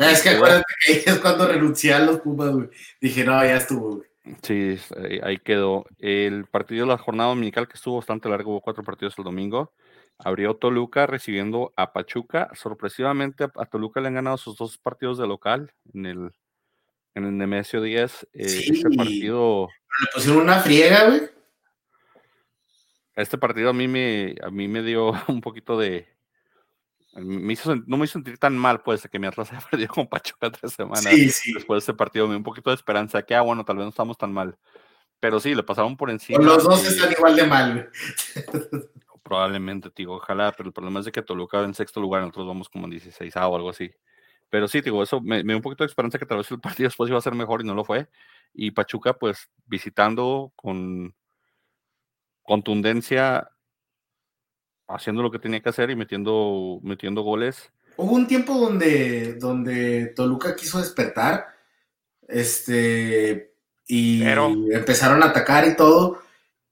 Ah, 0.00 0.12
es 0.12 0.22
que 0.22 0.30
acuérdate 0.30 0.64
que 0.82 0.92
ahí 0.92 1.02
es 1.04 1.18
cuando 1.18 1.46
renuncié 1.46 1.92
a 1.92 1.98
los 1.98 2.20
Pumas, 2.20 2.50
güey. 2.52 2.68
Dije, 3.02 3.22
no, 3.22 3.44
ya 3.44 3.56
estuvo, 3.56 3.96
güey. 3.96 4.08
Sí, 4.42 4.78
ahí 5.22 5.38
quedó. 5.38 5.84
El 5.98 6.46
partido 6.46 6.86
de 6.86 6.92
la 6.92 6.96
jornada 6.96 7.28
dominical, 7.28 7.68
que 7.68 7.74
estuvo 7.74 7.96
bastante 7.96 8.30
largo, 8.30 8.52
hubo 8.52 8.60
cuatro 8.62 8.82
partidos 8.82 9.14
el 9.18 9.24
domingo. 9.24 9.74
Abrió 10.16 10.56
Toluca 10.56 11.06
recibiendo 11.06 11.74
a 11.76 11.92
Pachuca. 11.92 12.48
Sorpresivamente, 12.54 13.44
a 13.44 13.66
Toluca 13.66 14.00
le 14.00 14.08
han 14.08 14.14
ganado 14.14 14.38
sus 14.38 14.56
dos 14.56 14.78
partidos 14.78 15.18
de 15.18 15.26
local 15.26 15.70
en 15.92 16.06
el, 16.06 16.30
en 17.14 17.24
el 17.24 17.36
Nemesio 17.36 17.82
10. 17.82 18.28
Eh, 18.32 18.48
sí, 18.48 18.72
este 18.72 18.90
partido. 18.96 19.68
Le 20.00 20.06
pusieron 20.14 20.42
una 20.42 20.60
friega, 20.60 21.08
güey. 21.08 21.22
Este 23.16 23.36
partido 23.38 23.70
a 23.70 23.72
mí 23.72 23.88
me, 23.88 24.34
a 24.42 24.50
mí 24.50 24.68
me 24.68 24.82
dio 24.82 25.12
un 25.28 25.40
poquito 25.40 25.78
de, 25.78 26.08
me 27.14 27.52
hizo, 27.52 27.74
no 27.86 27.96
me 27.96 28.04
hizo 28.04 28.14
sentir 28.14 28.38
tan 28.38 28.56
mal, 28.56 28.82
pues, 28.82 29.08
que 29.10 29.18
mi 29.18 29.26
Atlas 29.26 29.52
haya 29.52 29.66
perdido 29.68 29.92
con 29.92 30.06
Pachuca 30.06 30.50
tres 30.50 30.72
semanas. 30.72 31.04
Después 31.04 31.84
de 31.84 31.90
ese 31.90 31.94
partido 31.94 32.26
me 32.26 32.32
dio 32.32 32.38
un 32.38 32.44
poquito 32.44 32.70
de 32.70 32.76
esperanza, 32.76 33.22
que, 33.22 33.34
ah, 33.34 33.42
bueno, 33.42 33.64
tal 33.64 33.76
vez 33.76 33.84
no 33.84 33.90
estamos 33.90 34.16
tan 34.16 34.32
mal. 34.32 34.56
Pero 35.18 35.38
sí, 35.38 35.54
le 35.54 35.62
pasaron 35.62 35.96
por 35.96 36.10
encima. 36.10 36.42
los 36.42 36.64
dos 36.64 36.84
están 36.84 37.12
igual 37.12 37.36
de 37.36 37.46
mal. 37.46 37.90
Probablemente, 39.22 39.90
digo, 39.94 40.14
ojalá, 40.16 40.52
pero 40.52 40.68
el 40.68 40.72
problema 40.72 41.00
es 41.00 41.06
de 41.06 41.12
que 41.12 41.20
Toluca 41.20 41.62
en 41.62 41.74
sexto 41.74 42.00
lugar, 42.00 42.22
nosotros 42.22 42.46
vamos 42.46 42.68
como 42.68 42.86
en 42.86 42.92
16 42.92 43.36
o 43.36 43.56
algo 43.56 43.70
así. 43.70 43.90
Pero 44.50 44.68
sí, 44.68 44.80
digo, 44.80 45.02
eso 45.02 45.20
me, 45.20 45.44
me, 45.44 45.52
dio 45.52 45.56
un 45.56 45.62
poquito 45.62 45.84
de 45.84 45.88
esperanza 45.88 46.18
que 46.18 46.26
tal 46.26 46.38
vez 46.38 46.50
el 46.50 46.60
partido 46.60 46.88
después 46.88 47.08
iba 47.08 47.18
a 47.18 47.22
ser 47.22 47.34
mejor 47.34 47.62
y 47.62 47.64
no 47.64 47.74
lo 47.74 47.84
fue. 47.84 48.08
Y 48.52 48.72
Pachuca, 48.72 49.14
pues, 49.14 49.48
visitando 49.66 50.52
con 50.56 51.14
contundencia 52.42 53.48
haciendo 54.88 55.22
lo 55.22 55.30
que 55.30 55.38
tenía 55.38 55.60
que 55.60 55.68
hacer 55.68 55.90
y 55.90 55.96
metiendo, 55.96 56.80
metiendo 56.82 57.22
goles. 57.22 57.70
Hubo 57.96 58.12
un 58.12 58.26
tiempo 58.26 58.54
donde, 58.54 59.34
donde 59.34 60.06
Toluca 60.16 60.56
quiso 60.56 60.78
despertar, 60.80 61.46
este, 62.26 63.54
y 63.86 64.22
empezaron 64.22 65.22
a 65.22 65.26
atacar 65.26 65.66
y 65.66 65.76
todo, 65.76 66.22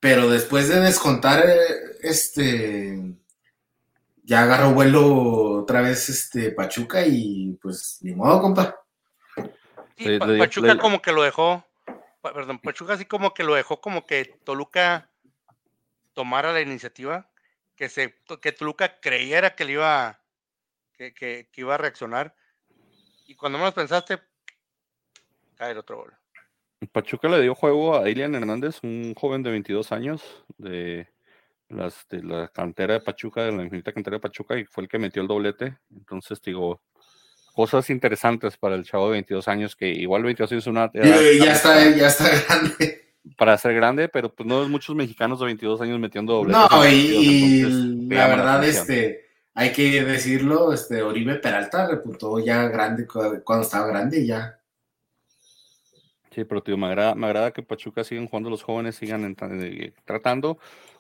pero 0.01 0.29
después 0.31 0.69
de 0.69 0.81
descontar, 0.81 1.45
este, 2.03 3.17
ya 4.29 4.43
agarró 4.43 4.75
vuelo 4.75 5.63
otra 5.63 5.81
vez 5.81 6.11
este 6.11 6.53
Pachuca 6.53 7.03
y 7.07 7.59
pues 7.63 7.99
ni 8.03 8.15
modo, 8.15 8.43
compa. 8.43 8.79
Pachuca 10.39 10.77
como 10.77 11.01
que 11.01 11.13
lo 11.13 11.23
dejó, 11.23 11.65
perdón, 12.23 12.59
Pachuca 12.59 12.93
así 12.93 13.07
como 13.07 13.33
que 13.33 13.43
lo 13.43 13.55
dejó 13.55 13.81
como 13.81 14.05
que 14.05 14.27
Toluca 14.45 15.11
tomara 16.13 16.53
la 16.53 16.61
iniciativa 16.61 17.31
que, 17.75 17.89
se, 17.89 18.17
que 18.43 18.53
Toluca 18.53 19.01
creyera 19.01 19.57
que 19.57 19.65
le 19.65 19.73
iba, 19.73 20.21
que, 20.93 21.15
que, 21.15 21.49
iba 21.57 21.77
a 21.77 21.79
reaccionar. 21.79 22.37
Y 23.27 23.35
cuando 23.35 23.57
menos 23.57 23.73
pensaste, 23.73 24.19
cae 25.55 25.73
el 25.73 25.79
otro 25.79 25.97
gol. 25.97 26.15
Pachuca 26.93 27.29
le 27.29 27.41
dio 27.41 27.55
juego 27.55 27.97
a 27.97 28.11
Ilian 28.11 28.35
Hernández, 28.35 28.81
un 28.83 29.15
joven 29.15 29.43
de 29.43 29.51
22 29.53 29.91
años 29.91 30.45
de, 30.59 31.09
las, 31.69 32.07
de 32.09 32.23
la 32.23 32.49
cantera 32.49 32.95
de 32.95 33.01
Pachuca, 33.01 33.43
de 33.43 33.53
la 33.53 33.63
infinita 33.63 33.93
cantera 33.93 34.17
de 34.17 34.21
Pachuca, 34.21 34.59
y 34.59 34.65
fue 34.65 34.85
el 34.85 34.89
que 34.89 34.99
metió 34.99 35.23
el 35.23 35.29
doblete. 35.29 35.79
Entonces, 35.91 36.41
digo, 36.43 36.83
cosas 37.55 37.91
interesantes 37.91 38.57
para 38.57 38.75
el 38.75 38.85
chavo 38.85 39.07
de 39.07 39.13
22 39.13 39.49
años, 39.49 39.77
que 39.77 39.89
igual 39.89 40.23
22 40.23 40.53
años 40.53 40.65
es 40.65 40.69
una... 40.69 40.91
ya, 40.93 41.53
está, 41.53 41.97
ya 41.97 42.07
está 42.09 42.29
grande 42.47 43.09
para 43.37 43.59
ser 43.59 43.75
grande, 43.75 44.09
pero 44.09 44.35
pues 44.35 44.49
no 44.49 44.63
es 44.63 44.69
muchos 44.69 44.95
mexicanos 44.95 45.41
de 45.41 45.47
22 45.47 45.81
años 45.81 45.99
metiendo 45.99 46.35
doble. 46.35 46.53
No, 46.53 46.69
y, 46.89 47.63
la 48.09 48.29
verdad, 48.29 48.65
este, 48.65 49.27
hay 49.55 49.73
que 49.73 50.05
decirlo, 50.05 50.73
este, 50.73 51.03
Oribe 51.03 51.37
Peralta 51.37 51.87
reputó 51.87 52.39
ya 52.39 52.69
grande 52.69 53.07
cuando 53.07 53.63
estaba 53.63 53.87
grande 53.89 54.27
ya. 54.27 54.59
Sí, 56.31 56.45
pero 56.45 56.63
tío, 56.63 56.77
me 56.77 56.87
agrada, 56.87 57.15
me 57.15 57.27
agrada 57.27 57.53
que 57.53 57.63
Pachuca 57.63 58.05
sigan 58.05 58.29
jugando, 58.29 58.51
los 58.51 58.63
jóvenes 58.63 58.97
sigan 58.97 59.35
eh, 59.41 59.93
tratando. 60.05 60.59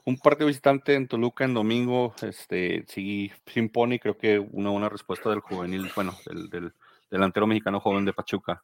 Un 0.09 0.17
partido 0.17 0.47
visitante 0.47 0.95
en 0.95 1.07
Toluca 1.07 1.45
en 1.45 1.53
domingo, 1.53 2.15
este, 2.23 2.83
sí, 2.89 3.31
se 3.47 3.61
impone, 3.61 4.01
creo 4.01 4.17
que 4.17 4.39
una 4.39 4.71
buena 4.71 4.89
respuesta 4.89 5.29
del 5.29 5.41
juvenil, 5.41 5.91
bueno, 5.95 6.17
del, 6.25 6.49
del 6.49 6.73
delantero 7.11 7.47
mexicano 7.47 7.79
joven 7.79 8.07
de 8.07 8.15
Pachuca. 8.15 8.63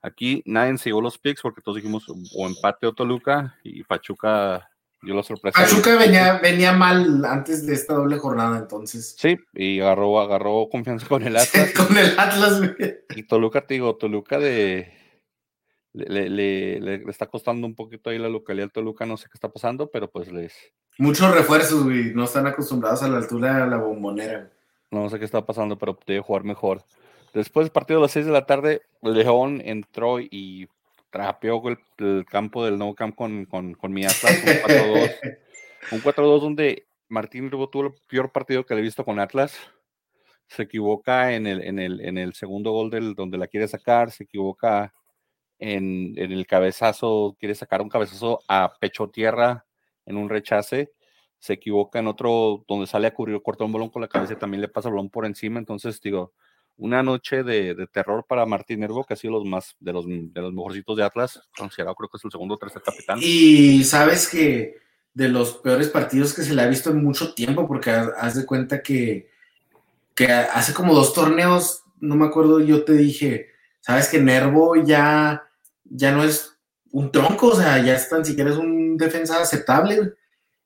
Aquí 0.00 0.44
nadie 0.46 0.78
se 0.78 0.90
llevó 0.90 1.00
los 1.00 1.18
picks 1.18 1.42
porque 1.42 1.60
todos 1.60 1.74
dijimos 1.74 2.04
o 2.08 2.46
empate 2.46 2.86
o 2.86 2.92
Toluca 2.92 3.58
y 3.64 3.82
Pachuca 3.82 4.70
dio 5.02 5.16
la 5.16 5.24
sorpresa. 5.24 5.60
Pachuca 5.60 5.96
venía, 5.96 6.38
venía 6.38 6.72
mal 6.72 7.24
antes 7.24 7.66
de 7.66 7.74
esta 7.74 7.94
doble 7.94 8.18
jornada, 8.18 8.56
entonces. 8.56 9.16
Sí, 9.18 9.36
y 9.54 9.80
agarró, 9.80 10.20
agarró 10.20 10.68
confianza 10.70 11.08
con 11.08 11.24
el 11.24 11.36
Atlas. 11.36 11.72
con 11.72 11.98
el 11.98 12.16
Atlas, 12.16 12.60
Y 13.16 13.24
Toluca, 13.24 13.66
te 13.66 13.74
digo, 13.74 13.96
Toluca 13.96 14.38
de. 14.38 14.92
Le, 15.96 16.28
le, 16.28 16.80
le, 16.80 17.10
está 17.10 17.26
costando 17.26 17.66
un 17.66 17.74
poquito 17.74 18.10
ahí 18.10 18.18
la 18.18 18.28
localidad 18.28 18.68
Toluca, 18.68 19.06
no 19.06 19.16
sé 19.16 19.28
qué 19.28 19.34
está 19.34 19.48
pasando, 19.48 19.90
pero 19.90 20.10
pues 20.10 20.30
les. 20.30 20.54
Muchos 20.98 21.34
refuerzos, 21.34 21.84
güey, 21.84 22.12
no 22.14 22.24
están 22.24 22.46
acostumbrados 22.46 23.02
a 23.02 23.08
la 23.08 23.16
altura 23.16 23.64
de 23.64 23.70
la 23.70 23.78
bombonera. 23.78 24.50
No 24.90 25.08
sé 25.08 25.18
qué 25.18 25.24
está 25.24 25.44
pasando, 25.44 25.78
pero 25.78 25.98
debe 26.06 26.20
jugar 26.20 26.44
mejor. 26.44 26.82
Después 27.32 27.64
del 27.64 27.72
partido 27.72 27.98
a 27.98 28.02
las 28.02 28.12
6 28.12 28.26
de 28.26 28.32
la 28.32 28.44
tarde, 28.46 28.82
León 29.02 29.62
entró 29.64 30.20
y 30.20 30.68
trapeó 31.10 31.62
el, 31.68 32.24
campo 32.26 32.64
del 32.64 32.78
No 32.78 32.94
Camp 32.94 33.14
con, 33.14 33.46
con, 33.46 33.72
con 33.74 33.92
mi 33.92 34.04
Atlas, 34.04 34.42
un 35.92 36.00
4-2. 36.02 36.40
donde 36.40 36.86
Martín 37.08 37.50
Rubio 37.50 37.68
tuvo 37.68 37.86
el 37.86 37.94
peor 38.08 38.32
partido 38.32 38.64
que 38.64 38.74
le 38.74 38.80
he 38.80 38.84
visto 38.84 39.04
con 39.04 39.18
Atlas. 39.18 39.56
Se 40.48 40.64
equivoca 40.64 41.32
en 41.32 41.46
el, 41.46 41.62
en 41.62 41.78
el, 41.78 42.00
en 42.00 42.18
el 42.18 42.34
segundo 42.34 42.72
gol 42.72 42.90
del, 42.90 43.14
donde 43.14 43.38
la 43.38 43.48
quiere 43.48 43.66
sacar, 43.66 44.10
se 44.10 44.24
equivoca 44.24 44.92
en, 45.58 46.14
el 46.16 46.46
cabezazo, 46.46 47.36
quiere 47.38 47.54
sacar 47.54 47.82
un 47.82 47.88
cabezazo 47.88 48.40
a 48.48 48.74
pecho 48.78 49.08
tierra 49.08 49.64
en 50.04 50.16
un 50.16 50.28
rechace, 50.28 50.92
se 51.38 51.54
equivoca 51.54 51.98
en 51.98 52.06
otro 52.06 52.64
donde 52.68 52.86
sale 52.86 53.06
a 53.06 53.14
cubrir, 53.14 53.40
corta 53.42 53.64
un 53.64 53.72
balón 53.72 53.90
con 53.90 54.02
la 54.02 54.08
cabeza 54.08 54.34
y 54.34 54.36
también 54.36 54.60
le 54.60 54.68
pasa 54.68 54.88
el 54.88 54.94
balón 54.94 55.10
por 55.10 55.26
encima, 55.26 55.58
entonces 55.58 56.00
digo, 56.00 56.32
una 56.78 57.02
noche 57.02 57.42
de, 57.42 57.86
terror 57.90 58.24
para 58.28 58.46
Martín 58.46 58.82
Herbo, 58.82 59.04
que 59.04 59.14
ha 59.14 59.16
sido 59.16 59.34
los 59.34 59.44
más 59.44 59.76
de 59.80 59.92
los, 59.92 60.06
de 60.06 60.40
los 60.40 60.52
mejorcitos 60.52 60.96
de 60.96 61.04
Atlas, 61.04 61.40
considerado 61.56 61.94
creo 61.94 62.08
que 62.08 62.18
es 62.18 62.24
el 62.24 62.30
segundo 62.30 62.54
o 62.54 62.58
tercer 62.58 62.82
capitán. 62.82 63.18
Y 63.22 63.82
sabes 63.84 64.28
que 64.28 64.76
de 65.14 65.28
los 65.28 65.54
peores 65.54 65.88
partidos 65.88 66.34
que 66.34 66.42
se 66.42 66.54
le 66.54 66.60
ha 66.60 66.66
visto 66.66 66.90
en 66.90 67.02
mucho 67.02 67.32
tiempo, 67.32 67.66
porque 67.66 67.90
haz 67.90 68.34
de 68.34 68.44
cuenta 68.44 68.82
que, 68.82 69.30
que 70.14 70.26
hace 70.30 70.74
como 70.74 70.94
dos 70.94 71.14
torneos, 71.14 71.84
no 72.00 72.16
me 72.16 72.26
acuerdo, 72.26 72.60
yo 72.60 72.84
te 72.84 72.92
dije, 72.92 73.48
sabes 73.80 74.08
que 74.08 74.20
Nervo 74.20 74.76
ya, 74.76 75.45
ya 75.90 76.12
no 76.12 76.24
es 76.24 76.58
un 76.90 77.10
tronco, 77.12 77.48
o 77.48 77.56
sea, 77.56 77.82
ya 77.82 77.94
es 77.94 78.08
tan 78.08 78.24
siquiera 78.24 78.50
es 78.50 78.56
un 78.56 78.96
defensa 78.96 79.40
aceptable, 79.40 80.14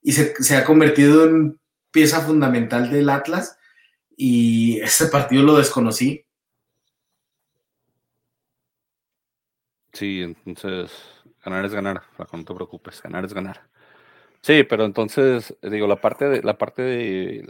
y 0.03 0.13
se, 0.13 0.35
se 0.43 0.57
ha 0.57 0.65
convertido 0.65 1.25
en 1.25 1.61
pieza 1.91 2.21
fundamental 2.21 2.91
del 2.91 3.11
Atlas 3.11 3.59
y 4.17 4.81
ese 4.81 5.07
partido 5.07 5.43
lo 5.43 5.57
desconocí. 5.57 6.25
Sí, 9.93 10.23
entonces 10.23 10.93
ganar 11.45 11.65
es 11.65 11.73
ganar, 11.73 12.03
no 12.19 12.45
te 12.45 12.55
preocupes, 12.55 13.03
ganar 13.03 13.25
es 13.25 13.35
ganar. 13.35 13.69
Sí, 14.41 14.63
pero 14.65 14.85
entonces, 14.85 15.55
digo, 15.63 15.87
la 15.87 16.01
parte 16.01 16.29
de 16.29 16.43
la 16.43 16.57
parte 16.57 16.83
de 16.83 17.47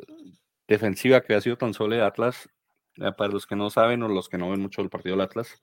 defensiva 0.67 1.21
que 1.21 1.35
ha 1.35 1.41
sido 1.41 1.57
tan 1.57 1.75
sólida 1.75 2.07
Atlas, 2.07 2.49
eh, 2.97 3.13
para 3.17 3.33
los 3.33 3.47
que 3.47 3.57
no 3.57 3.71
saben 3.71 4.03
o 4.03 4.09
los 4.09 4.29
que 4.29 4.39
no 4.39 4.51
ven 4.51 4.61
mucho 4.61 4.83
el 4.83 4.91
partido 4.91 5.17
del 5.17 5.25
Atlas, 5.25 5.61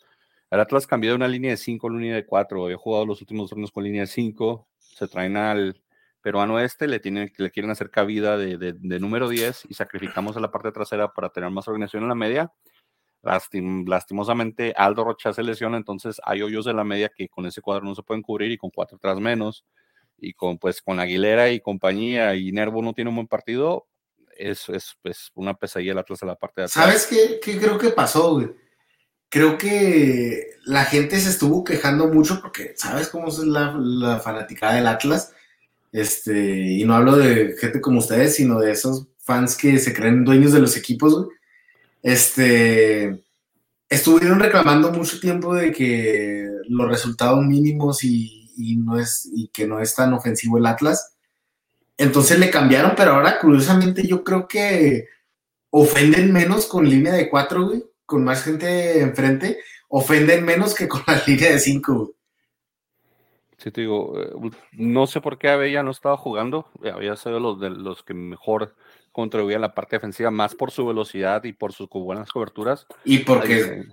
el 0.50 0.60
Atlas 0.60 0.88
cambió 0.88 1.12
de 1.12 1.16
una 1.16 1.28
línea 1.28 1.52
de 1.52 1.58
5 1.58 1.88
a 1.88 1.89
una 1.89 2.00
línea 2.00 2.16
de 2.16 2.26
4. 2.26 2.70
He 2.70 2.76
jugado 2.76 3.06
los 3.06 3.22
últimos 3.22 3.50
turnos 3.50 3.72
con 3.72 3.84
línea 3.84 4.02
de 4.02 4.08
5. 4.08 4.68
Se 4.78 5.08
traen 5.08 5.38
al 5.38 5.82
peruano 6.22 6.60
este, 6.60 6.88
le, 6.88 7.00
tienen, 7.00 7.32
le 7.38 7.52
quieren 7.52 7.72
hacer 7.72 7.89
cabida 7.89 8.38
de, 8.38 8.58
de, 8.58 9.00
número 9.00 9.30
10 9.30 9.68
y 9.70 9.74
sacrificamos 9.74 10.36
a 10.36 10.41
la 10.41 10.52
parte 10.52 10.72
trasera 10.72 11.14
para 11.14 11.30
tener 11.30 11.50
más 11.50 11.68
organización 11.68 12.04
en 12.04 12.10
la 12.10 12.16
media. 12.16 12.52
lastimosamente, 13.22 14.74
Aldo 14.76 15.06
Rocha 15.06 15.32
se 15.32 15.43
lesiona, 15.43 15.78
entonces 15.78 16.20
hay 16.26 16.41
hoyos 16.41 16.66
de 16.66 16.74
la 16.74 16.84
media 16.84 17.10
que 17.16 17.30
con 17.30 17.45
ese 17.45 17.62
cuadro 17.62 17.86
no 17.86 17.95
se 17.95 18.04
pueden 18.04 18.22
cubrir 18.22 18.52
y 18.52 18.58
con 18.58 18.72
cuatro 18.72 18.98
atrás 18.98 19.20
menos. 19.20 19.66
Y 20.18 20.34
con, 20.34 20.58
pues, 20.58 20.82
con 20.82 21.00
Aguilera 21.00 21.52
y 21.52 21.62
compañía 21.62 22.36
y 22.36 22.52
Nervo 22.52 22.82
no 22.82 22.93
tiene 22.93 23.10
un 23.10 23.16
buen 23.16 23.28
partido, 23.28 23.88
es, 24.36 24.68
es, 24.68 24.98
es 25.04 25.32
una 25.36 25.54
pesadilla 25.54 25.91
el 25.91 26.00
Atlas 26.00 26.24
a 26.24 26.26
la 26.26 26.36
parte 26.36 26.62
de 26.62 26.66
atrás. 26.66 26.84
¿Sabes 26.84 27.08
qué, 27.08 27.39
qué 27.39 27.60
creo 27.60 27.78
que 27.78 27.89
pasó, 27.89 28.34
güey? 28.34 28.50
Creo 29.30 29.57
que 29.57 30.51
la 30.65 30.86
gente 30.86 31.19
se 31.19 31.30
estuvo 31.30 31.63
quejando 31.63 32.07
mucho 32.07 32.41
porque, 32.41 32.73
¿sabes 32.75 33.07
cómo 33.07 33.30
es 33.30 33.39
la, 33.39 34.19
fanaticada 34.23 34.75
del 34.75 34.88
Atlas? 34.88 35.34
Este, 35.91 36.59
y 36.59 36.84
no 36.86 36.95
hablo 36.95 37.15
de 37.15 37.55
gente 37.59 37.82
como 37.82 37.99
ustedes, 37.99 38.36
sino 38.36 38.59
de 38.59 38.71
esos 38.71 39.07
fans 39.19 39.55
que 39.55 39.80
se 39.80 39.93
creen 39.93 40.25
dueños 40.25 40.51
de 40.53 40.59
los 40.59 40.78
equipos, 40.78 41.28
Este, 42.03 43.23
estuvieron 43.89 44.39
reclamando 44.39 44.91
mucho 44.91 45.19
tiempo 45.19 45.55
de 45.55 45.71
que 45.71 46.47
los 46.69 46.89
resultados 46.89 47.43
mínimos 47.45 48.03
y, 48.03 48.51
y, 48.57 48.75
no 48.78 48.99
es, 48.99 49.30
y 49.34 49.49
que 49.49 49.67
no 49.67 49.80
es 49.82 49.95
tan 49.95 50.13
ofensivo 50.13 50.57
el 50.57 50.65
Atlas. 50.65 51.15
Entonces 51.97 52.39
le 52.39 52.51
cambiaron, 52.51 52.93
pero 52.95 53.13
ahora 53.13 53.39
curiosamente 53.39 54.05
yo 54.07 54.23
creo 54.23 54.47
que 54.47 55.07
ofenden 55.71 56.32
menos 56.32 56.65
con 56.67 56.89
línea 56.89 57.13
de 57.13 57.30
cuatro, 57.30 57.67
güey 57.67 57.84
con 58.08 58.24
más 58.24 58.43
gente 58.43 59.01
enfrente, 59.01 59.60
ofenden 59.89 60.43
menos 60.43 60.74
que 60.74 60.88
con 60.88 61.03
la 61.05 61.22
línea 61.28 61.51
de 61.51 61.60
5. 61.60 62.14
Sí, 63.58 63.72
te 63.72 63.82
digo, 63.82 64.20
eh, 64.20 64.51
no 64.72 65.08
sé 65.08 65.20
por 65.20 65.38
qué 65.38 65.49
Abella 65.49 65.84
no 65.84 65.91
estaba 65.91 66.16
jugando, 66.18 66.70
eh, 66.84 66.89
había 66.89 67.16
sido 67.16 67.39
los 67.39 67.60
de 67.60 67.70
los 67.70 68.03
que 68.03 68.14
mejor 68.14 68.76
contribuían 69.18 69.63
a 69.63 69.68
la 69.70 69.74
parte 69.74 69.95
defensiva, 69.95 70.30
más 70.30 70.53
por 70.53 70.70
su 70.70 70.86
velocidad 70.86 71.43
y 71.43 71.51
por 71.51 71.74
sus 71.74 71.89
buenas 71.89 72.32
coberturas. 72.32 72.86
Y 73.03 73.18
porque, 73.18 73.88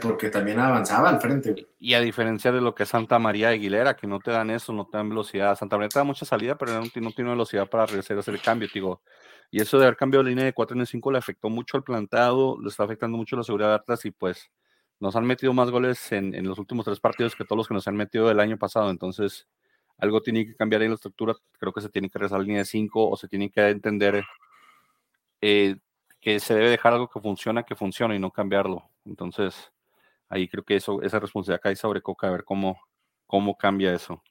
porque 0.00 0.30
también 0.30 0.58
avanzaba 0.58 1.10
al 1.10 1.20
frente. 1.20 1.68
Y 1.78 1.92
a 1.92 2.00
diferencia 2.00 2.50
de 2.50 2.62
lo 2.62 2.74
que 2.74 2.84
es 2.84 2.88
Santa 2.88 3.18
María 3.18 3.50
Aguilera, 3.50 3.94
que 3.94 4.06
no 4.06 4.20
te 4.20 4.30
dan 4.30 4.48
eso, 4.48 4.72
no 4.72 4.86
te 4.86 4.96
dan 4.96 5.10
velocidad. 5.10 5.54
Santa 5.54 5.76
María 5.76 5.90
te 5.90 5.98
da 5.98 6.04
mucha 6.04 6.24
salida, 6.24 6.56
pero 6.56 6.72
no, 6.72 6.80
no 6.80 7.12
tiene 7.12 7.28
velocidad 7.28 7.68
para 7.68 7.84
regresar 7.84 8.16
a 8.16 8.20
hacer 8.20 8.32
el 8.32 8.40
cambio. 8.40 8.70
Digo, 8.72 9.02
y 9.50 9.60
eso 9.60 9.78
de 9.78 9.84
haber 9.84 9.98
cambiado 9.98 10.24
de 10.24 10.30
línea 10.30 10.46
de 10.46 10.54
4 10.54 10.78
en 10.78 10.86
5 10.86 11.12
le 11.12 11.18
afectó 11.18 11.50
mucho 11.50 11.76
al 11.76 11.84
plantado, 11.84 12.58
le 12.58 12.70
está 12.70 12.84
afectando 12.84 13.18
mucho 13.18 13.36
la 13.36 13.42
seguridad 13.42 13.68
de 13.68 13.74
Atlas 13.74 14.06
y 14.06 14.12
pues 14.12 14.50
nos 14.98 15.14
han 15.14 15.26
metido 15.26 15.52
más 15.52 15.70
goles 15.70 16.10
en, 16.10 16.34
en, 16.34 16.48
los 16.48 16.58
últimos 16.58 16.86
tres 16.86 17.00
partidos 17.00 17.36
que 17.36 17.44
todos 17.44 17.58
los 17.58 17.68
que 17.68 17.74
nos 17.74 17.86
han 17.86 17.96
metido 17.96 18.30
el 18.30 18.40
año 18.40 18.56
pasado. 18.56 18.88
Entonces, 18.88 19.46
algo 19.98 20.22
tiene 20.22 20.46
que 20.46 20.54
cambiar 20.54 20.82
en 20.82 20.90
la 20.90 20.94
estructura. 20.94 21.34
Creo 21.58 21.72
que 21.72 21.80
se 21.80 21.88
tiene 21.88 22.08
que 22.08 22.18
rezar 22.18 22.38
la 22.38 22.44
línea 22.44 22.60
de 22.60 22.64
5 22.64 23.10
o 23.10 23.16
se 23.16 23.28
tiene 23.28 23.50
que 23.50 23.68
entender 23.68 24.24
eh, 25.40 25.76
que 26.20 26.40
se 26.40 26.54
debe 26.54 26.70
dejar 26.70 26.92
algo 26.92 27.08
que 27.08 27.20
funciona, 27.20 27.62
que 27.64 27.76
funcione 27.76 28.16
y 28.16 28.18
no 28.18 28.30
cambiarlo. 28.30 28.88
Entonces, 29.04 29.70
ahí 30.28 30.48
creo 30.48 30.64
que 30.64 30.76
eso, 30.76 31.02
esa 31.02 31.18
responsabilidad 31.18 31.62
cae 31.62 31.76
sobre 31.76 32.02
Coca, 32.02 32.28
a 32.28 32.30
ver 32.30 32.44
cómo, 32.44 32.80
cómo 33.26 33.56
cambia 33.56 33.92
eso. 33.92 34.22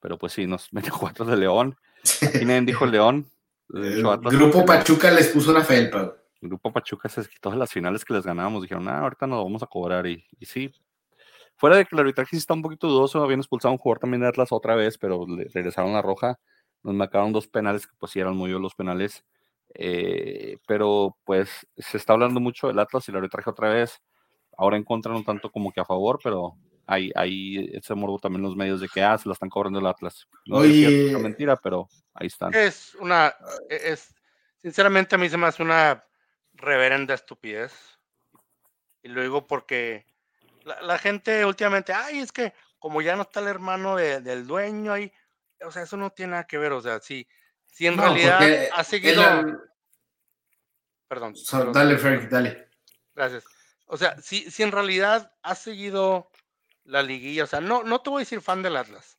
Pero 0.00 0.18
pues 0.18 0.32
sí, 0.32 0.46
nos 0.46 0.72
metió 0.72 0.92
cuatro 0.98 1.24
de 1.24 1.36
León. 1.36 1.76
Nadie 2.44 2.62
dijo 2.62 2.86
León, 2.86 3.30
el 3.72 4.02
Grupo 4.02 4.64
Pachuca 4.64 5.10
les 5.10 5.28
puso 5.28 5.50
una 5.50 5.62
felpa. 5.62 6.16
El 6.40 6.48
Grupo 6.48 6.72
Pachuca 6.72 7.08
se 7.08 7.26
quitó 7.28 7.50
de 7.50 7.56
las 7.56 7.70
finales 7.70 8.04
que 8.04 8.12
les 8.12 8.24
ganábamos. 8.24 8.62
Dijeron, 8.62 8.88
ah, 8.88 8.98
ahorita 8.98 9.26
nos 9.26 9.44
vamos 9.44 9.62
a 9.62 9.66
cobrar. 9.66 10.06
Y, 10.06 10.24
y 10.38 10.46
sí, 10.46 10.72
fuera 11.56 11.76
de 11.76 11.84
que 11.84 11.94
el 11.94 12.00
arbitraje 12.00 12.30
sí 12.30 12.36
está 12.38 12.54
un 12.54 12.62
poquito 12.62 12.88
dudoso, 12.88 13.22
habían 13.22 13.40
expulsado 13.40 13.70
a 13.70 13.72
un 13.72 13.78
jugador 13.78 14.00
también 14.00 14.20
de 14.22 14.28
Atlas 14.28 14.52
otra 14.52 14.74
vez, 14.74 14.98
pero 14.98 15.26
le 15.26 15.44
regresaron 15.52 15.92
la 15.92 16.02
roja. 16.02 16.38
Nos 16.82 16.94
marcaron 16.94 17.32
dos 17.32 17.46
penales 17.46 17.86
que 17.86 17.94
pues 17.98 18.12
sí 18.12 18.20
eran 18.20 18.36
muy 18.36 18.50
bien 18.50 18.62
los 18.62 18.74
penales. 18.74 19.24
Eh, 19.74 20.58
pero 20.66 21.16
pues 21.24 21.66
se 21.76 21.96
está 21.96 22.12
hablando 22.12 22.40
mucho 22.40 22.66
del 22.66 22.78
Atlas 22.78 23.08
y 23.08 23.10
el 23.10 23.16
arbitraje 23.16 23.48
otra 23.48 23.70
vez. 23.70 24.02
Ahora 24.56 24.76
en 24.76 24.84
contra 24.84 25.12
no 25.12 25.22
tanto 25.22 25.50
como 25.50 25.72
que 25.72 25.80
a 25.80 25.84
favor, 25.84 26.18
pero 26.22 26.56
hay, 26.86 27.10
hay 27.14 27.70
ese 27.72 27.94
morbo 27.94 28.18
también 28.18 28.42
los 28.42 28.56
medios 28.56 28.80
de 28.80 28.88
que 28.88 29.02
ah, 29.02 29.16
se 29.16 29.28
la 29.28 29.32
están 29.32 29.48
cobrando 29.48 29.78
el 29.78 29.86
Atlas. 29.86 30.26
No 30.46 30.62
es 30.62 30.72
cierto, 30.72 31.18
mentira, 31.20 31.56
pero 31.56 31.88
ahí 32.14 32.26
están. 32.26 32.52
Es 32.54 32.94
una, 32.96 33.34
e, 33.68 33.92
es, 33.92 34.14
sinceramente 34.60 35.14
a 35.14 35.18
mí 35.18 35.28
se 35.28 35.36
me 35.36 35.46
hace 35.46 35.62
una 35.62 36.04
reverenda 36.54 37.14
estupidez. 37.14 37.72
Y 39.02 39.08
lo 39.08 39.22
digo 39.22 39.46
porque 39.46 40.06
la, 40.64 40.98
gente 40.98 41.44
últimamente, 41.44 41.92
ay, 41.92 42.18
es 42.18 42.32
que 42.32 42.52
como 42.78 43.00
ya 43.02 43.16
no 43.16 43.22
está 43.22 43.40
el 43.40 43.48
hermano 43.48 43.96
del 43.96 44.46
dueño 44.46 44.92
ahí, 44.92 45.12
o 45.64 45.70
sea, 45.70 45.82
eso 45.82 45.96
no 45.96 46.10
tiene 46.10 46.32
nada 46.32 46.46
que 46.46 46.58
ver, 46.58 46.72
o 46.72 46.80
sea, 46.80 47.00
si, 47.00 47.26
si 47.66 47.86
en 47.86 47.96
realidad 47.96 48.40
ha 48.74 48.84
seguido... 48.84 49.22
Perdón, 51.08 51.34
Dale, 51.72 51.98
Frank, 51.98 52.30
dale. 52.30 52.68
Gracias. 53.14 53.44
O 53.86 53.96
sea, 53.98 54.18
si, 54.20 54.50
si 54.50 54.62
en 54.62 54.72
realidad 54.72 55.30
ha 55.42 55.54
seguido 55.54 56.30
la 56.84 57.02
liguilla, 57.02 57.44
o 57.44 57.46
sea, 57.46 57.60
no, 57.60 57.82
no 57.82 58.00
te 58.00 58.10
voy 58.10 58.20
a 58.20 58.24
decir 58.24 58.40
fan 58.40 58.62
del 58.62 58.76
Atlas, 58.76 59.18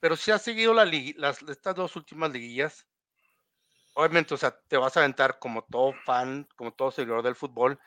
pero 0.00 0.16
si 0.16 0.30
has 0.30 0.42
seguido 0.42 0.74
la 0.74 0.84
las, 1.16 1.42
estas 1.42 1.74
dos 1.74 1.96
últimas 1.96 2.32
liguillas, 2.32 2.86
obviamente, 3.94 4.34
o 4.34 4.36
sea, 4.36 4.50
te 4.50 4.76
vas 4.76 4.96
a 4.96 5.00
aventar 5.00 5.38
como 5.38 5.62
todo 5.62 5.92
fan, 6.04 6.48
como 6.56 6.72
todo 6.72 6.90
seguidor 6.90 7.22
del 7.22 7.36
fútbol, 7.36 7.78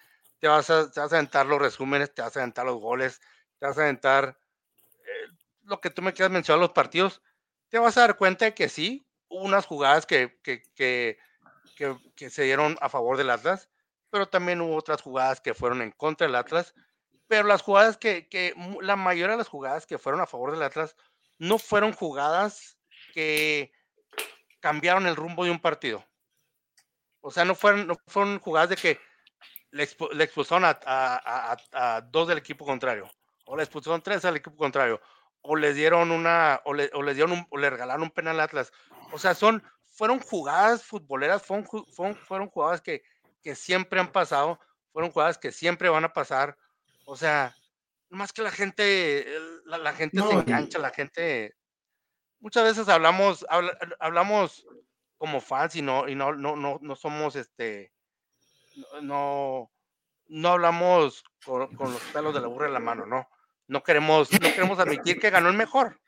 te 0.42 0.50
vas 0.50 0.70
a, 0.70 0.92
te 0.92 1.44
los 1.46 1.62
resúmenes, 1.62 2.14
te 2.14 2.22
vas 2.22 2.36
a 2.36 2.42
aventar 2.42 2.66
los 2.66 2.82
goles, 2.82 3.22
te 3.58 3.68
vas 3.68 3.78
a 3.78 3.84
aventar 3.84 4.38
eh, 5.06 5.28
lo 5.64 5.80
que 5.80 5.90
tú 5.90 6.02
me 6.02 6.12
quieras 6.12 6.32
mencionar 6.32 6.60
los 6.60 6.72
partidos, 6.72 7.22
te 7.70 7.80
vas 7.80 7.96
a 7.96 8.02
dar 8.02 8.18
cuenta 8.18 8.44
de 8.44 8.54
que 8.54 8.68
sí, 8.68 9.08
hubo 9.30 9.46
unas 9.46 9.66
jugadas 9.66 10.06
que, 10.06 10.38
que, 10.44 10.64
que, 10.76 11.18
que 12.16 12.30
se 12.30 12.44
dieron 12.44 12.78
a 12.82 12.90
favor 12.90 13.16
del 13.16 13.30
Atlas, 13.30 13.70
pero 14.10 14.28
también 14.28 14.60
hubo 14.60 14.76
otras 14.76 15.02
jugadas 15.02 15.40
que 15.40 15.54
fueron 15.54 15.82
en 15.82 15.92
contra 15.92 16.28
del 16.28 16.36
Atlas 16.36 16.74
pero 17.32 17.48
las 17.48 17.62
jugadas 17.62 17.96
que, 17.96 18.28
que, 18.28 18.54
la 18.82 18.98
mayoría 18.98 19.32
de 19.32 19.38
las 19.38 19.48
jugadas 19.48 19.86
que 19.86 19.98
fueron 19.98 20.20
a 20.20 20.28
favor 20.28 20.52
del 20.52 20.64
Atlas 20.64 20.98
no 21.40 21.58
fueron 21.58 21.94
jugadas 21.94 22.78
que 23.14 23.72
cambiaron 24.60 25.08
el 25.08 25.16
rumbo 25.16 25.46
de 25.46 25.52
un 25.52 25.62
partido. 25.62 26.06
O 27.22 27.32
sea, 27.32 27.46
no 27.46 27.56
fueron, 27.56 27.88
no 27.88 27.96
fueron 28.06 28.38
jugadas 28.38 28.72
de 28.72 28.76
que 28.76 29.00
le, 29.72 29.84
expulsaron 29.84 30.66
a, 30.66 30.80
a, 30.86 31.58
a, 31.74 32.02
dos 32.02 32.28
del 32.28 32.38
equipo 32.38 32.66
contrario, 32.66 33.10
o 33.46 33.56
le 33.56 33.64
expulsaron 33.64 34.02
tres 34.02 34.24
al 34.26 34.38
equipo 34.38 34.56
contrario, 34.56 35.02
o 35.42 35.56
les 35.56 35.76
dieron 35.76 36.12
una, 36.12 36.62
o 36.66 36.74
le, 36.74 36.90
o 36.94 37.04
dieron 37.14 37.32
un, 37.32 37.48
o 37.50 37.58
le 37.58 37.70
regalaron 37.70 38.04
un 38.04 38.12
penal 38.12 38.40
Atlas. 38.40 38.72
O 39.12 39.20
sea, 39.20 39.34
son, 39.34 39.64
fueron 39.90 40.20
jugadas 40.20 40.84
futboleras, 40.84 41.44
fueron, 41.44 41.66
fueron, 41.66 42.16
fueron 42.16 42.50
jugadas 42.50 42.82
que, 42.82 43.04
que 43.42 43.56
siempre 43.56 44.00
han 44.00 44.12
pasado, 44.12 44.60
fueron 44.92 45.12
jugadas 45.12 45.38
que 45.38 45.52
siempre 45.52 45.90
van 45.90 46.06
a 46.06 46.14
pasar 46.14 46.58
o 47.06 47.16
sea, 47.18 47.56
más 48.10 48.32
que 48.34 48.42
la 48.42 48.52
gente, 48.52 49.26
la, 49.66 49.94
gente 49.94 50.22
se 50.22 50.32
engancha, 50.32 50.80
la 50.80 50.92
gente. 50.92 51.56
Muchas 52.40 52.64
veces 52.64 52.90
hablamos, 52.90 53.46
hablamos 54.00 54.66
como 55.18 55.42
fans 55.42 55.76
y 55.76 55.82
no, 55.82 56.08
y 56.08 56.16
no, 56.16 56.34
no, 56.34 56.56
no, 56.56 56.80
no 56.82 56.96
somos 56.96 57.36
este, 57.36 57.92
no, 59.02 59.72
no 60.28 60.50
hablamos 60.50 61.24
con, 61.46 61.70
los 61.80 62.02
pelos 62.14 62.34
de 62.34 62.42
la 62.42 62.48
burra 62.48 62.68
en 62.68 62.74
la 62.74 62.80
mano, 62.80 63.06
no. 63.06 63.28
No 63.68 63.84
queremos, 63.84 64.32
no 64.32 64.40
queremos 64.40 64.80
admitir 64.80 65.20
que 65.20 65.30
ganó 65.30 65.50
el 65.50 65.58
mejor. 65.58 66.00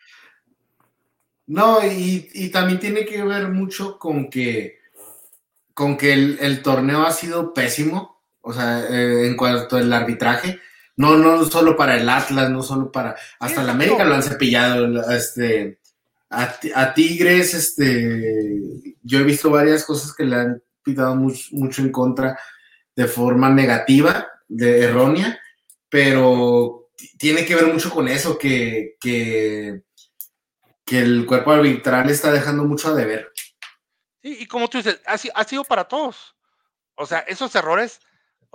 No, 1.45 1.79
y, 1.85 2.49
también 2.49 2.79
tiene 2.79 3.05
que 3.05 3.21
ver 3.23 3.49
mucho 3.49 3.99
con 3.99 4.29
que, 4.29 4.79
con 5.73 5.97
que 5.97 6.13
el, 6.13 6.61
torneo 6.61 7.03
ha 7.03 7.11
sido 7.11 7.53
pésimo, 7.53 8.21
o 8.41 8.53
sea, 8.53 8.85
eh, 8.89 9.27
en 9.27 9.35
cuanto 9.35 9.77
al 9.77 9.91
arbitraje. 9.91 10.59
No, 10.95 11.17
no 11.17 11.43
solo 11.45 11.75
para 11.75 11.97
el 11.97 12.07
Atlas, 12.07 12.49
no 12.49 12.61
solo 12.61 12.91
para. 12.91 13.15
Hasta 13.39 13.61
el 13.61 13.69
América 13.69 14.03
lo 14.03 14.15
han 14.15 14.23
cepillado. 14.23 15.11
Este, 15.11 15.79
a, 16.29 16.93
Tigres, 16.93 17.53
este. 17.53 18.95
Yo 19.01 19.19
he 19.19 19.23
visto 19.23 19.49
varias 19.49 19.83
cosas 19.83 20.13
que 20.13 20.23
le 20.23 20.35
han 20.35 20.63
pitado 20.83 21.15
mucho, 21.15 21.81
en 21.81 21.91
contra 21.91 22.37
de 22.95 23.07
forma 23.07 23.49
negativa, 23.49 24.27
de 24.47 24.85
errónea, 24.85 25.39
pero 25.89 26.89
tiene 27.17 27.45
que 27.45 27.55
ver 27.55 27.67
mucho 27.67 27.89
con 27.89 28.07
eso, 28.07 28.37
que, 28.37 28.95
que, 28.99 29.81
que 30.85 30.99
el 30.99 31.25
cuerpo 31.25 31.51
arbitral 31.51 32.09
está 32.09 32.31
dejando 32.31 32.63
mucho 32.63 32.89
a 32.89 32.95
deber. 32.95 33.31
Sí, 34.21 34.37
y 34.41 34.45
como 34.45 34.69
tú 34.69 34.77
dices, 34.77 35.01
ha, 35.05 35.43
sido 35.43 35.63
para 35.63 35.85
todos. 35.85 36.35
O 36.95 37.05
sea, 37.05 37.19
esos 37.19 37.53
errores 37.55 37.99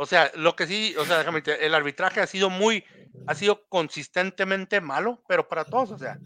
o 0.00 0.06
sea, 0.06 0.30
lo 0.36 0.54
que 0.54 0.68
sí, 0.68 0.94
o 0.96 1.04
sea, 1.04 1.18
déjame 1.18 1.40
decir, 1.40 1.60
el 1.60 1.74
arbitraje 1.74 2.20
ha 2.20 2.26
sido 2.28 2.50
muy, 2.50 2.84
ha 3.26 3.34
sido 3.34 3.66
consistentemente 3.68 4.80
malo, 4.80 5.24
pero 5.26 5.48
para 5.48 5.64
todos, 5.64 5.90
o 5.90 5.98
sea. 5.98 6.20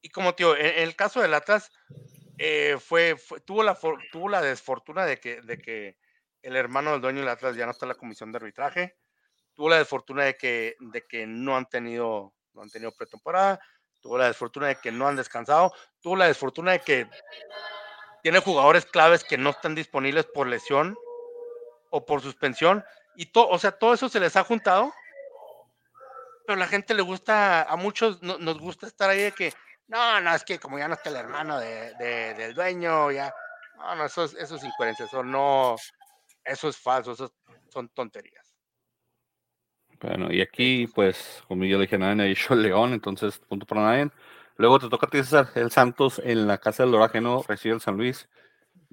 Y 0.00 0.08
como 0.08 0.34
tío, 0.34 0.56
en, 0.56 0.82
el 0.82 0.96
caso 0.96 1.20
del 1.20 1.34
Atlas, 1.34 1.70
eh, 2.38 2.78
fue, 2.80 3.14
tuvo, 3.44 3.62
la, 3.64 3.78
tuvo 4.10 4.30
la 4.30 4.40
desfortuna 4.40 5.04
de 5.04 5.20
que, 5.20 5.42
de 5.42 5.58
que 5.58 5.98
el 6.42 6.56
hermano 6.56 6.92
del 6.92 7.00
dueño 7.00 7.20
del 7.20 7.28
Atlas 7.28 7.56
ya 7.56 7.64
no 7.64 7.72
está 7.72 7.86
en 7.86 7.90
la 7.90 7.94
comisión 7.94 8.32
de 8.32 8.38
arbitraje. 8.38 8.96
Tuvo 9.54 9.68
la 9.68 9.78
desfortuna 9.78 10.24
de 10.24 10.36
que, 10.36 10.76
de 10.80 11.06
que 11.06 11.26
no 11.26 11.56
han 11.56 11.66
tenido, 11.66 12.34
no 12.52 12.62
han 12.62 12.70
tenido 12.70 12.92
pretemporada. 12.92 13.60
Tuvo 14.00 14.18
la 14.18 14.26
desfortuna 14.26 14.68
de 14.68 14.76
que 14.76 14.90
no 14.90 15.06
han 15.06 15.16
descansado. 15.16 15.72
Tuvo 16.00 16.16
la 16.16 16.26
desfortuna 16.26 16.72
de 16.72 16.80
que 16.80 17.08
tiene 18.22 18.40
jugadores 18.40 18.86
claves 18.86 19.24
que 19.24 19.38
no 19.38 19.50
están 19.50 19.74
disponibles 19.74 20.26
por 20.26 20.46
lesión 20.46 20.96
o 21.90 22.04
por 22.04 22.20
suspensión. 22.20 22.84
Y 23.14 23.26
todo, 23.26 23.48
o 23.48 23.58
sea, 23.58 23.72
todo 23.72 23.94
eso 23.94 24.08
se 24.08 24.20
les 24.20 24.36
ha 24.36 24.44
juntado. 24.44 24.92
Pero 26.46 26.58
la 26.58 26.66
gente 26.66 26.94
le 26.94 27.02
gusta, 27.02 27.62
a 27.62 27.76
muchos 27.76 28.20
nos 28.22 28.58
gusta 28.58 28.86
estar 28.88 29.08
ahí 29.08 29.22
de 29.22 29.32
que, 29.32 29.52
no, 29.86 30.20
no, 30.20 30.34
es 30.34 30.42
que 30.42 30.58
como 30.58 30.78
ya 30.78 30.88
no 30.88 30.94
está 30.94 31.10
el 31.10 31.16
hermano 31.16 31.58
de, 31.60 31.94
del 32.34 32.54
dueño, 32.54 33.12
ya. 33.12 33.32
No, 33.76 33.94
no, 33.94 34.06
eso 34.06 34.24
es, 34.24 34.34
eso 34.34 34.56
es 34.56 34.64
incoherencia, 34.64 35.04
eso 35.06 35.22
no, 35.22 35.76
eso 36.44 36.68
es 36.68 36.76
falso, 36.76 37.12
eso 37.12 37.32
son 37.68 37.88
tonterías. 37.88 38.54
Bueno, 40.00 40.32
y 40.32 40.40
aquí, 40.40 40.88
pues, 40.88 41.44
como 41.46 41.64
yo 41.64 41.76
le 41.76 41.82
dije, 41.82 41.96
nadie 41.96 42.22
ha 42.22 42.26
dicho 42.26 42.54
León, 42.56 42.92
entonces, 42.92 43.38
punto 43.38 43.66
para 43.66 43.82
nadie. 43.82 44.10
Luego 44.56 44.78
te 44.78 44.88
toca 44.88 45.06
a 45.06 45.10
ti, 45.10 45.18
César, 45.18 45.50
el 45.54 45.70
Santos 45.70 46.20
en 46.24 46.46
la 46.46 46.58
casa 46.58 46.84
del 46.84 46.94
Orágeno 46.94 47.42
recibe 47.46 47.74
el 47.74 47.80
San 47.80 47.96
Luis. 47.96 48.28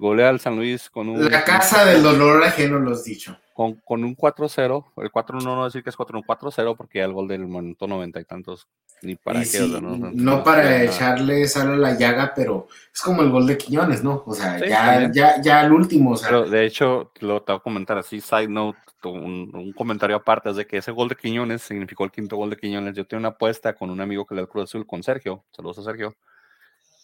Golea 0.00 0.30
al 0.30 0.40
San 0.40 0.56
Luis 0.56 0.88
con 0.88 1.10
un. 1.10 1.30
La 1.30 1.44
casa 1.44 1.84
del 1.84 2.02
dolor 2.02 2.42
ajeno, 2.42 2.78
lo 2.78 2.92
has 2.92 3.04
dicho. 3.04 3.36
Con, 3.52 3.74
con 3.84 4.02
un 4.02 4.16
4-0. 4.16 4.92
El 4.96 5.12
4-1 5.12 5.42
no 5.42 5.64
decir 5.66 5.82
que 5.82 5.90
es 5.90 5.96
4-1, 5.98 6.24
4-0 6.24 6.74
porque 6.74 7.02
el 7.02 7.12
gol 7.12 7.28
del 7.28 7.46
momento 7.46 7.86
90 7.86 8.18
y 8.18 8.24
tantos. 8.24 8.66
Ni 9.02 9.16
para 9.16 9.42
qué. 9.42 9.60
no, 9.60 9.80
no, 9.80 10.42
para 10.42 10.82
echarle 10.82 11.46
sal 11.46 11.72
a 11.72 11.76
la 11.76 11.98
llaga, 11.98 12.32
pero 12.34 12.68
es 12.92 13.00
como 13.02 13.20
el 13.20 13.28
gol 13.28 13.46
de 13.46 13.58
Quiñones, 13.58 14.02
¿no? 14.02 14.22
O 14.24 14.34
sea, 14.34 14.58
ya, 14.58 15.12
ya, 15.12 15.38
ya 15.42 15.60
el 15.66 15.72
último. 15.72 16.12
O 16.12 16.16
sea. 16.16 16.30
Pero 16.30 16.48
de 16.48 16.64
hecho, 16.64 17.12
lo 17.20 17.42
te 17.42 17.52
voy 17.52 17.58
a 17.58 17.62
comentar 17.62 17.98
así, 17.98 18.22
side 18.22 18.48
note, 18.48 18.78
un, 19.04 19.50
un, 19.54 19.72
comentario 19.74 20.16
aparte, 20.16 20.48
es 20.48 20.56
de 20.56 20.66
que 20.66 20.78
ese 20.78 20.92
gol 20.92 21.10
de 21.10 21.16
Quiñones 21.16 21.60
significó 21.60 22.04
el 22.04 22.10
quinto 22.10 22.36
gol 22.36 22.48
de 22.48 22.56
Quiñones. 22.56 22.94
Yo 22.96 23.06
tengo 23.06 23.18
una 23.18 23.28
apuesta 23.28 23.74
con 23.74 23.90
un 23.90 24.00
amigo 24.00 24.24
que 24.24 24.34
le 24.34 24.40
da 24.40 24.44
el 24.44 24.48
Cruz 24.48 24.64
Azul, 24.64 24.86
con 24.86 25.02
Sergio. 25.02 25.44
Saludos 25.50 25.78
a 25.80 25.82
Sergio. 25.82 26.14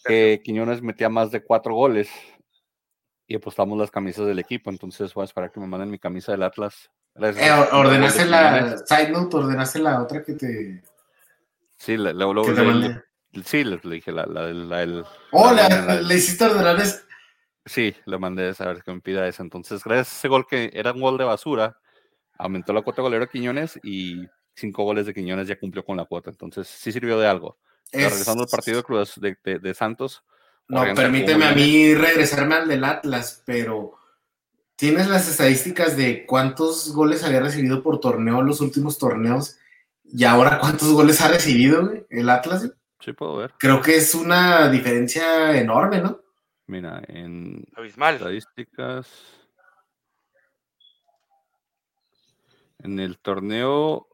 Que 0.07 0.41
Quiñones 0.43 0.81
metía 0.81 1.11
más 1.11 1.31
de 1.31 1.43
cuatro 1.43 1.75
goles 1.75 2.09
y 3.27 3.37
apostamos 3.37 3.79
las 3.79 3.91
camisas 3.91 4.27
del 4.27 4.39
equipo. 4.39 4.71
Entonces 4.71 5.13
voy 5.15 5.23
a 5.23 5.25
esperar 5.27 5.51
que 5.51 5.61
me 5.61 5.67
manden 5.67 5.91
mi 5.91 5.99
camisa 5.99 6.33
del 6.33 6.43
Atlas. 6.43 6.91
Eh, 7.17 7.51
ordenaste 7.73 8.27
la 8.27 8.77
side 8.79 9.11
note, 9.11 9.37
ordenaste 9.37 9.79
la 9.79 10.03
otra 10.03 10.23
que 10.23 10.35
te. 10.35 10.83
Sí, 11.79 11.97
le, 11.97 12.13
le, 12.13 12.25
sí, 13.45 13.65
le, 13.65 13.79
dije 13.79 14.13
la, 14.13 14.27
la, 14.27 14.53
la, 14.53 15.05
Oh, 15.33 15.53
le 15.53 16.15
hiciste 16.15 16.45
ordenar 16.45 16.81
es... 16.81 17.07
Sí, 17.67 17.95
le 18.07 18.19
mandé 18.19 18.49
a 18.49 18.55
saber 18.55 18.83
que 18.83 18.93
me 18.93 19.01
pida 19.01 19.27
esa. 19.27 19.43
Entonces, 19.43 19.83
gracias 19.85 20.09
a 20.09 20.19
ese 20.19 20.29
gol 20.29 20.47
que 20.47 20.71
era 20.73 20.93
un 20.93 21.01
gol 21.01 21.19
de 21.19 21.25
basura, 21.25 21.79
aumentó 22.39 22.73
la 22.73 22.83
cuota 22.83 23.03
golero 23.03 23.29
Quiñones 23.29 23.79
y 23.83 24.27
cinco 24.55 24.85
goles 24.85 25.05
de 25.05 25.13
Quiñones 25.13 25.49
ya 25.49 25.59
cumplió 25.59 25.85
con 25.85 25.97
la 25.97 26.05
cuota. 26.05 26.31
Entonces, 26.31 26.67
sí 26.69 26.93
sirvió 26.93 27.19
de 27.19 27.27
algo. 27.27 27.59
Regresando 27.93 28.43
al 28.43 28.49
partido 28.49 28.83
de, 29.17 29.37
de, 29.43 29.59
de 29.59 29.75
Santos, 29.75 30.23
no, 30.69 30.95
permíteme 30.95 31.45
a 31.45 31.53
mí 31.53 31.95
regresarme 31.95 32.57
al 32.57 32.69
del 32.69 32.85
Atlas, 32.85 33.43
pero 33.45 33.95
¿tienes 34.75 35.09
las 35.09 35.29
estadísticas 35.29 35.97
de 35.97 36.27
cuántos 36.27 36.93
goles 36.93 37.23
había 37.23 37.41
recibido 37.41 37.83
por 37.83 38.01
torneo 38.01 38.41
en 38.41 38.47
los 38.47 38.61
últimos 38.61 38.99
torneos? 38.99 39.59
Y 40.05 40.25
ahora 40.25 40.59
cuántos 40.61 40.93
goles 40.93 41.21
ha 41.21 41.29
recibido 41.29 42.07
el 42.11 42.31
Atlas. 42.31 42.71
Sí, 43.01 43.13
puedo 43.13 43.37
ver. 43.37 43.55
Creo 43.59 43.81
que 43.81 43.97
es 43.97 44.15
una 44.15 44.69
diferencia 44.69 45.57
enorme, 45.57 46.01
¿no? 46.01 46.21
Mira, 46.67 47.03
en 47.07 47.65
Abismal. 47.77 48.17
estadísticas. 48.17 49.09
En 52.79 52.99
el 52.99 53.19
torneo 53.19 54.09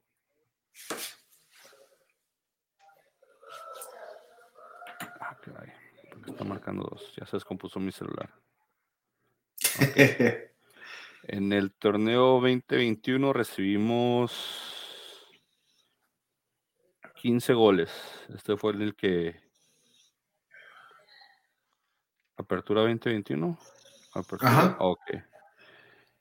está 6.32 6.44
marcando 6.44 6.82
dos. 6.82 7.14
Ya 7.16 7.26
se 7.26 7.36
descompuso 7.36 7.80
mi 7.80 7.92
celular. 7.92 8.30
en 11.24 11.52
el 11.52 11.72
torneo 11.72 12.40
2021 12.40 13.32
recibimos 13.32 14.62
15 17.14 17.52
goles. 17.54 17.90
Este 18.34 18.56
fue 18.56 18.72
el 18.72 18.96
que. 18.96 19.40
Apertura 22.36 22.80
2021. 22.80 23.58
Apertura. 24.14 24.50
Ajá. 24.50 24.76
Ok. 24.80 25.10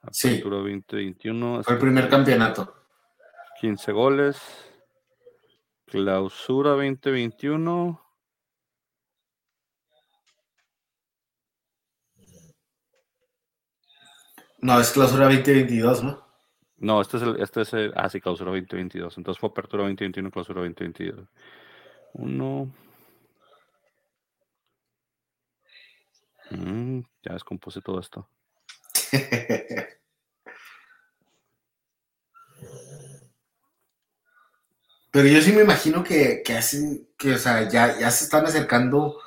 Apertura 0.01 0.57
2021. 0.57 1.63
Fue 1.63 1.73
el 1.73 1.79
primer 1.79 2.09
campeonato. 2.09 2.75
15 3.59 3.91
goles. 3.91 4.37
Clausura 5.85 6.71
2021. 6.71 8.10
No, 14.61 14.79
es 14.79 14.91
clausura 14.91 15.25
2022, 15.25 16.03
¿no? 16.03 16.23
No, 16.77 17.01
este 17.01 17.17
es 17.17 17.23
el, 17.23 17.41
este 17.41 17.61
es 17.61 17.73
el, 17.73 17.93
ah, 17.95 18.09
sí, 18.09 18.21
clausura 18.21 18.51
2022. 18.51 19.17
Entonces 19.17 19.39
fue 19.39 19.49
apertura 19.49 19.83
2021, 19.83 20.31
clausura 20.31 20.61
2022. 20.61 21.27
Uno. 22.13 22.71
Mm, 26.51 27.01
ya 27.23 27.33
descompuse 27.33 27.81
todo 27.81 27.99
esto. 27.99 28.27
Pero 35.11 35.27
yo 35.27 35.41
sí 35.41 35.51
me 35.51 35.61
imagino 35.63 36.03
que, 36.03 36.41
que 36.43 36.53
hacen, 36.55 37.09
que, 37.17 37.33
o 37.33 37.37
sea, 37.37 37.67
ya, 37.67 37.99
ya 37.99 38.09
se 38.11 38.23
están 38.23 38.45
acercando 38.45 39.19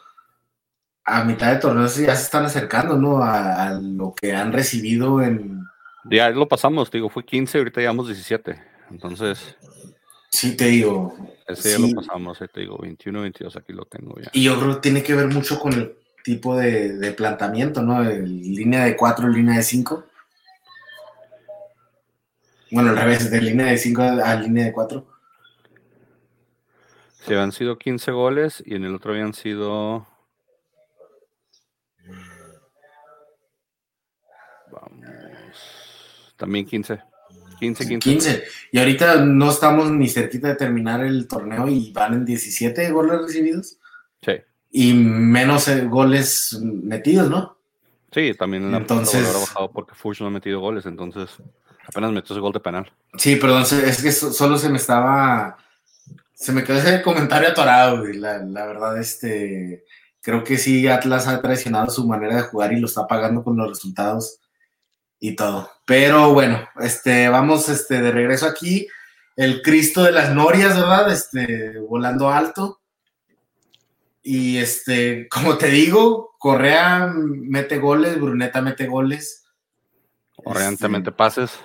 a 1.05 1.24
mitad 1.24 1.52
de 1.52 1.61
torneos 1.61 1.96
ya 1.96 2.16
se 2.16 2.24
están 2.24 2.44
acercando, 2.44 2.96
¿no? 2.96 3.22
A, 3.22 3.78
lo 3.80 4.14
que 4.14 4.32
han 4.32 4.52
recibido 4.52 5.22
en... 5.22 5.64
Ya 6.11 6.30
lo 6.30 6.48
pasamos, 6.48 6.90
digo, 6.90 7.09
fue 7.09 7.24
15, 7.24 7.59
ahorita 7.59 7.80
llevamos 7.80 8.07
17, 8.09 8.61
entonces... 8.90 9.57
Sí, 10.30 10.57
te 10.57 10.66
digo. 10.66 11.14
Ese 11.46 11.72
ya 11.72 11.78
lo 11.78 11.94
pasamos, 11.94 12.38
te 12.38 12.61
digo, 12.61 12.78
21, 12.78 13.20
22, 13.20 13.57
aquí 13.57 13.72
lo 13.72 13.84
tengo 13.84 14.14
ya. 14.20 14.30
Y 14.32 14.42
yo 14.42 14.59
creo 14.59 14.74
que 14.74 14.80
tiene 14.80 15.02
que 15.02 15.14
ver 15.14 15.28
mucho 15.28 15.61
con 15.61 15.72
el 15.74 15.96
tipo 16.24 16.57
de, 16.57 16.96
de 16.96 17.12
planteamiento, 17.12 17.82
¿no? 17.82 18.02
El, 18.02 18.24
línea 18.24 18.84
de 18.84 18.96
4, 18.96 19.28
línea 19.28 19.59
de 19.59 19.62
5. 19.62 20.05
Bueno, 22.70 22.90
al 22.90 22.96
revés, 22.96 23.30
de 23.30 23.40
línea 23.40 23.66
de 23.66 23.78
5 23.78 24.02
a, 24.02 24.34
línea 24.34 24.64
de 24.64 24.72
4. 24.72 25.07
Se 27.26 27.38
han 27.38 27.52
sido 27.52 27.78
15 27.78 28.11
goles 28.11 28.62
y 28.66 28.74
en 28.74 28.84
el 28.84 28.94
otro 28.94 29.12
habían 29.12 29.32
sido 29.32 30.07
También 36.37 36.66
15. 36.66 37.01
15, 37.59 37.89
15. 37.89 38.11
15. 38.11 38.45
Y 38.72 38.78
ahorita 38.78 39.24
no 39.24 39.51
estamos 39.51 39.91
ni 39.91 40.09
cerquita 40.09 40.49
de 40.49 40.57
terminar 40.57 41.05
el 41.05 41.26
torneo 41.28 41.68
y 41.68 41.93
van 41.93 42.14
en 42.14 42.24
17 42.24 42.91
goles 42.91 43.22
recibidos. 43.22 43.78
Sí. 44.22 44.32
Y 44.70 44.95
menos 44.95 45.68
eh, 45.68 45.85
goles 45.87 46.59
metidos, 46.61 47.30
¿no? 47.30 47.57
Sí, 48.12 48.32
también 48.35 48.64
en 48.64 48.74
entonces, 48.74 49.26
ha 49.28 49.39
bajado 49.39 49.72
porque 49.72 49.95
Fuchs 49.95 50.20
no 50.20 50.28
ha 50.28 50.30
metido 50.30 50.61
goles, 50.61 50.87
entonces 50.87 51.30
apenas 51.87 52.12
metió 52.12 52.32
ese 52.35 52.41
gol 52.41 52.53
de 52.53 52.61
penal. 52.61 52.93
Sí, 53.16 53.37
pero 53.41 53.59
es 53.59 54.03
que 54.03 54.12
solo 54.12 54.57
se 54.57 54.68
me 54.68 54.76
estaba. 54.76 55.57
Se 56.32 56.53
me 56.53 56.62
quedó 56.62 56.78
ese 56.78 57.03
comentario 57.03 57.49
atorado, 57.49 58.05
La, 58.05 58.39
la 58.39 58.66
verdad, 58.66 58.99
este. 58.99 59.85
Creo 60.20 60.43
que 60.43 60.57
sí, 60.57 60.87
Atlas 60.89 61.26
ha 61.26 61.43
traicionado 61.43 61.91
su 61.91 62.07
manera 62.07 62.37
de 62.37 62.43
jugar 62.43 62.72
y 62.72 62.80
lo 62.80 62.87
está 62.87 63.07
pagando 63.07 63.45
con 63.45 63.57
los 63.57 63.68
resultados 63.68 64.41
y 65.27 65.37
todo. 65.37 65.70
Pero 65.87 66.35
bueno, 66.35 66.68
este, 66.81 67.31
vamos 67.31 67.70
este, 67.70 68.03
de 68.03 68.11
regreso 68.11 68.45
aquí. 68.45 68.87
El 69.37 69.62
Cristo 69.62 70.03
de 70.03 70.12
las 70.12 70.35
Norias, 70.35 70.77
¿verdad? 70.77 71.11
Este, 71.11 71.79
volando 71.79 72.29
alto. 72.29 72.83
Y 74.22 74.59
este, 74.59 75.27
como 75.31 75.57
te 75.57 75.68
digo, 75.68 76.35
Correa 76.39 77.11
mete 77.16 77.79
goles, 77.79 78.20
Bruneta 78.20 78.61
mete 78.61 78.87
goles. 78.87 79.47
Orrantemente 80.37 81.09
este, 81.09 81.16
pases. 81.16 81.59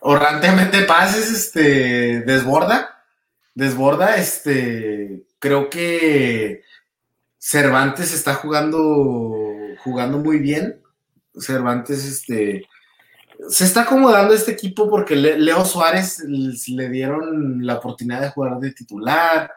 Orrantemente 0.00 0.82
pases, 0.82 1.30
este, 1.30 2.22
desborda. 2.22 3.04
Desborda, 3.54 4.16
este, 4.16 5.24
creo 5.38 5.70
que 5.70 6.64
Cervantes 7.38 8.12
está 8.12 8.34
jugando, 8.34 9.36
jugando 9.84 10.18
muy 10.18 10.40
bien. 10.40 10.82
Cervantes, 11.38 12.04
este, 12.04 12.66
se 13.48 13.64
está 13.64 13.82
acomodando 13.82 14.34
este 14.34 14.52
equipo 14.52 14.88
porque 14.88 15.16
Leo 15.16 15.64
Suárez 15.64 16.20
le 16.20 16.88
dieron 16.88 17.64
la 17.66 17.76
oportunidad 17.76 18.20
de 18.20 18.30
jugar 18.30 18.58
de 18.58 18.72
titular. 18.72 19.52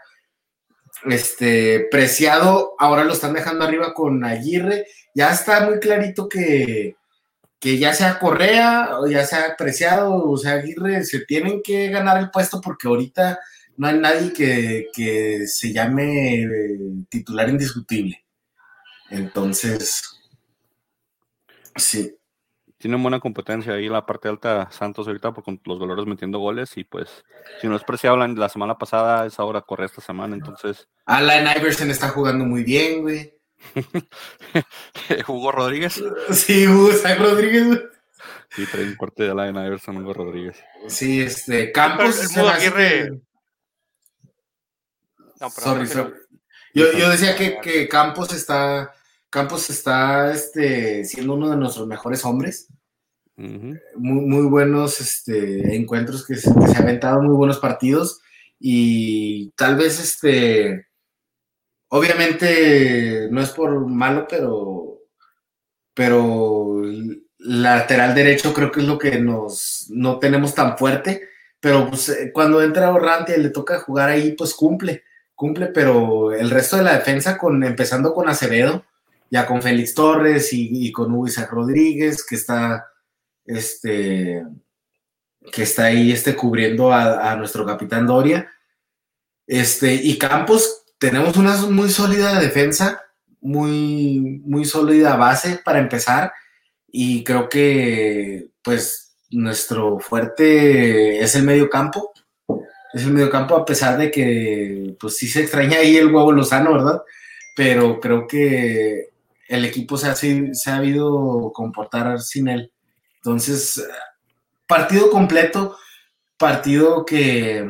Este, 1.06 1.88
Preciado, 1.92 2.74
ahora 2.80 3.04
lo 3.04 3.14
están 3.14 3.34
dejando 3.34 3.66
arriba 3.66 3.94
con 3.94 4.24
Aguirre. 4.24 4.88
Ya 5.14 5.32
está 5.32 5.66
muy 5.66 5.80
clarito 5.80 6.28
que, 6.28 6.96
que 7.60 7.78
ya 7.78 7.94
sea 7.94 8.20
Correa, 8.20 9.00
o 9.00 9.08
ya 9.08 9.26
sea 9.26 9.56
Preciado, 9.58 10.14
o 10.14 10.38
sea 10.38 10.54
Aguirre, 10.54 11.04
se 11.04 11.20
tienen 11.26 11.62
que 11.62 11.90
ganar 11.90 12.18
el 12.18 12.32
puesto 12.32 12.62
porque 12.62 12.88
ahorita 12.88 13.40
no 13.78 13.88
hay 13.88 14.00
nadie 14.00 14.34
que, 14.94 15.48
se 15.48 15.74
llame 15.74 16.44
eh, 16.44 16.80
titular 17.10 17.50
indiscutible. 17.50 18.24
Entonces, 19.10 20.15
sí. 21.76 22.16
Tienen 22.78 23.02
buena 23.02 23.20
competencia 23.20 23.74
ahí 23.74 23.88
la 23.88 24.06
parte 24.06 24.28
alta 24.28 24.70
Santos 24.70 25.08
ahorita 25.08 25.32
con 25.32 25.62
los 25.66 25.80
valores 25.80 26.06
metiendo 26.06 26.40
goles 26.40 26.76
y 26.76 26.84
pues 26.84 27.24
si 27.62 27.68
no 27.68 27.76
es 27.76 27.84
preciado 27.84 28.18
la, 28.18 28.50
semana 28.50 28.78
pasada 28.78 29.26
es 29.26 29.40
ahora 29.40 29.62
Correa 29.62 29.86
esta 29.86 30.02
semana, 30.02 30.36
entonces... 30.36 30.88
Alan 31.06 31.48
Iverson 31.58 31.90
está 31.90 32.10
jugando 32.10 32.44
muy 32.46 32.64
bien, 32.64 33.02
güey. 33.02 33.34
Hugo 35.28 35.52
Rodríguez. 35.52 36.04
Sí, 36.32 36.68
Hugo 36.68 36.92
Rodríguez. 37.18 37.82
Sí, 38.50 38.66
trae 38.72 38.84
un 38.84 38.96
corte 38.96 39.24
de 39.24 39.32
Alan 39.32 39.56
Iverson, 39.56 39.98
Hugo 39.98 40.14
Rodríguez. 40.14 40.58
Sí, 40.88 41.22
este, 41.22 41.72
Campos. 41.72 42.36
El, 42.36 43.22
yo, 46.74 47.10
decía 47.10 47.36
que, 47.36 47.88
Campos 47.88 48.34
está, 48.34 48.94
Campos 49.36 49.70
está 49.70 50.32
este, 50.32 51.04
siendo 51.04 51.34
uno 51.34 51.50
de 51.50 51.58
nuestros 51.58 51.86
mejores 51.88 52.24
hombres. 52.24 52.70
muy, 53.36 54.46
buenos 54.46 55.02
este, 55.02 55.76
encuentros 55.76 56.26
que 56.26 56.36
se, 56.36 56.54
que 56.54 56.68
se 56.68 56.78
ha 56.78 56.80
aventado, 56.80 57.22
muy 57.22 57.36
buenos 57.36 57.60
partidos. 57.60 58.22
Y 58.62 59.52
tal 59.58 59.76
vez 59.76 60.00
este. 60.00 60.88
Obviamente 61.90 63.28
no 63.30 63.42
es 63.42 63.50
por 63.50 63.86
malo, 63.88 64.26
pero. 64.30 65.02
Pero 65.94 66.82
lateral 67.38 68.16
derecho 68.16 68.54
creo 68.54 68.72
que 68.72 68.80
es 68.80 68.86
lo 68.86 68.98
que 68.98 69.20
nos 69.20 69.88
no 69.90 70.18
tenemos 70.18 70.56
tan 70.56 70.78
fuerte. 70.78 71.28
Pero 71.60 71.90
pues, 71.90 72.08
eh, 72.08 72.32
cuando 72.34 72.62
entra 72.64 72.94
Orrante 72.94 73.36
y 73.38 73.44
le 73.44 73.50
toca 73.50 73.82
jugar 73.82 74.08
ahí, 74.08 74.32
pues 74.32 74.54
cumple 74.54 75.04
cumple, 75.36 75.68
pero 75.68 76.32
el 76.32 76.50
resto 76.50 76.78
de 76.78 76.84
la 76.84 76.94
defensa, 76.98 77.38
con, 77.38 77.62
empezando 77.66 78.14
con 78.14 78.30
Acevedo, 78.30 78.86
ya 79.36 79.46
con 79.46 79.62
Félix 79.62 79.94
Torres 79.94 80.48
y, 80.54 80.90
con 80.94 81.12
Hugo 81.14 81.28
Rodríguez, 81.50 82.26
que 82.26 82.36
está, 82.36 82.88
este, 83.44 84.46
que 85.52 85.64
está 85.64 85.86
ahí 85.86 86.14
este, 86.14 86.38
cubriendo 86.38 86.94
a, 86.94 87.36
nuestro 87.36 87.66
capitán 87.66 88.08
Doria. 88.08 88.50
Este, 89.46 89.94
y 89.94 90.18
Campos, 90.18 90.86
tenemos 90.98 91.36
una 91.36 91.54
muy 91.64 91.90
sólida 91.90 92.40
defensa, 92.40 93.02
muy, 93.42 94.42
muy 94.46 94.64
sólida 94.64 95.18
base 95.18 95.60
para 95.66 95.80
empezar, 95.80 96.32
y 96.88 97.26
creo 97.26 97.50
que, 97.50 98.52
pues, 98.64 99.18
nuestro 99.32 100.00
fuerte 100.00 101.20
es 101.22 101.36
el 101.36 101.44
medio 101.44 101.70
campo 101.70 102.14
es 102.94 103.04
el 103.04 103.12
mediocampo, 103.12 103.58
a 103.58 103.66
pesar 103.66 103.98
de 103.98 104.10
que, 104.10 104.96
pues 104.98 105.18
sí 105.18 105.28
se 105.28 105.42
extraña 105.42 105.80
ahí 105.80 105.98
el 105.98 106.14
huevo 106.14 106.32
Lozano, 106.32 106.72
¿verdad? 106.72 107.02
Pero 107.54 108.00
creo 108.00 108.26
que 108.26 109.10
el 109.48 109.66
equipo 109.66 109.98
se 109.98 110.08
ha 110.08 110.16
sabido 110.54 111.52
comportar 111.54 112.20
sin 112.20 112.48
él. 112.48 112.72
Entonces, 113.18 113.86
partido 114.68 115.10
completo, 115.10 115.78
partido 116.38 117.06
que, 117.06 117.66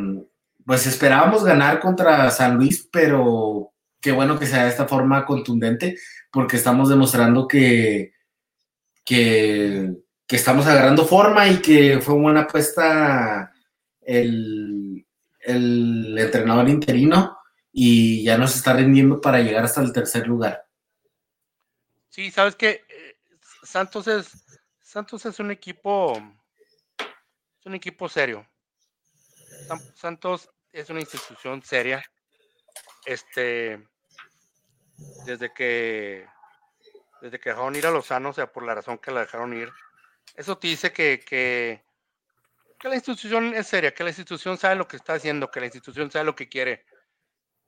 pues 0.65 0.87
esperábamos 0.87 1.43
ganar 1.43 1.79
contra 1.79 2.29
San 2.31 2.55
Luis, 2.55 2.87
pero 2.91 3.71
qué 4.01 4.11
bueno 4.11 4.39
que 4.39 4.45
sea 4.45 4.63
de 4.63 4.69
esta 4.69 4.87
forma 4.87 5.25
contundente, 5.25 5.97
porque 6.31 6.57
estamos 6.57 6.89
demostrando 6.89 7.47
que, 7.47 8.13
que, 9.03 9.93
estamos 10.29 10.67
agarrando 10.67 11.05
forma 11.05 11.47
y 11.47 11.61
que 11.61 11.99
fue 12.01 12.15
una 12.15 12.23
buena 12.23 12.41
apuesta 12.41 13.53
el, 14.01 15.05
el 15.39 16.17
entrenador 16.17 16.67
interino 16.67 17.37
y 17.71 18.23
ya 18.23 18.37
nos 18.37 18.55
está 18.55 18.73
rindiendo 18.73 19.21
para 19.21 19.39
llegar 19.39 19.63
hasta 19.63 19.81
el 19.81 19.93
tercer 19.93 20.27
lugar. 20.27 20.64
Sí, 22.15 22.31
sabes 22.31 22.55
que 22.55 22.85
eh, 22.87 23.17
Santos 23.61 24.07
es 24.07 24.31
Santos 24.79 25.25
es 25.25 25.37
un 25.41 25.51
equipo 25.51 26.13
es 26.97 27.65
un 27.65 27.75
equipo 27.75 28.07
serio. 28.07 28.47
Santos 29.95 30.49
es 30.71 30.89
una 30.89 31.01
institución 31.01 31.61
seria. 31.61 32.01
Este 33.05 33.85
desde 35.25 35.53
que 35.53 36.25
desde 37.19 37.37
que 37.37 37.49
dejaron 37.49 37.75
ir 37.75 37.85
a 37.85 37.91
Lozano, 37.91 38.29
o 38.29 38.33
sea, 38.33 38.49
por 38.49 38.63
la 38.63 38.75
razón 38.75 38.97
que 38.97 39.11
la 39.11 39.19
dejaron 39.19 39.53
ir, 39.53 39.69
eso 40.35 40.57
te 40.57 40.69
dice 40.69 40.93
que, 40.93 41.19
que 41.19 41.83
que 42.79 42.87
la 42.87 42.95
institución 42.95 43.53
es 43.53 43.67
seria, 43.67 43.93
que 43.93 44.05
la 44.05 44.11
institución 44.11 44.57
sabe 44.57 44.75
lo 44.75 44.87
que 44.87 44.95
está 44.95 45.15
haciendo, 45.15 45.51
que 45.51 45.59
la 45.59 45.65
institución 45.65 46.09
sabe 46.09 46.23
lo 46.23 46.35
que 46.35 46.47
quiere. 46.47 46.85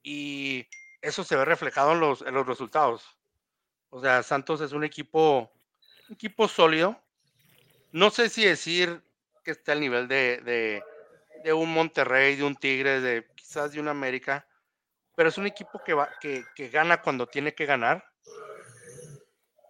Y 0.02 0.70
eso 1.02 1.26
se 1.26 1.36
ve 1.36 1.44
reflejado 1.44 1.92
en 1.92 2.00
los, 2.00 2.22
en 2.22 2.34
los 2.34 2.48
resultados. 2.48 3.17
O 3.90 4.02
sea, 4.02 4.24
Santos 4.24 4.62
es 4.62 4.72
un 4.72 4.84
equipo, 4.84 5.52
un 6.10 6.14
equipo 6.14 6.48
sólido. 6.48 7.02
No 7.92 8.10
sé 8.10 8.30
si 8.30 8.46
decir 8.46 9.02
que 9.44 9.52
está 9.52 9.72
al 9.72 9.80
nivel 9.80 10.08
de, 10.08 10.84
de, 11.44 11.54
un 11.54 11.74
Monterrey, 11.74 12.36
de 12.36 12.44
un 12.44 12.56
Tigre, 12.56 13.00
de 13.00 13.26
quizás 13.36 13.72
de 13.72 13.80
un 13.80 13.88
América, 13.88 14.46
pero 15.16 15.30
es 15.30 15.38
un 15.38 15.48
equipo 15.48 15.82
que, 15.84 15.94
va, 15.94 16.10
que, 16.20 16.44
que 16.56 16.68
gana 16.70 17.02
cuando 17.02 17.28
tiene 17.28 17.56
que 17.56 17.66
ganar 17.66 18.06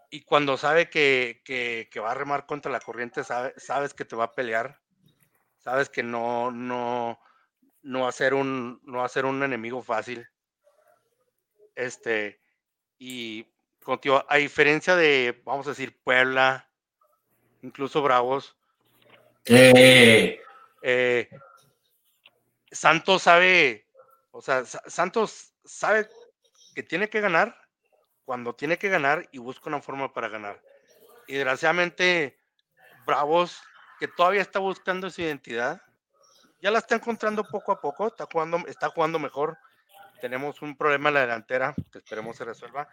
y 0.10 0.22
cuando 0.22 0.58
sabe 0.58 0.90
que, 0.90 1.42
que, 1.46 1.88
que, 1.92 2.00
va 2.00 2.12
a 2.12 2.16
remar 2.16 2.48
contra 2.48 2.72
la 2.72 2.80
corriente, 2.80 3.24
sabe, 3.24 3.54
sabes 3.58 3.94
que 3.94 4.06
te 4.06 4.16
va 4.16 4.26
a 4.26 4.34
pelear 4.34 4.80
sabes 5.68 5.90
que 5.90 6.02
no, 6.02 6.50
no, 6.50 7.20
no 7.82 8.02
va 8.04 8.08
a 8.08 8.14
ser 8.14 8.34
un, 8.34 8.80
no 8.84 9.00
va 9.00 9.06
a 9.06 9.10
ser 9.10 9.26
un 9.26 9.44
enemigo 9.44 9.84
fácil. 9.84 10.26
Este, 11.76 12.40
y 12.98 13.46
contigo, 13.88 14.24
a 14.28 14.38
diferencia 14.38 14.96
de, 14.96 15.42
vamos 15.46 15.66
a 15.68 15.72
decir, 15.72 15.98
Puebla, 16.04 16.70
incluso 17.62 18.02
Bravos, 18.02 18.56
eh. 19.46 20.42
Eh, 20.82 21.30
Santos 22.72 23.24
sabe, 23.24 23.88
o 24.32 24.42
sea, 24.42 24.66
Santos 24.66 25.54
sabe 25.64 26.10
que 26.76 26.84
tiene 26.84 27.10
que 27.10 27.22
ganar 27.22 27.58
cuando 28.26 28.54
tiene 28.54 28.78
que 28.78 28.90
ganar 28.90 29.28
y 29.32 29.38
busca 29.38 29.70
una 29.70 29.82
forma 29.82 30.14
para 30.14 30.28
ganar. 30.28 30.62
Y 31.28 31.36
desgraciadamente, 31.36 32.38
Bravos 33.06 33.62
que 34.00 34.08
todavía 34.08 34.42
está 34.42 34.60
buscando 34.60 35.10
su 35.10 35.22
identidad. 35.22 35.82
Ya 36.62 36.72
la 36.72 36.80
está 36.80 36.96
encontrando 36.96 37.44
poco 37.44 37.72
a 37.72 37.80
poco, 37.80 38.08
está 38.08 38.28
jugando, 38.32 38.58
está 38.68 38.90
jugando 38.90 39.18
mejor. 39.18 39.58
Tenemos 40.22 40.62
un 40.62 40.76
problema 40.76 41.10
en 41.10 41.16
la 41.16 41.22
delantera 41.22 41.74
que 41.92 42.00
esperemos 42.00 42.36
se 42.36 42.46
resuelva, 42.46 42.90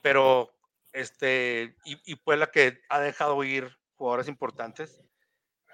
pero 0.00 0.52
este, 0.92 1.76
y, 1.84 2.12
y 2.12 2.16
Puebla 2.16 2.50
que 2.50 2.80
ha 2.88 3.00
dejado 3.00 3.42
ir 3.44 3.76
jugadores 3.94 4.28
importantes. 4.28 5.02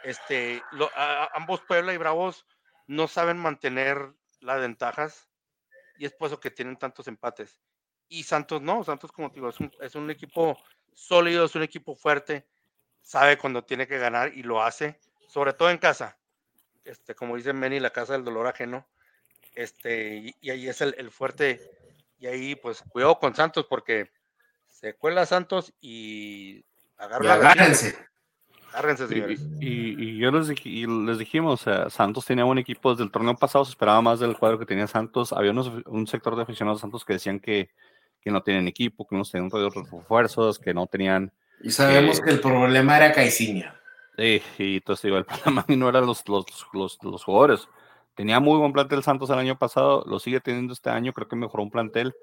Este, 0.02 0.62
ambos 1.34 1.60
Puebla 1.62 1.94
y 1.94 1.96
Bravos 1.96 2.46
no 2.86 3.08
saben 3.08 3.38
mantener 3.38 4.12
las 4.40 4.60
ventajas 4.60 5.28
y 5.98 6.06
es 6.06 6.12
por 6.12 6.28
eso 6.28 6.40
que 6.40 6.50
tienen 6.50 6.76
tantos 6.76 7.08
empates. 7.08 7.60
Y 8.08 8.22
Santos 8.24 8.62
no, 8.62 8.84
Santos 8.84 9.10
como 9.12 9.30
te 9.30 9.36
digo, 9.36 9.48
es 9.48 9.60
un, 9.60 9.72
es 9.80 9.94
un 9.94 10.10
equipo 10.10 10.58
sólido, 10.92 11.44
es 11.44 11.54
un 11.54 11.62
equipo 11.62 11.94
fuerte, 11.94 12.46
sabe 13.02 13.38
cuando 13.38 13.64
tiene 13.64 13.86
que 13.86 13.98
ganar 13.98 14.32
y 14.34 14.42
lo 14.42 14.62
hace, 14.62 14.98
sobre 15.28 15.52
todo 15.52 15.70
en 15.70 15.78
casa. 15.78 16.18
Este, 16.84 17.14
como 17.14 17.36
dice 17.36 17.52
Meni, 17.52 17.80
la 17.80 17.90
casa 17.90 18.12
del 18.12 18.24
dolor 18.24 18.46
ajeno. 18.46 18.86
Este, 19.54 20.34
y, 20.40 20.50
ahí 20.50 20.68
es 20.68 20.80
el, 20.80 21.10
fuerte. 21.10 21.60
Y 22.18 22.26
ahí, 22.26 22.54
pues, 22.54 22.82
cuidado 22.82 23.18
con 23.18 23.34
Santos 23.34 23.66
porque 23.68 24.10
se 24.80 24.94
cuela 24.94 25.26
Santos 25.26 25.72
y 25.80 26.64
agarra 26.96 27.34
agárrense. 27.34 27.96
Agárrense, 28.72 29.08
señores. 29.08 29.40
Y, 29.60 30.18
yo 30.18 30.30
les, 30.30 30.48
les 30.64 31.18
dijimos, 31.18 31.64
Santos 31.88 32.26
tenía 32.26 32.44
buen 32.44 32.58
equipo 32.58 32.90
desde 32.90 33.04
el 33.04 33.10
torneo 33.10 33.34
pasado, 33.36 33.64
se 33.64 33.70
esperaba 33.70 34.02
más 34.02 34.20
del 34.20 34.36
cuadro 34.36 34.58
que 34.58 34.66
tenía 34.66 34.86
Santos. 34.86 35.32
Había 35.32 35.52
un 35.52 36.06
sector 36.06 36.36
de 36.36 36.42
aficionados 36.42 36.78
de 36.78 36.82
Santos 36.82 37.04
que 37.04 37.14
decían 37.14 37.40
que, 37.40 37.70
que 38.20 38.30
no 38.30 38.42
tienen 38.42 38.68
equipo, 38.68 39.06
que 39.06 39.16
no 39.16 39.24
tenían 39.24 39.50
refuerzos, 39.50 40.58
que 40.58 40.74
no 40.74 40.86
tenían 40.86 41.32
y 41.62 41.70
sabemos 41.70 42.20
que 42.20 42.30
el 42.30 42.40
problema 42.40 42.96
era 42.96 43.12
Caiciña. 43.12 43.80
Sí, 44.16 44.42
y 44.58 44.76
entonces 44.76 45.02
digo, 45.02 45.16
el 45.16 45.24
problema 45.24 45.64
no 45.68 45.88
eran 45.88 46.06
los, 46.06 46.28
los, 46.28 46.44
los, 46.72 46.98
los, 47.02 47.24
jugadores. 47.24 47.68
Tenía 48.14 48.40
muy 48.40 48.58
buen 48.58 48.72
plantel 48.72 49.02
Santos 49.02 49.30
el 49.30 49.38
año 49.38 49.58
pasado, 49.58 50.04
lo 50.06 50.18
sigue 50.18 50.40
teniendo 50.40 50.72
este 50.72 50.90
año, 50.90 51.12
creo 51.12 51.28
que 51.28 51.36
mejoró 51.36 51.62
un 51.62 51.70
plantel. 51.70 52.14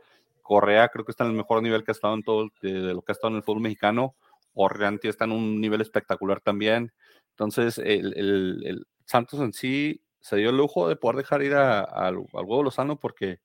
Correa 0.44 0.90
creo 0.90 1.06
que 1.06 1.12
está 1.12 1.24
en 1.24 1.32
el 1.32 1.38
mejor 1.38 1.64
nivel 1.64 1.84
que 1.84 1.92
ha 1.92 1.94
estado 1.94 2.14
en 2.14 2.24
todo 2.24 2.50
lo 2.62 3.02
que 3.02 3.12
ha 3.12 3.14
estado 3.14 3.32
en 3.32 3.38
el 3.38 3.44
fútbol 3.44 3.62
mexicano. 3.62 4.16
Orreanti 4.54 5.08
está 5.08 5.26
en 5.26 5.32
un 5.32 5.60
nivel 5.60 5.82
espectacular 5.82 6.40
también. 6.42 6.94
Entonces, 7.32 7.80
el, 7.80 8.14
el, 8.16 8.62
el 8.66 8.88
Santos 9.06 9.40
en 9.40 9.54
sí 9.54 10.04
se 10.22 10.38
dio 10.38 10.52
el 10.52 10.58
lujo 10.58 10.88
de 10.88 10.96
poder 10.96 11.18
dejar 11.18 11.44
ir 11.44 11.54
al 11.54 12.18
huevo 12.18 12.64
Lozano 12.64 13.00
porque 13.00 13.40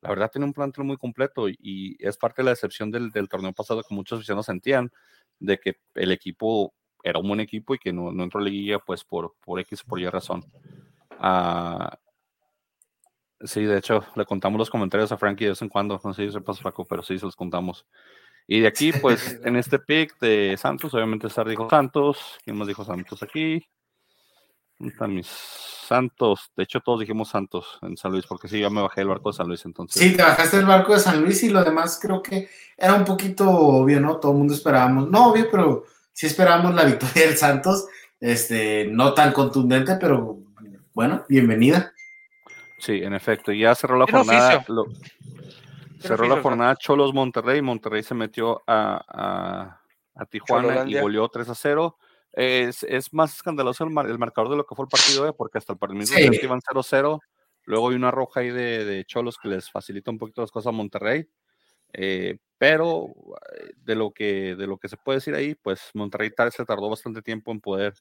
la 0.00 0.10
verdad 0.10 0.30
tiene 0.30 0.46
un 0.46 0.52
plantel 0.52 0.84
muy 0.84 0.96
completo 0.96 1.48
y, 1.48 1.96
es 1.98 2.16
parte 2.16 2.42
de 2.42 2.46
la 2.46 2.50
decepción 2.50 2.90
del, 2.90 3.10
del 3.10 3.28
torneo 3.28 3.52
pasado 3.52 3.82
que 3.82 3.94
muchos 3.94 4.18
aficionados 4.18 4.46
sentían 4.46 4.90
de 5.38 5.58
que 5.58 5.76
el 5.94 6.12
equipo 6.12 6.74
era 7.02 7.18
un 7.18 7.28
buen 7.28 7.40
equipo 7.40 7.74
y 7.74 7.78
que 7.78 7.92
no, 7.92 8.10
entró 8.22 8.40
a 8.40 8.42
liguilla 8.42 8.78
pues 8.78 9.04
por, 9.04 9.34
por 9.44 9.60
X 9.60 9.82
por 9.84 10.00
Y 10.00 10.08
razón. 10.08 10.44
Ah, 11.18 11.98
sí, 13.44 13.62
de 13.62 13.78
hecho, 13.78 14.04
le 14.16 14.24
contamos 14.24 14.58
los 14.58 14.70
comentarios 14.70 15.12
a 15.12 15.16
Frankie 15.16 15.44
de 15.44 15.50
vez 15.50 15.62
en 15.62 15.68
cuando, 15.68 16.00
no 16.02 16.14
sé 16.14 16.26
si 16.26 16.32
sepas 16.32 16.60
Paco, 16.60 16.84
pero 16.84 17.02
sí 17.02 17.18
se 17.18 17.26
los 17.26 17.36
contamos. 17.36 17.86
Y 18.46 18.60
de 18.60 18.66
aquí, 18.66 18.92
pues, 18.92 19.40
en 19.44 19.56
este 19.56 19.78
pick 19.78 20.18
de 20.20 20.56
Santos, 20.58 20.92
obviamente 20.94 21.30
Sar 21.30 21.48
dijo 21.48 21.68
Santos. 21.70 22.18
¿Quién 22.44 22.56
más 22.56 22.68
dijo 22.68 22.84
Santos 22.84 23.22
aquí? 23.22 23.66
¿Dónde 24.78 24.92
están 24.92 25.14
mis 25.14 25.28
Santos? 25.28 26.50
De 26.56 26.64
hecho, 26.64 26.80
todos 26.80 27.00
dijimos 27.00 27.28
Santos 27.28 27.78
en 27.82 27.96
San 27.96 28.12
Luis, 28.12 28.26
porque 28.26 28.48
sí, 28.48 28.58
yo 28.58 28.70
me 28.70 28.82
bajé 28.82 29.00
del 29.00 29.08
barco 29.08 29.30
de 29.30 29.36
San 29.36 29.48
Luis, 29.48 29.64
entonces. 29.64 30.02
Sí, 30.02 30.16
te 30.16 30.22
bajaste 30.22 30.56
del 30.58 30.66
barco 30.66 30.92
de 30.92 31.00
San 31.00 31.22
Luis 31.22 31.42
y 31.42 31.50
lo 31.50 31.64
demás 31.64 31.98
creo 32.00 32.22
que 32.22 32.48
era 32.76 32.94
un 32.94 33.04
poquito 33.04 33.48
obvio, 33.48 34.00
¿no? 34.00 34.18
Todo 34.18 34.32
el 34.32 34.38
mundo 34.38 34.54
esperábamos, 34.54 35.08
no 35.10 35.30
obvio, 35.30 35.48
pero 35.50 35.84
sí 36.12 36.26
esperábamos 36.26 36.74
la 36.74 36.84
victoria 36.84 37.26
del 37.26 37.36
Santos. 37.36 37.86
Este, 38.20 38.86
no 38.90 39.12
tan 39.12 39.32
contundente, 39.32 39.96
pero 39.96 40.38
bueno, 40.94 41.24
bienvenida. 41.28 41.93
Sí, 42.84 43.00
en 43.02 43.14
efecto, 43.14 43.50
ya 43.50 43.74
cerró 43.74 43.96
la 43.96 44.04
jornada. 44.06 44.62
Lo, 44.68 44.84
cerró 45.98 46.28
la 46.28 46.42
jornada 46.42 46.76
Cholos 46.76 47.14
Monterrey. 47.14 47.62
Monterrey 47.62 48.02
se 48.02 48.14
metió 48.14 48.62
a, 48.66 49.02
a, 49.08 49.80
a 50.14 50.26
Tijuana 50.26 50.84
y 50.86 51.00
volvió 51.00 51.26
3 51.26 51.48
a 51.48 51.54
0. 51.54 51.96
Es, 52.34 52.82
es 52.82 53.14
más 53.14 53.36
escandaloso 53.36 53.84
el, 53.84 53.90
mar, 53.90 54.06
el, 54.06 54.18
marcador 54.18 54.50
de 54.50 54.58
lo 54.58 54.66
que 54.66 54.74
fue 54.74 54.84
el 54.84 54.90
partido, 54.90 55.26
¿eh? 55.26 55.32
porque 55.32 55.56
hasta 55.56 55.72
el 55.72 55.78
partido 55.78 56.04
sí. 56.04 56.40
iban 56.42 56.60
0-0. 56.60 57.20
Luego 57.64 57.88
hay 57.88 57.96
una 57.96 58.10
roja 58.10 58.40
ahí 58.40 58.50
de, 58.50 58.84
de, 58.84 59.04
Cholos 59.06 59.38
que 59.38 59.48
les 59.48 59.70
facilita 59.70 60.10
un 60.10 60.18
poquito 60.18 60.42
las 60.42 60.50
cosas 60.50 60.68
a 60.68 60.76
Monterrey. 60.76 61.26
Eh, 61.94 62.36
pero 62.58 63.14
de 63.76 63.94
lo, 63.94 64.12
que, 64.12 64.56
de 64.56 64.66
lo 64.66 64.76
que 64.76 64.90
se 64.90 64.98
puede 64.98 65.20
decir 65.20 65.34
ahí, 65.34 65.54
pues 65.54 65.88
Monterrey 65.94 66.30
se 66.50 66.66
tardó 66.66 66.90
bastante 66.90 67.22
tiempo 67.22 67.50
en 67.50 67.62
poder 67.62 67.94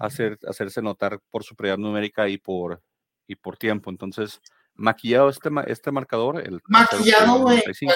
hacer, 0.00 0.40
hacerse 0.48 0.82
notar 0.82 1.20
por 1.30 1.44
superioridad 1.44 1.78
numérica 1.78 2.28
y 2.28 2.38
por, 2.38 2.82
y 3.28 3.36
por 3.36 3.56
tiempo. 3.56 3.90
Entonces, 3.90 4.40
maquillado 4.74 5.28
este, 5.28 5.50
este 5.66 5.92
marcador. 5.92 6.40
El 6.44 6.60
maquillado, 6.66 7.40
güey. 7.40 7.62
En 7.80 7.90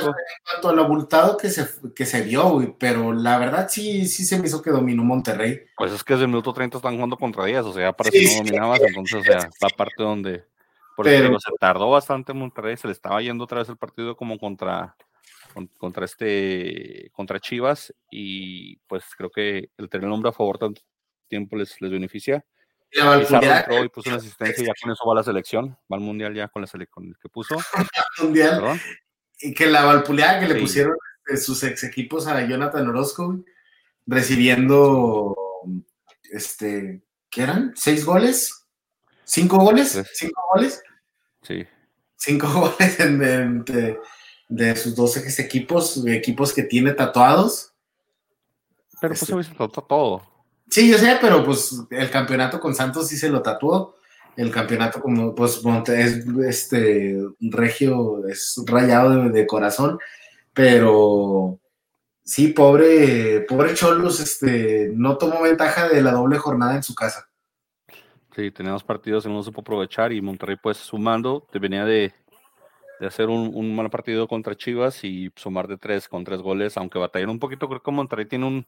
cuanto 0.45 0.69
a 0.69 0.73
lo 0.75 0.83
abultado 0.83 1.37
que 1.37 1.49
se, 1.49 1.67
que 1.95 2.05
se 2.05 2.23
vio, 2.23 2.51
güey. 2.51 2.75
Pero 2.79 3.13
la 3.13 3.39
verdad 3.39 3.69
sí, 3.71 4.07
sí 4.07 4.25
se 4.25 4.39
me 4.39 4.47
hizo 4.47 4.61
que 4.61 4.71
dominó 4.71 5.03
Monterrey. 5.03 5.63
Pues 5.77 5.93
es 5.93 6.05
que 6.05 6.13
desde 6.13 6.25
el 6.25 6.31
minuto 6.31 6.53
30 6.53 6.77
están 6.77 6.95
jugando 6.95 7.17
contra 7.17 7.47
10, 7.47 7.65
o 7.65 7.73
sea, 7.73 7.93
parece 7.93 8.19
sí, 8.19 8.27
que 8.27 8.33
no 8.35 8.45
dominabas. 8.45 8.79
Sí, 8.79 8.85
entonces, 8.89 9.21
o 9.21 9.23
sea, 9.23 9.51
la 9.61 9.69
parte 9.71 10.03
donde. 10.03 10.45
Por 10.95 11.07
pero, 11.07 11.41
se 11.41 11.51
tardó 11.59 11.89
bastante 11.89 12.35
Monterrey, 12.35 12.77
se 12.77 12.87
le 12.87 12.93
estaba 12.93 13.23
yendo 13.23 13.45
otra 13.45 13.61
vez 13.61 13.69
el 13.71 13.79
partido 13.79 14.15
como 14.15 14.39
contra, 14.39 14.95
contra 15.79 16.05
este 16.05 17.11
contra 17.13 17.41
Chivas 17.41 17.95
y 18.11 18.77
pues 18.89 19.05
creo 19.17 19.31
que 19.31 19.71
el 19.79 19.89
tener 19.89 20.07
el 20.07 20.13
hombre 20.13 20.29
a 20.29 20.35
favor 20.35 20.59
tanto 20.59 20.83
tiempo 21.29 21.57
les, 21.57 21.81
les 21.81 21.91
beneficia 21.91 22.45
entró 22.93 23.85
y 23.85 23.89
puso 23.89 24.11
una 24.11 24.19
asistencia 24.19 24.63
y 24.63 24.67
ya 24.67 24.73
con 24.81 24.93
eso 24.93 25.05
va 25.07 25.13
a 25.13 25.17
la 25.17 25.23
selección, 25.23 25.79
va 25.91 25.97
al 25.97 26.01
mundial 26.01 26.35
ya 26.35 26.49
con, 26.49 26.63
la 26.63 26.67
sele 26.67 26.87
con 26.87 27.07
el 27.07 27.17
que 27.19 27.29
puso. 27.29 27.57
mundial. 28.23 28.61
¿Perdón? 28.61 28.81
Y 29.41 29.55
que 29.55 29.67
la 29.67 29.85
valpuleada 29.85 30.41
que 30.41 30.49
le 30.49 30.55
sí. 30.55 30.61
pusieron 30.61 30.97
de 31.27 31.37
sus 31.37 31.63
ex 31.63 31.85
equipos 31.85 32.27
a 32.27 32.47
Jonathan 32.47 32.89
Orozco, 32.89 33.39
recibiendo, 34.07 35.35
este, 36.31 37.03
¿qué 37.31 37.43
eran? 37.43 37.73
¿Seis 37.77 38.05
goles? 38.05 38.67
¿Cinco 39.25 39.59
goles? 39.59 39.95
Pues, 39.95 40.11
¿Cinco 40.15 40.43
goles? 40.53 40.83
Sí. 41.43 41.67
Cinco 42.17 42.49
goles 42.79 43.01
en, 43.01 43.65
de, 43.65 43.99
de, 44.49 44.77
sus 44.77 44.95
dos 44.95 45.17
ex 45.17 45.39
equipos, 45.39 46.05
equipos 46.07 46.53
que 46.53 46.63
tiene 46.63 46.93
tatuados. 46.93 47.73
Pero 49.01 49.15
pues 49.15 49.23
este, 49.23 49.43
se 49.43 49.53
hizo 49.53 49.69
todo. 49.69 50.32
Sí, 50.73 50.91
yo 50.91 50.97
sé, 50.97 51.19
pero 51.21 51.45
pues 51.45 51.85
el 51.91 52.11
campeonato 52.11 52.59
con 52.59 52.75
Santos 52.75 53.07
sí 53.07 53.19
se 53.19 53.29
lo 53.29 53.43
tatuó. 53.43 53.99
El 54.39 54.51
campeonato 54.51 55.03
como 55.03 55.35
pues 55.35 55.61
es 55.89 56.27
este 56.47 57.23
regio, 57.41 58.27
es 58.27 58.55
rayado 58.65 59.29
de, 59.29 59.47
corazón, 59.47 59.99
pero 60.55 61.61
sí, 62.25 62.49
pobre, 62.49 63.43
pobre 63.43 63.75
Cholos, 63.75 64.19
este, 64.21 64.91
no 64.95 65.19
tomó 65.19 65.43
ventaja 65.43 65.91
de 65.91 66.01
la 66.01 66.13
doble 66.13 66.39
jornada 66.39 66.75
en 66.75 66.83
su 66.83 66.95
casa. 66.95 67.29
Sí, 68.35 68.51
teníamos 68.51 68.83
partidos 68.83 69.27
no 69.27 69.43
supo 69.43 69.61
aprovechar 69.61 70.11
y 70.11 70.23
Monterrey 70.23 70.57
pues 70.57 70.79
sumando, 70.79 71.47
te 71.53 71.59
venía 71.59 71.85
de, 71.85 72.15
de 72.99 73.07
hacer 73.07 73.29
un, 73.29 73.51
un, 73.55 73.77
mal 73.77 73.91
partido 73.91 74.27
contra 74.27 74.57
Chivas 74.57 75.05
y 75.05 75.31
sumar 75.37 75.69
de 75.69 75.77
tres 75.77 76.09
con 76.09 76.25
tres 76.25 76.41
goles, 76.41 76.79
aunque 76.79 76.99
batallaron 76.99 77.35
un 77.35 77.41
poquito, 77.41 77.69
creo 77.69 77.83
que 77.83 77.91
Monterrey 77.91 78.25
tiene 78.25 78.47
un, 78.47 78.67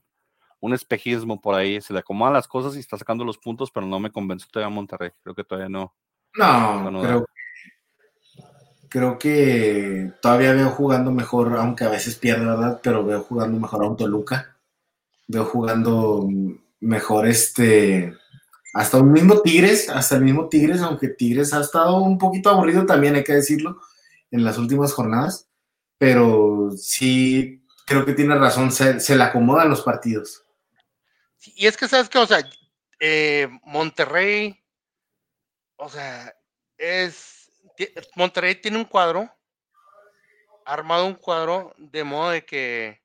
un 0.61 0.75
espejismo 0.75 1.41
por 1.41 1.55
ahí, 1.55 1.81
se 1.81 1.93
le 1.93 2.01
acomodan 2.01 2.35
las 2.35 2.49
cosas 2.49 2.77
y 2.77 2.81
está 2.81 2.97
sacando 2.97 3.25
los 3.25 3.39
puntos, 3.39 3.71
pero 3.71 3.87
no 3.87 4.01
me 4.01 4.11
convenció 4.11 4.49
todavía 4.51 4.75
Monterrey, 4.75 5.11
creo 5.23 5.35
que 5.35 5.45
todavía 5.45 5.69
no. 5.69 5.95
No, 6.37 6.91
no 6.91 7.03
creo, 7.03 7.27
creo, 8.89 9.19
que 9.19 10.13
todavía 10.21 10.53
veo 10.53 10.71
jugando 10.71 11.13
mejor, 11.13 11.57
aunque 11.57 11.85
a 11.85 11.91
veces 11.91 12.17
pierde, 12.17 12.45
¿verdad? 12.45 12.81
Pero 12.83 13.05
veo 13.05 13.23
jugando 13.23 13.59
mejor 13.59 13.85
a 13.85 13.89
un 13.89 13.97
Toluca, 13.97 14.57
veo 15.29 15.45
jugando 15.45 16.29
mejor 16.81 17.27
este, 17.29 18.15
hasta 18.75 18.99
un 18.99 19.13
mismo 19.13 19.41
Tigres, 19.41 19.89
hasta 19.89 20.17
el 20.17 20.23
mismo 20.23 20.49
Tigres, 20.49 20.81
aunque 20.83 21.09
Tigres 21.09 21.55
ha 21.55 21.61
estado 21.61 21.99
un 21.99 22.19
poquito 22.19 22.51
aburrido 22.51 22.85
también, 22.85 23.15
hay 23.15 23.25
que 23.25 23.35
decirlo, 23.35 23.79
en 24.31 24.45
las 24.45 24.59
últimas 24.59 24.93
jornadas, 24.93 25.49
pero 25.99 26.71
sí 26.77 27.65
creo 27.87 28.05
que 28.05 28.15
tiene 28.15 28.35
razón, 28.35 28.73
se, 28.73 28.99
se 29.01 29.17
le 29.17 29.23
acomodan 29.23 29.71
los 29.71 29.83
partidos. 29.83 30.44
Y 31.47 31.67
es 31.67 31.77
que, 31.77 31.89
¿sabes 31.89 32.09
qué? 32.09 32.19
O 32.19 32.27
sea, 32.27 32.49
eh, 33.01 33.49
Monterrey, 33.65 34.63
o 35.77 35.89
sea, 35.89 36.35
es. 36.79 37.51
Monterrey 38.15 38.55
tiene 38.57 38.79
un 38.79 38.85
cuadro, 38.85 39.31
armado 40.65 41.07
un 41.07 41.15
cuadro, 41.15 41.75
de 41.77 42.05
modo 42.05 42.31
de 42.31 42.45
que 42.45 43.03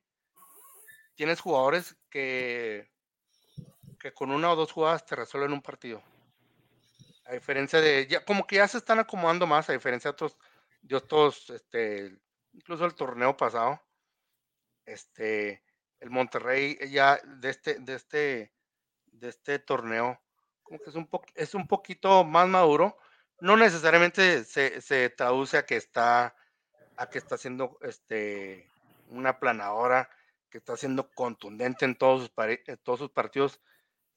tienes 1.15 1.39
jugadores 1.39 1.95
que, 2.09 2.89
que 3.99 4.13
con 4.13 4.31
una 4.31 4.51
o 4.51 4.55
dos 4.55 4.71
jugadas 4.71 5.05
te 5.05 5.15
resuelven 5.15 5.53
un 5.53 5.61
partido. 5.61 6.01
A 7.25 7.33
diferencia 7.33 7.81
de, 7.81 8.07
ya, 8.07 8.23
como 8.23 8.45
que 8.45 8.57
ya 8.57 8.67
se 8.67 8.77
están 8.77 8.99
acomodando 8.99 9.45
más, 9.45 9.69
a 9.69 9.73
diferencia 9.73 10.09
de 10.09 10.13
otros, 10.13 10.37
de 10.81 10.95
otros, 10.95 11.49
este, 11.49 12.17
incluso 12.53 12.85
el 12.85 12.95
torneo 12.95 13.35
pasado, 13.35 13.81
este, 14.85 15.63
el 15.99 16.09
Monterrey 16.09 16.77
ya 16.89 17.19
de 17.25 17.49
este, 17.49 17.79
de 17.79 17.95
este, 17.95 18.53
de 19.11 19.29
este 19.29 19.59
torneo, 19.59 20.21
como 20.63 20.79
que 20.79 20.89
es 20.89 20.95
un, 20.95 21.09
es 21.35 21.55
un 21.55 21.67
poquito 21.67 22.23
más 22.23 22.47
maduro. 22.47 22.97
No 23.41 23.57
necesariamente 23.57 24.43
se, 24.43 24.81
se, 24.81 25.09
traduce 25.09 25.57
a 25.57 25.65
que 25.65 25.75
está, 25.75 26.35
a 26.97 27.09
que 27.09 27.17
está 27.17 27.35
haciendo 27.35 27.77
este, 27.81 28.69
una 29.09 29.39
planadora, 29.39 30.09
que 30.49 30.57
está 30.57 30.75
siendo 30.77 31.09
contundente 31.11 31.85
en 31.85 31.95
todos 31.95 32.21
sus, 32.21 32.31
en 32.67 32.77
todos 32.77 32.99
sus 32.99 33.11
partidos, 33.11 33.61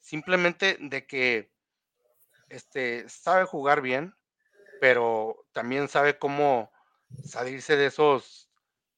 simplemente 0.01 0.77
de 0.81 1.07
que 1.07 1.53
este, 2.49 3.09
sabe 3.09 3.45
jugar 3.45 3.81
bien, 3.81 4.15
pero 4.81 5.47
también 5.53 5.89
sabe 5.89 6.19
cómo 6.19 6.73
salirse 7.25 7.77
de 7.77 7.87
esos, 7.87 8.51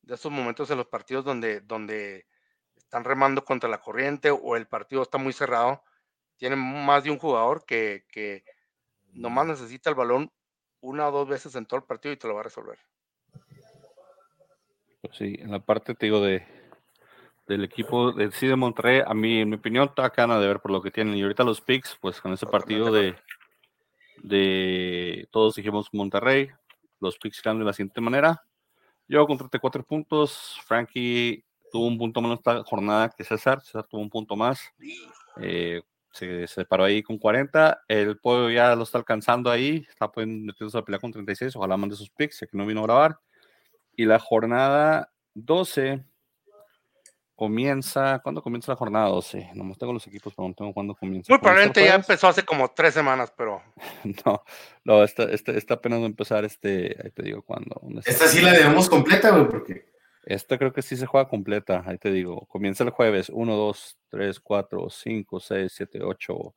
de 0.02 0.14
esos 0.14 0.32
momentos 0.32 0.70
en 0.70 0.78
los 0.78 0.86
partidos 0.86 1.24
donde, 1.24 1.60
donde 1.60 2.26
están 2.94 3.02
remando 3.02 3.44
contra 3.44 3.68
la 3.68 3.80
corriente 3.80 4.30
o 4.30 4.54
el 4.54 4.68
partido 4.68 5.02
está 5.02 5.18
muy 5.18 5.32
cerrado, 5.32 5.82
tienen 6.36 6.60
más 6.60 7.02
de 7.02 7.10
un 7.10 7.18
jugador 7.18 7.64
que, 7.66 8.04
que 8.08 8.44
nomás 9.12 9.48
necesita 9.48 9.90
el 9.90 9.96
balón 9.96 10.30
una 10.80 11.08
o 11.08 11.10
dos 11.10 11.28
veces 11.28 11.56
en 11.56 11.66
todo 11.66 11.78
el 11.78 11.86
partido 11.86 12.12
y 12.12 12.16
te 12.16 12.28
lo 12.28 12.34
va 12.34 12.42
a 12.42 12.44
resolver. 12.44 12.78
Pues 15.00 15.16
sí, 15.16 15.34
en 15.40 15.50
la 15.50 15.58
parte, 15.58 15.96
te 15.96 16.06
digo, 16.06 16.20
de, 16.20 16.46
del 17.48 17.64
equipo 17.64 18.12
de 18.12 18.30
sí 18.30 18.46
de 18.46 18.54
Monterrey, 18.54 19.02
a 19.04 19.12
mí, 19.12 19.40
en 19.40 19.48
mi 19.48 19.56
opinión, 19.56 19.88
está 19.88 20.10
gana 20.10 20.38
de 20.38 20.46
ver 20.46 20.60
por 20.60 20.70
lo 20.70 20.80
que 20.80 20.92
tienen. 20.92 21.16
Y 21.16 21.22
ahorita 21.22 21.42
los 21.42 21.60
picks, 21.60 21.98
pues 22.00 22.20
con 22.20 22.32
ese 22.32 22.46
partido 22.46 22.92
de, 22.92 23.16
de 24.22 25.26
todos 25.32 25.56
dijimos 25.56 25.88
Monterrey, 25.92 26.48
los 27.00 27.18
picks 27.18 27.42
quedan 27.42 27.58
de 27.58 27.64
la 27.64 27.72
siguiente 27.72 28.00
manera. 28.00 28.44
Yo 29.08 29.26
con 29.26 29.36
34 29.36 29.82
puntos, 29.82 30.60
Frankie 30.64 31.44
tuvo 31.74 31.88
un 31.88 31.98
punto 31.98 32.22
menos 32.22 32.38
esta 32.38 32.62
jornada 32.62 33.08
que 33.08 33.24
César, 33.24 33.60
César 33.60 33.84
tuvo 33.90 34.00
un 34.00 34.08
punto 34.08 34.36
más, 34.36 34.60
eh, 35.40 35.82
se 36.12 36.46
separó 36.46 36.84
ahí 36.84 37.02
con 37.02 37.18
40, 37.18 37.82
el 37.88 38.16
pollo 38.16 38.48
ya 38.48 38.76
lo 38.76 38.84
está 38.84 38.98
alcanzando 38.98 39.50
ahí, 39.50 39.84
está 39.88 40.08
metiéndose 40.14 40.78
a 40.78 40.82
pelear 40.82 41.00
con 41.00 41.10
36, 41.10 41.56
ojalá 41.56 41.76
mande 41.76 41.96
sus 41.96 42.10
picks, 42.10 42.38
ya 42.38 42.46
que 42.46 42.56
no 42.56 42.64
vino 42.64 42.78
a 42.78 42.84
grabar, 42.84 43.18
y 43.96 44.04
la 44.04 44.20
jornada 44.20 45.10
12 45.34 46.04
comienza, 47.34 48.20
¿cuándo 48.20 48.40
comienza 48.40 48.70
la 48.70 48.76
jornada 48.76 49.08
12? 49.08 49.50
No 49.54 49.74
tengo 49.74 49.94
los 49.94 50.06
equipos, 50.06 50.32
pero 50.32 50.46
no 50.46 50.54
tengo 50.54 50.72
cuándo 50.72 50.94
comienza. 50.94 51.32
Muy 51.32 51.40
probablemente 51.40 51.84
ya 51.84 51.96
empezó 51.96 52.28
hace 52.28 52.44
como 52.44 52.70
tres 52.70 52.94
semanas, 52.94 53.34
pero... 53.36 53.60
no, 54.24 54.44
no, 54.84 55.02
esta, 55.02 55.24
esta, 55.24 55.50
esta 55.50 55.74
apenas 55.74 55.98
va 55.98 56.04
a 56.04 56.06
empezar, 56.06 56.44
este, 56.44 56.96
ahí 57.02 57.10
te 57.10 57.24
digo 57.24 57.42
cuándo. 57.42 57.80
Esta 58.06 58.28
sí 58.28 58.42
la 58.42 58.52
debemos 58.52 58.88
completa, 58.88 59.30
güey, 59.30 59.48
porque... 59.48 59.93
Esta 60.26 60.56
creo 60.56 60.72
que 60.72 60.82
sí 60.82 60.96
se 60.96 61.06
juega 61.06 61.28
completa, 61.28 61.82
ahí 61.86 61.98
te 61.98 62.10
digo. 62.10 62.46
Comienza 62.46 62.84
el 62.84 62.90
jueves, 62.90 63.30
1, 63.30 63.56
2, 63.56 63.98
3, 64.08 64.40
4, 64.40 64.90
5, 64.90 65.40
6, 65.40 65.72
7, 65.74 66.02
8, 66.02 66.54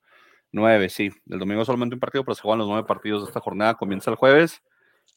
9, 0.51 0.89
sí. 0.89 1.11
El 1.27 1.39
domingo 1.39 1.65
solamente 1.65 1.95
un 1.95 1.99
partido, 1.99 2.23
pero 2.23 2.35
se 2.35 2.41
juegan 2.41 2.59
los 2.59 2.67
nueve 2.67 2.87
partidos 2.87 3.23
de 3.23 3.27
esta 3.27 3.41
jornada. 3.41 3.75
Comienza 3.75 4.09
el 4.09 4.15
jueves 4.15 4.61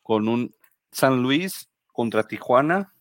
con 0.03 0.29
un 0.29 0.55
San 0.91 1.23
Luis 1.23 1.69
contra 1.93 2.27
Tijuana. 2.27 2.93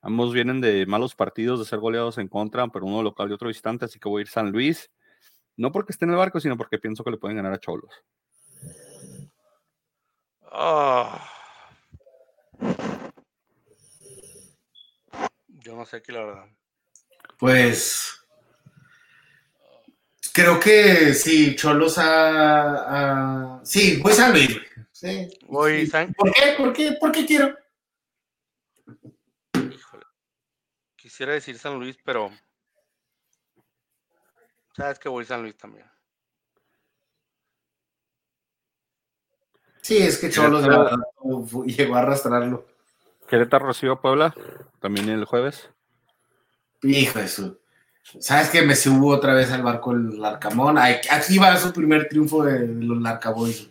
Ambos 0.00 0.34
vienen 0.34 0.60
de 0.60 0.84
malos 0.86 1.14
partidos, 1.14 1.60
de 1.60 1.64
ser 1.64 1.78
goleados 1.78 2.18
en 2.18 2.26
contra, 2.26 2.66
pero 2.68 2.86
uno 2.86 3.02
local 3.04 3.30
y 3.30 3.34
otro 3.34 3.48
distante, 3.48 3.84
así 3.84 4.00
que 4.00 4.08
voy 4.08 4.20
a 4.20 4.22
ir 4.22 4.28
San 4.28 4.50
Luis. 4.50 4.90
No 5.56 5.70
porque 5.70 5.92
esté 5.92 6.06
en 6.06 6.10
el 6.10 6.16
barco, 6.16 6.40
sino 6.40 6.56
porque 6.56 6.78
pienso 6.78 7.04
que 7.04 7.12
le 7.12 7.18
pueden 7.18 7.36
ganar 7.36 7.52
a 7.52 7.60
Cholos. 7.60 8.02
Ah. 10.50 11.28
Yo 15.62 15.76
no 15.76 15.84
sé 15.84 15.96
aquí 15.98 16.12
la 16.12 16.24
verdad. 16.24 16.46
Pues 17.38 18.24
creo 20.32 20.58
que 20.60 21.14
sí, 21.14 21.54
Cholos 21.56 21.98
a, 21.98 23.58
a- 23.58 23.64
sí, 23.64 24.00
voy 24.02 24.12
San 24.12 24.32
Luis. 24.32 24.56
Sí, 24.90 25.28
Voy 25.46 25.80
sí. 25.80 25.86
San- 25.88 26.12
¿Por 26.14 26.32
qué? 26.32 26.54
¿Por 26.56 26.72
qué? 26.72 26.92
¿Por 26.92 27.12
qué 27.12 27.26
quiero? 27.26 27.56
Híjole. 29.54 30.04
Quisiera 30.96 31.32
decir 31.32 31.58
San 31.58 31.78
Luis, 31.78 31.96
pero 32.04 32.30
sabes 34.76 34.98
que 34.98 35.08
voy 35.08 35.24
San 35.24 35.42
Luis 35.42 35.56
también. 35.56 35.86
Sí, 39.80 39.98
es 39.98 40.18
que 40.18 40.30
Cholos 40.30 40.62
la 40.62 40.78
verdad, 40.78 40.98
fu- 41.48 41.64
llegó 41.64 41.96
a 41.96 42.00
arrastrarlo. 42.00 42.64
Querétaro 43.32 43.66
recibe 43.66 43.92
a 43.92 43.96
Puebla, 43.96 44.34
también 44.78 45.08
el 45.08 45.24
jueves. 45.24 45.70
Hijo 46.82 47.18
de 47.18 47.28
su. 47.28 47.58
¿Sabes 48.20 48.50
que 48.50 48.60
me 48.60 48.76
subo 48.76 49.08
otra 49.08 49.32
vez 49.32 49.50
al 49.50 49.62
barco 49.62 49.92
el 49.92 50.20
Larcamón? 50.20 50.76
Aquí 50.76 51.38
va 51.38 51.56
su 51.56 51.72
primer 51.72 52.10
triunfo 52.10 52.44
de 52.44 52.66
los 52.66 53.00
Larcaboys. 53.00 53.70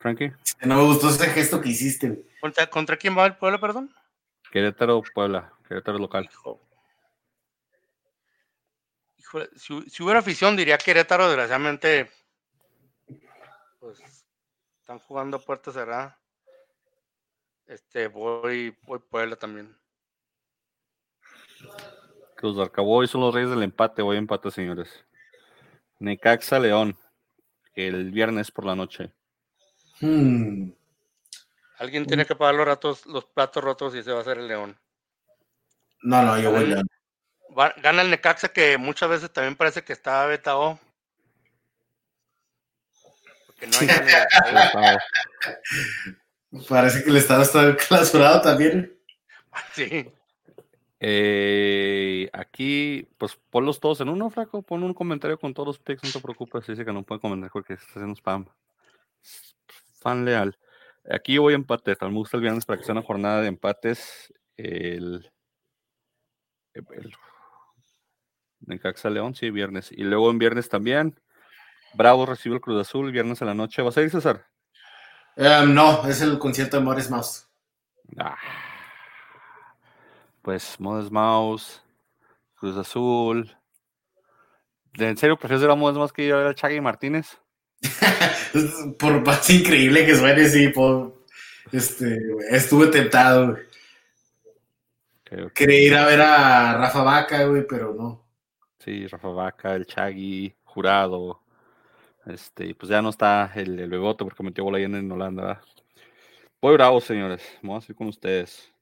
Frankie, 0.00 0.32
No 0.62 0.78
me 0.78 0.82
gustó 0.82 1.10
ese 1.10 1.26
gesto 1.26 1.60
que 1.60 1.68
hiciste. 1.68 2.26
¿Contra, 2.40 2.66
contra 2.66 2.96
quién 2.96 3.16
va 3.16 3.24
el 3.24 3.36
pueblo, 3.36 3.60
perdón? 3.60 3.94
Querétaro, 4.50 5.00
Puebla, 5.14 5.52
Querétaro 5.68 5.98
local. 5.98 6.28
Hijo. 6.28 6.60
Híjole, 9.16 9.48
si, 9.54 9.80
si 9.88 10.02
hubiera 10.02 10.18
afición, 10.18 10.56
diría 10.56 10.76
Querétaro, 10.76 11.28
desgraciadamente, 11.28 12.10
pues 13.78 14.00
están 14.80 14.98
jugando 14.98 15.36
a 15.36 15.40
puerta 15.40 15.70
cerrada. 15.70 16.18
Este, 17.66 18.08
voy, 18.08 18.76
voy 18.82 18.98
Puebla 18.98 19.36
también. 19.36 19.74
Los 22.42 22.58
Arcaboy 22.58 23.06
son 23.06 23.22
los 23.22 23.34
reyes 23.34 23.50
del 23.50 23.62
empate, 23.62 24.02
voy 24.02 24.16
a 24.16 24.18
empate, 24.18 24.50
señores. 24.50 25.04
Necaxa 25.98 26.58
León, 26.58 26.96
el 27.74 28.10
viernes 28.10 28.50
por 28.50 28.66
la 28.66 28.74
noche. 28.74 29.12
Hmm. 30.00 30.72
Alguien 31.78 32.04
tiene 32.06 32.26
que 32.26 32.36
pagar 32.36 32.54
los, 32.54 32.66
ratos, 32.66 33.06
los 33.06 33.24
platos 33.24 33.64
rotos 33.64 33.94
y 33.94 33.98
ese 33.98 34.12
va 34.12 34.20
a 34.20 34.24
ser 34.24 34.38
el 34.38 34.48
León. 34.48 34.78
No, 36.02 36.22
no, 36.22 36.38
yo 36.38 36.50
voy 36.50 36.66
León. 36.66 36.86
Va- 37.58 37.74
gana 37.82 38.02
el 38.02 38.10
Necaxa, 38.10 38.52
que 38.52 38.76
muchas 38.76 39.08
veces 39.08 39.32
también 39.32 39.56
parece 39.56 39.82
que 39.82 39.94
está 39.94 40.26
vetado. 40.26 40.78
Porque 43.46 43.66
no 43.66 43.78
hay 43.78 43.88
Parece 46.68 47.02
que 47.02 47.10
el 47.10 47.16
estado 47.16 47.42
está 47.42 47.76
clausurado 47.88 48.40
también. 48.40 48.96
Sí. 49.72 50.10
Eh, 51.00 52.30
aquí, 52.32 53.08
pues 53.18 53.38
ponlos 53.50 53.80
todos 53.80 54.00
en 54.00 54.08
uno, 54.08 54.30
flaco. 54.30 54.62
Pon 54.62 54.82
un 54.82 54.94
comentario 54.94 55.38
con 55.38 55.52
todos 55.52 55.66
los 55.66 55.78
picks, 55.78 56.04
no 56.04 56.12
te 56.12 56.20
preocupes. 56.20 56.66
Dice 56.66 56.84
que 56.84 56.92
no 56.92 57.02
puede 57.02 57.20
comentar 57.20 57.50
porque 57.50 57.74
está 57.74 57.92
haciendo 57.92 58.14
spam. 58.14 58.46
Fan 60.00 60.24
leal. 60.24 60.58
Aquí 61.10 61.38
voy 61.38 61.52
a 61.52 61.56
empate. 61.56 61.96
Me 62.00 62.10
gusta 62.10 62.36
el 62.36 62.42
viernes 62.42 62.64
para 62.64 62.78
que 62.78 62.84
sea 62.84 62.92
una 62.92 63.02
jornada 63.02 63.42
de 63.42 63.48
empates. 63.48 64.32
El. 64.56 65.30
el 66.72 67.14
Necaxa 68.60 69.10
León, 69.10 69.34
sí, 69.34 69.50
viernes. 69.50 69.92
Y 69.92 70.04
luego 70.04 70.30
en 70.30 70.38
viernes 70.38 70.68
también. 70.68 71.20
Bravo 71.94 72.26
recibe 72.26 72.56
el 72.56 72.60
Cruz 72.60 72.80
Azul, 72.80 73.12
viernes 73.12 73.42
a 73.42 73.44
la 73.44 73.54
noche. 73.54 73.82
¿Vas 73.82 73.96
a 73.96 74.02
ir, 74.02 74.10
César? 74.10 74.46
Eh, 75.36 75.64
no, 75.66 76.06
es 76.06 76.20
el 76.20 76.38
concierto 76.38 76.76
de 76.78 76.82
Morris 76.84 77.10
Mouse. 77.10 77.46
Ah. 78.18 78.36
Pues 80.42 80.78
Modest 80.78 81.10
Mouse, 81.10 81.82
Cruz 82.54 82.76
Azul. 82.76 83.56
¿De- 84.92 85.08
¿En 85.08 85.16
serio 85.16 85.36
prefieres 85.36 85.62
ver 85.62 85.70
a 85.70 85.74
Modest 85.74 85.98
Mouse 85.98 86.12
que 86.12 86.24
ir 86.24 86.32
a 86.34 86.36
ver 86.36 86.46
a 86.48 86.54
Chagui 86.54 86.80
Martínez? 86.80 87.38
Por 88.98 89.24
más 89.26 89.48
increíble 89.50 90.06
que 90.06 90.14
suene, 90.16 90.46
sí, 90.48 90.68
por, 90.68 91.24
este, 91.72 92.16
estuve 92.50 92.86
tentado. 92.86 93.52
güey. 93.52 93.64
Quería 95.52 95.80
ir 95.82 95.96
a 95.96 96.06
ver 96.06 96.20
a 96.20 96.76
Rafa 96.78 97.02
Vaca, 97.02 97.44
güey, 97.44 97.66
pero 97.66 97.92
no. 97.92 98.24
Sí, 98.78 99.06
Rafa 99.08 99.28
Vaca, 99.28 99.74
el 99.74 99.86
Chagui, 99.86 100.54
Jurado. 100.62 101.40
Este, 102.26 102.66
y 102.66 102.74
pues 102.74 102.88
ya 102.88 103.02
no 103.02 103.10
está 103.10 103.52
el, 103.54 103.78
el 103.78 103.90
Bebote 103.90 104.24
porque 104.24 104.42
metió 104.42 104.64
bola 104.64 104.78
ahí 104.78 104.84
en, 104.84 104.94
en 104.94 105.10
Holanda. 105.12 105.42
¿verdad? 105.42 105.62
Voy 106.60 106.72
bravo, 106.74 107.00
señores. 107.00 107.42
Vamos 107.62 107.88
a 107.88 107.92
ir 107.92 107.96
con 107.96 108.06
ustedes. 108.08 108.72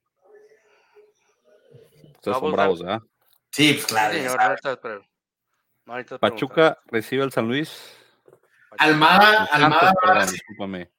Ustedes 2.14 2.38
son 2.38 2.52
Bravos, 2.52 2.80
¿verdad? 2.82 3.02
Sí, 3.50 3.72
pues 3.72 3.86
claro. 3.86 4.14
sabes. 4.14 4.38
ahorita, 4.38 4.80
pero- 4.80 5.04
ahorita 5.86 6.18
Pachuca 6.18 6.78
recibe 6.86 7.24
al 7.24 7.32
San 7.32 7.48
Luis. 7.48 7.96
Almada, 8.78 9.46
Santos, 9.48 9.52
Almada, 9.52 9.92
va 10.06 10.14
recibir. 10.20 10.90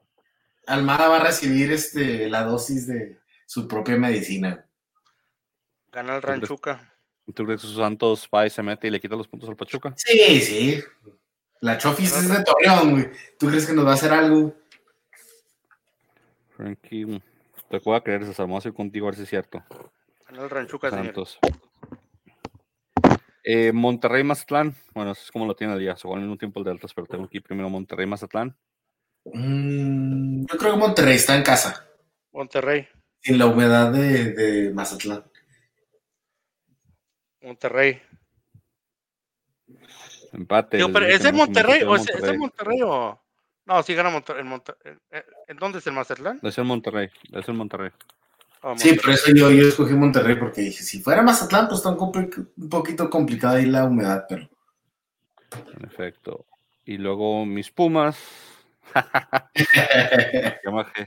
Almada 0.68 1.08
va 1.08 1.16
a 1.18 1.24
recibir 1.24 1.72
este, 1.72 2.30
la 2.30 2.44
dosis 2.44 2.88
de 2.88 3.20
su 3.46 3.68
propia 3.68 3.96
medicina. 3.96 4.68
Gana 5.92 6.18
el 6.18 6.22
Ranchuca. 6.22 6.94
¿Tú 7.34 7.46
crees 7.46 7.62
que 7.62 7.68
sus 7.68 7.78
Santos 7.78 8.28
va 8.34 8.46
y 8.46 8.50
se 8.50 8.62
mete 8.62 8.88
y 8.88 8.92
le 8.92 9.00
quita 9.00 9.16
los 9.16 9.28
puntos 9.28 9.48
al 9.50 9.56
Pachuca? 9.56 9.94
Sí, 9.96 10.42
sí. 10.42 10.84
La 11.64 11.78
Chofis 11.78 12.14
es 12.18 12.28
de 12.28 12.44
Torreón, 12.44 12.92
güey. 12.92 13.10
¿Tú 13.40 13.48
crees 13.48 13.66
que 13.66 13.72
nos 13.72 13.86
va 13.86 13.92
a 13.92 13.94
hacer 13.94 14.12
algo? 14.12 14.54
Frankie, 16.58 17.22
te 17.70 17.80
puedo 17.80 18.04
creer, 18.04 18.26
César. 18.26 18.48
Vamos 18.48 18.66
a 18.66 18.68
ir 18.68 18.74
contigo 18.74 19.08
a 19.08 19.12
ver 19.12 19.16
si 19.16 19.24
es 19.24 19.30
cierto. 19.30 19.64
El 20.28 20.50
Ranchuca. 20.50 20.90
Santos. 20.90 21.40
Eh, 23.46 23.72
Monterrey 23.72 24.26
Mazatlán. 24.26 24.76
Bueno, 24.94 25.12
eso 25.14 25.22
es 25.24 25.32
como 25.32 25.46
lo 25.46 25.56
tiene 25.56 25.72
el 25.72 25.80
día. 25.80 25.96
Se 25.96 26.06
en 26.06 26.30
un 26.30 26.38
tiempo 26.38 26.60
el 26.60 26.66
de 26.66 26.72
altas, 26.72 26.94
pero 26.94 27.08
tengo 27.08 27.24
aquí 27.24 27.40
primero 27.40 27.70
Monterrey 27.70 28.08
Mazatlán. 28.08 28.58
Mm, 29.24 30.46
yo 30.46 30.58
creo 30.58 30.74
que 30.74 30.80
Monterrey 30.80 31.16
está 31.16 31.38
en 31.38 31.44
casa. 31.44 31.88
Monterrey. 32.34 32.90
Sin 33.22 33.38
la 33.38 33.46
humedad 33.46 33.90
de, 33.90 34.34
de 34.34 34.74
Mazatlán. 34.74 35.24
Monterrey. 37.42 38.02
Empate. 40.34 40.78
Digo, 40.78 40.90
pero 40.92 41.06
¿es 41.06 41.22
que 41.22 41.32
Monterrey 41.32 41.84
Monterrey, 41.84 41.84
o 41.84 41.96
es, 41.96 42.10
es 42.10 42.24
en 42.30 42.40
Monterrey 42.40 42.82
o...? 42.84 43.20
No, 43.66 43.82
sí 43.84 43.94
gana 43.94 44.10
Monterrey. 44.10 44.42
En, 44.42 44.48
Monter- 44.50 44.78
en- 44.84 45.00
en- 45.12 45.24
¿en 45.48 45.58
dónde 45.58 45.78
es 45.80 45.88
el 45.88 45.94
Mazatlán? 45.94 46.40
Es 46.44 46.58
en 46.58 46.66
Monterrey. 46.66 47.10
Es 47.32 47.48
en 47.48 47.56
Monterrey. 47.56 47.92
Oh, 48.62 48.76
Sí, 48.78 48.90
Monterrey. 48.90 49.00
por 49.00 49.10
eso 49.14 49.32
yo, 49.36 49.52
yo 49.52 49.68
escogí 49.70 49.94
Monterrey, 49.94 50.36
porque 50.36 50.62
dije, 50.62 50.84
si 50.84 51.02
fuera 51.02 51.22
Mazatlán, 51.22 51.68
pues 51.68 51.78
está 51.80 51.90
un, 51.92 52.70
poquito 52.70 53.10
complicada 53.10 53.56
ahí 53.58 53.66
la 53.68 53.86
humedad, 53.86 54.26
pero... 54.28 54.50
En 55.78 55.86
efecto. 55.86 56.46
Y 56.84 56.98
luego 56.98 57.46
mis 57.46 57.70
Pumas. 57.72 58.18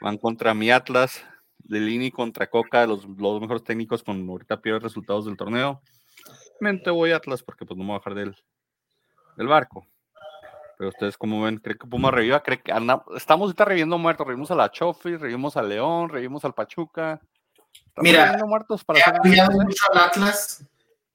Van 0.00 0.18
contra 0.18 0.54
mi 0.54 0.70
Atlas. 0.70 1.24
Lilini 1.68 2.10
contra 2.10 2.48
Coca, 2.48 2.86
los, 2.86 3.06
los 3.06 3.40
mejores 3.40 3.62
técnicos 3.62 4.02
con 4.02 4.28
ahorita 4.28 4.60
peores 4.60 4.82
resultados 4.82 5.26
del 5.26 5.36
torneo. 5.36 5.80
Mente 6.60 6.90
voy 6.90 7.12
Atlas 7.12 7.42
porque 7.42 7.64
pues 7.64 7.76
no 7.76 7.84
me 7.84 7.88
voy 7.88 7.96
a 7.96 7.98
bajar 7.98 8.14
del, 8.14 8.36
del 9.36 9.46
barco. 9.48 9.86
Pero 10.78 10.88
ustedes 10.90 11.16
como 11.18 11.42
ven, 11.42 11.58
¿creen 11.58 11.78
que 11.78 11.86
Pumas 11.86 12.12
reviva? 12.12 12.42
¿Creen 12.42 12.62
que 12.64 12.72
anda- 12.72 13.04
estamos 13.14 13.46
ahorita 13.46 13.64
reviviendo 13.66 13.98
muertos? 13.98 14.26
Revivimos 14.26 14.50
a 14.50 14.54
la 14.54 14.70
Chofi, 14.70 15.16
revivimos 15.16 15.56
al 15.56 15.68
León, 15.68 16.08
revivimos 16.08 16.44
al 16.44 16.54
Pachuca. 16.54 17.20
Mira, 17.96 18.38
muertos 18.46 18.82
para 18.84 18.98
He 18.98 19.02
apoyado 19.02 19.52
¿eh? 19.52 19.64
mucho 19.64 19.84
al 19.92 19.98
Atlas 20.00 20.64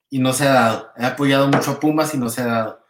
y 0.08 0.18
no 0.20 0.32
se 0.32 0.46
ha 0.46 0.52
dado. 0.52 0.90
He 0.96 1.04
apoyado 1.04 1.48
mucho 1.48 1.72
a 1.72 1.80
Pumas 1.80 2.14
y 2.14 2.18
no 2.18 2.28
se 2.28 2.42
ha 2.42 2.46
dado. 2.46 2.80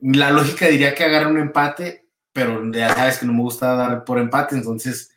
La 0.00 0.30
lógica 0.30 0.66
diría 0.66 0.94
que 0.94 1.04
agarre 1.04 1.30
un 1.30 1.38
empate, 1.38 2.06
pero 2.32 2.62
ya 2.70 2.90
sabes 2.94 3.18
que 3.18 3.24
no 3.26 3.32
me 3.32 3.40
gusta 3.40 3.74
dar 3.74 4.04
por 4.04 4.18
empate, 4.18 4.56
entonces 4.56 5.10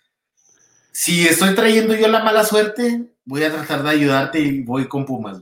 si 0.92 1.28
estoy 1.28 1.54
trayendo 1.54 1.94
yo 1.96 2.08
la 2.08 2.24
mala 2.24 2.44
suerte, 2.46 3.14
voy 3.26 3.44
a 3.44 3.52
tratar 3.52 3.84
de 3.84 3.90
ayudarte 3.90 4.40
y 4.40 4.64
voy 4.64 4.88
con 4.88 5.06
Pumas. 5.06 5.42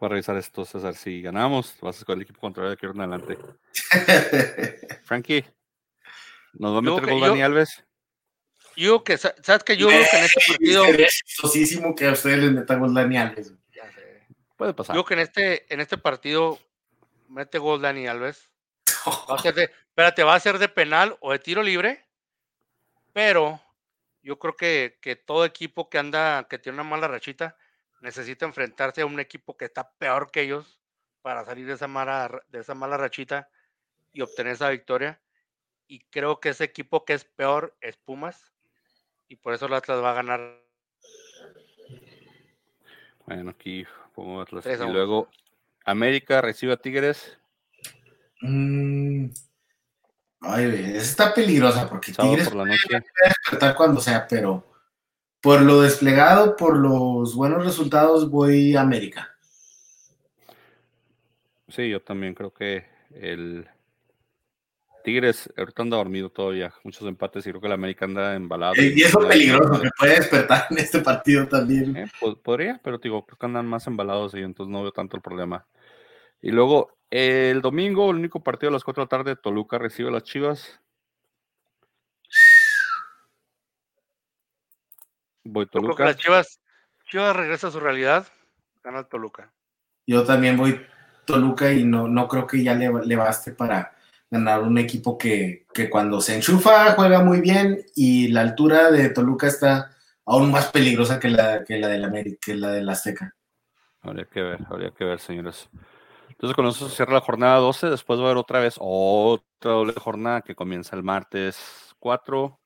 Voy 0.00 0.06
a 0.06 0.10
revisar 0.10 0.34
esto, 0.38 0.64
César. 0.64 0.94
Si 0.94 1.20
ganamos, 1.20 1.76
vas 1.82 1.96
a 1.96 1.98
escoger 1.98 2.16
el 2.16 2.22
equipo 2.22 2.40
contrario 2.40 2.70
de 2.70 2.74
aquí 2.74 2.86
en 2.86 3.00
adelante. 3.02 3.36
Frankie, 5.04 5.44
¿nos 6.54 6.72
va 6.72 6.78
a 6.78 6.80
meter 6.80 7.10
gol 7.10 7.20
Dani 7.20 7.42
Alves? 7.42 7.84
Yo 8.76 9.04
que, 9.04 9.18
¿sabes 9.18 9.62
que 9.62 9.76
Yo 9.76 9.88
creo 9.88 10.06
que 10.10 10.16
en 10.16 10.24
este 10.24 10.40
partido. 10.48 10.84
Es 10.86 11.22
chistosísimo 11.26 11.94
que 11.94 12.08
a 12.08 12.12
ustedes 12.12 12.38
les 12.38 12.50
metan 12.50 12.80
gol 12.80 12.94
Dani 12.94 13.18
Alves. 13.18 13.52
Puede 14.56 14.72
pasar. 14.72 14.96
Yo 14.96 15.04
que 15.04 15.12
en 15.12 15.20
este, 15.20 15.72
en 15.72 15.80
este 15.80 15.98
partido 15.98 16.58
mete 17.28 17.58
gol 17.58 17.82
Dani 17.82 18.06
Alves. 18.06 18.50
Va 19.30 19.34
a 19.34 19.38
ser 19.38 19.52
de, 19.52 19.64
espérate, 19.64 20.22
va 20.22 20.34
a 20.34 20.40
ser 20.40 20.58
de 20.58 20.68
penal 20.68 21.18
o 21.20 21.32
de 21.32 21.40
tiro 21.40 21.62
libre. 21.62 22.06
Pero 23.12 23.60
yo 24.22 24.38
creo 24.38 24.56
que, 24.56 24.98
que 25.02 25.16
todo 25.16 25.44
equipo 25.44 25.90
que 25.90 25.98
anda, 25.98 26.46
que 26.48 26.58
tiene 26.58 26.76
una 26.76 26.88
mala 26.88 27.06
rachita, 27.06 27.58
necesita 28.00 28.46
enfrentarse 28.46 29.02
a 29.02 29.06
un 29.06 29.20
equipo 29.20 29.56
que 29.56 29.66
está 29.66 29.92
peor 29.92 30.30
que 30.30 30.42
ellos 30.42 30.80
para 31.22 31.44
salir 31.44 31.66
de 31.66 31.74
esa 31.74 31.86
mala, 31.86 32.42
de 32.48 32.60
esa 32.60 32.74
mala 32.74 32.96
rachita 32.96 33.48
y 34.12 34.22
obtener 34.22 34.54
esa 34.54 34.70
victoria. 34.70 35.20
Y 35.86 36.00
creo 36.10 36.40
que 36.40 36.50
ese 36.50 36.64
equipo 36.64 37.04
que 37.04 37.14
es 37.14 37.24
peor 37.24 37.76
es 37.80 37.96
Pumas. 37.96 38.52
Y 39.28 39.36
por 39.36 39.54
eso 39.54 39.66
el 39.66 39.74
Atlas 39.74 40.02
va 40.02 40.12
a 40.12 40.14
ganar. 40.14 40.62
Bueno, 43.26 43.50
aquí 43.50 43.86
pongo 44.14 44.40
Atlas. 44.40 44.66
Y 44.66 44.92
luego 44.92 45.28
América 45.84 46.40
recibe 46.40 46.72
a 46.72 46.76
Tigres. 46.76 47.38
Mm. 48.40 49.26
Ay, 50.42 50.94
está 50.94 51.34
peligrosa 51.34 51.88
porque 51.88 52.12
Tigres 52.12 52.48
por 52.48 52.56
la 52.56 52.64
noche. 52.64 52.88
puede 52.88 53.04
despertar 53.28 53.74
cuando 53.74 54.00
sea, 54.00 54.26
pero 54.26 54.69
por 55.40 55.62
lo 55.62 55.80
desplegado, 55.80 56.56
por 56.56 56.76
los 56.76 57.34
buenos 57.34 57.64
resultados, 57.64 58.30
voy 58.30 58.76
a 58.76 58.82
América. 58.82 59.36
Sí, 61.68 61.88
yo 61.88 62.02
también 62.02 62.34
creo 62.34 62.52
que 62.52 62.84
el 63.14 63.68
Tigres 65.02 65.50
ahorita 65.56 65.82
anda 65.82 65.96
dormido 65.96 66.30
todavía, 66.30 66.74
muchos 66.84 67.06
empates 67.08 67.46
y 67.46 67.50
creo 67.50 67.60
que 67.60 67.68
el 67.68 67.72
América 67.72 68.04
anda 68.04 68.34
embalado. 68.34 68.74
Y 68.76 69.00
eso 69.02 69.20
es 69.22 69.26
peligroso, 69.26 69.80
que 69.80 69.88
puede 69.98 70.16
despertar 70.16 70.66
en 70.70 70.78
este 70.78 71.00
partido 71.00 71.46
también. 71.48 71.96
Eh, 71.96 72.06
podría, 72.42 72.80
pero 72.82 72.98
digo, 72.98 73.24
creo 73.24 73.38
que 73.38 73.46
andan 73.46 73.66
más 73.66 73.86
embalados 73.86 74.34
y 74.34 74.40
entonces 74.40 74.70
no 74.70 74.82
veo 74.82 74.92
tanto 74.92 75.16
el 75.16 75.22
problema. 75.22 75.66
Y 76.42 76.50
luego 76.50 76.98
el 77.10 77.60
domingo, 77.60 78.10
el 78.10 78.16
único 78.16 78.42
partido 78.42 78.70
a 78.70 78.72
las 78.72 78.84
4 78.84 79.02
de 79.02 79.04
la 79.04 79.08
tarde, 79.08 79.36
Toluca 79.36 79.78
recibe 79.78 80.10
a 80.10 80.12
las 80.12 80.24
Chivas. 80.24 80.79
Voy 85.52 85.66
Toluca. 85.66 86.04
las 86.04 86.16
Chivas, 86.16 86.60
Chivas 87.10 87.34
regresa 87.34 87.68
a 87.68 87.70
su 87.70 87.80
realidad, 87.80 88.26
gana 88.84 89.04
Toluca. 89.04 89.52
Yo 90.06 90.24
también 90.24 90.56
voy 90.56 90.80
Toluca 91.24 91.72
y 91.72 91.84
no, 91.84 92.06
no 92.06 92.28
creo 92.28 92.46
que 92.46 92.62
ya 92.62 92.74
le, 92.74 92.88
le 93.04 93.16
baste 93.16 93.52
para 93.52 93.96
ganar 94.30 94.62
un 94.62 94.78
equipo 94.78 95.18
que, 95.18 95.66
que, 95.74 95.90
cuando 95.90 96.20
se 96.20 96.36
enchufa 96.36 96.92
juega 96.92 97.24
muy 97.24 97.40
bien 97.40 97.84
y 97.96 98.28
la 98.28 98.42
altura 98.42 98.92
de 98.92 99.08
Toluca 99.08 99.48
está 99.48 99.90
aún 100.24 100.52
más 100.52 100.70
peligrosa 100.70 101.18
que 101.18 101.30
la, 101.30 101.64
que 101.64 101.78
la 101.78 101.88
del 101.88 102.04
América, 102.04 102.38
que 102.40 102.54
la 102.54 102.70
del 102.70 102.88
Azteca. 102.88 103.34
Habría 104.02 104.26
que 104.26 104.42
ver, 104.42 104.60
habría 104.70 104.92
que 104.92 105.04
ver, 105.04 105.18
señores. 105.18 105.68
Entonces 106.28 106.54
con 106.54 106.66
eso 106.66 106.88
se 106.88 106.94
cierra 106.94 107.14
la 107.14 107.20
jornada 107.20 107.58
12, 107.58 107.90
después 107.90 108.20
va 108.20 108.24
a 108.24 108.26
haber 108.26 108.38
otra 108.38 108.60
vez 108.60 108.76
otra 108.78 109.72
doble 109.72 109.94
jornada 109.94 110.42
que 110.42 110.54
comienza 110.54 110.94
el 110.94 111.02
martes 111.02 111.94
4, 111.98 112.59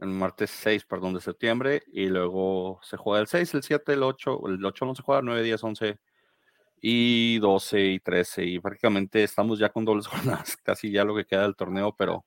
el 0.00 0.08
martes 0.08 0.50
6, 0.50 0.84
perdón, 0.84 1.14
de 1.14 1.20
septiembre, 1.20 1.82
y 1.92 2.06
luego 2.06 2.80
se 2.82 2.96
juega 2.96 3.20
el 3.20 3.26
6, 3.26 3.54
el 3.54 3.62
7, 3.62 3.92
el 3.92 4.02
8, 4.02 4.40
el 4.46 4.64
8 4.64 4.84
no 4.86 4.94
se 4.94 5.02
juega, 5.02 5.22
9, 5.22 5.42
10, 5.42 5.64
11 5.64 5.98
y 6.80 7.38
12 7.38 7.80
y 7.80 8.00
13, 8.00 8.44
y 8.44 8.60
prácticamente 8.60 9.22
estamos 9.22 9.58
ya 9.58 9.68
con 9.70 9.84
dobles 9.84 10.06
jornadas, 10.08 10.56
casi 10.58 10.90
ya 10.90 11.04
lo 11.04 11.14
que 11.16 11.24
queda 11.24 11.42
del 11.42 11.56
torneo, 11.56 11.94
pero 11.96 12.24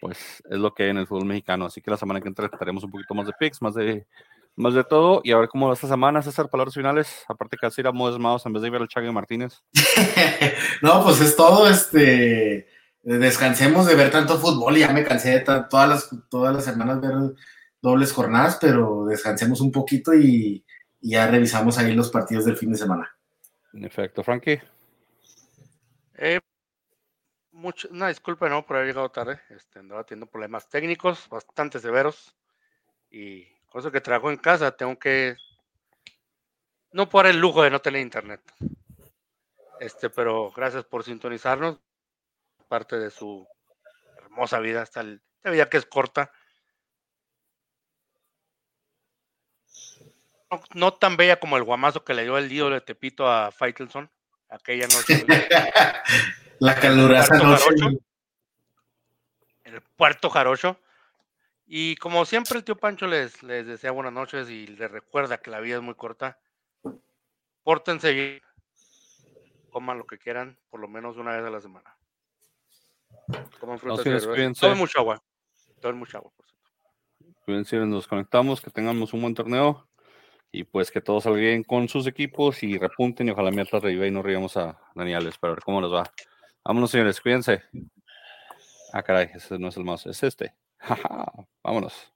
pues 0.00 0.42
es 0.48 0.58
lo 0.58 0.74
que 0.74 0.84
hay 0.84 0.90
en 0.90 0.98
el 0.98 1.06
fútbol 1.06 1.26
mexicano, 1.26 1.66
así 1.66 1.80
que 1.80 1.90
la 1.90 1.96
semana 1.96 2.20
que 2.20 2.28
entra 2.28 2.48
trataremos 2.48 2.84
un 2.84 2.90
poquito 2.90 3.14
más 3.14 3.26
de 3.26 3.32
picks, 3.38 3.62
más 3.62 3.74
de 3.74 4.06
más 4.56 4.72
de 4.72 4.84
todo, 4.84 5.20
y 5.22 5.32
a 5.32 5.38
ver 5.38 5.48
cómo 5.48 5.68
va 5.68 5.74
esta 5.74 5.86
semana, 5.86 6.22
César, 6.22 6.48
palabras 6.48 6.74
finales, 6.74 7.24
aparte 7.28 7.58
que 7.58 7.66
así 7.66 7.82
éramos 7.82 8.10
desmados 8.10 8.46
en 8.46 8.54
vez 8.54 8.62
de 8.62 8.70
ver 8.70 8.80
al 8.80 8.88
Chague 8.88 9.12
Martínez. 9.12 9.62
no, 10.82 11.04
pues 11.04 11.20
es 11.20 11.36
todo, 11.36 11.68
este, 11.68 12.66
descansemos 13.14 13.86
de 13.86 13.94
ver 13.94 14.10
tanto 14.10 14.38
fútbol, 14.38 14.76
y 14.76 14.80
ya 14.80 14.92
me 14.92 15.04
cansé 15.04 15.30
de 15.30 15.40
todas 15.40 15.88
las, 15.88 16.10
todas 16.28 16.54
las 16.54 16.64
semanas 16.64 17.00
ver 17.00 17.12
dobles 17.80 18.12
jornadas, 18.12 18.58
pero 18.60 19.06
descansemos 19.06 19.60
un 19.60 19.70
poquito 19.70 20.12
y, 20.14 20.64
ya 21.00 21.28
revisamos 21.28 21.78
ahí 21.78 21.94
los 21.94 22.10
partidos 22.10 22.46
del 22.46 22.56
fin 22.56 22.72
de 22.72 22.78
semana. 22.78 23.16
En 23.72 23.84
efecto, 23.84 24.24
Frankie. 24.24 24.60
Eh, 26.14 26.40
mucho, 27.52 27.88
una 27.92 28.08
disculpa 28.08 28.48
no 28.48 28.66
por 28.66 28.76
haber 28.76 28.88
llegado 28.88 29.10
tarde, 29.10 29.40
este, 29.50 29.78
andaba 29.78 30.02
teniendo 30.02 30.26
problemas 30.26 30.68
técnicos 30.68 31.28
bastante 31.28 31.78
severos 31.78 32.34
y 33.08 33.46
eso 33.72 33.92
que 33.92 34.00
trabajo 34.00 34.30
en 34.30 34.38
casa, 34.38 34.72
tengo 34.72 34.98
que 34.98 35.36
no 36.92 37.08
por 37.08 37.26
el 37.26 37.38
lujo 37.38 37.62
de 37.62 37.70
no 37.70 37.80
tener 37.80 38.00
internet. 38.00 38.40
Este, 39.78 40.08
pero 40.08 40.50
gracias 40.50 40.84
por 40.84 41.04
sintonizarnos. 41.04 41.78
Parte 42.68 42.98
de 42.98 43.10
su 43.10 43.46
hermosa 44.18 44.58
vida, 44.58 44.82
hasta 44.82 45.00
el, 45.00 45.22
vida 45.44 45.68
que 45.68 45.76
es 45.76 45.86
corta. 45.86 46.32
No, 50.74 50.94
tan 50.94 51.16
bella 51.16 51.40
como 51.40 51.56
el 51.56 51.64
guamazo 51.64 52.04
que 52.04 52.14
le 52.14 52.22
dio 52.22 52.38
el 52.38 52.50
ídolo 52.50 52.76
de 52.76 52.80
Tepito 52.80 53.30
a 53.30 53.50
Faitelson. 53.50 54.10
Aquella 54.48 54.86
noche. 54.86 55.26
La 56.60 56.74
noche. 56.74 57.98
En 59.64 59.74
el 59.74 59.82
puerto 59.82 60.30
Jarocho. 60.30 60.80
Y 61.66 61.96
como 61.96 62.24
siempre, 62.24 62.58
el 62.58 62.64
tío 62.64 62.76
Pancho 62.76 63.08
les, 63.08 63.42
les 63.42 63.66
desea 63.66 63.90
buenas 63.90 64.12
noches 64.12 64.48
y 64.48 64.68
les 64.68 64.90
recuerda 64.90 65.38
que 65.38 65.50
la 65.50 65.58
vida 65.58 65.76
es 65.76 65.82
muy 65.82 65.94
corta. 65.94 66.38
Pórtense 67.64 68.12
bien, 68.12 68.42
coman 69.70 69.98
lo 69.98 70.06
que 70.06 70.18
quieran, 70.18 70.56
por 70.70 70.78
lo 70.78 70.86
menos 70.86 71.16
una 71.16 71.36
vez 71.36 71.44
a 71.44 71.50
la 71.50 71.60
semana. 71.60 71.95
Coman 73.60 73.78
frutas 73.78 74.06
y 74.06 74.54
Tomen 74.60 74.78
mucha 74.78 75.00
agua. 75.00 75.22
Tomen 75.80 75.98
mucha 75.98 76.18
agua, 76.18 76.30
por 76.36 76.46
cierto. 76.46 77.42
Cuídense, 77.44 77.76
nos 77.78 78.06
conectamos, 78.06 78.60
que 78.60 78.70
tengamos 78.70 79.12
un 79.12 79.22
buen 79.22 79.34
torneo 79.34 79.88
y 80.52 80.64
pues 80.64 80.90
que 80.90 81.00
todos 81.00 81.24
salgan 81.24 81.62
con 81.64 81.88
sus 81.88 82.06
equipos 82.06 82.62
y 82.62 82.78
repunten 82.78 83.28
y 83.28 83.30
ojalá 83.30 83.50
mi 83.50 83.60
Atlas 83.60 83.82
reviva 83.82 84.06
y 84.06 84.10
nos 84.10 84.24
riamos 84.24 84.56
a 84.56 84.78
Daniel 84.94 85.32
para 85.40 85.54
ver 85.54 85.62
cómo 85.62 85.80
nos 85.80 85.92
va. 85.92 86.10
Vámonos, 86.64 86.90
señores, 86.90 87.20
cuídense. 87.20 87.62
Ah, 88.92 89.02
caray, 89.02 89.30
ese 89.34 89.58
no 89.58 89.68
es 89.68 89.76
el 89.76 89.84
más, 89.84 90.06
es 90.06 90.22
este. 90.22 90.54
Vámonos. 91.62 92.12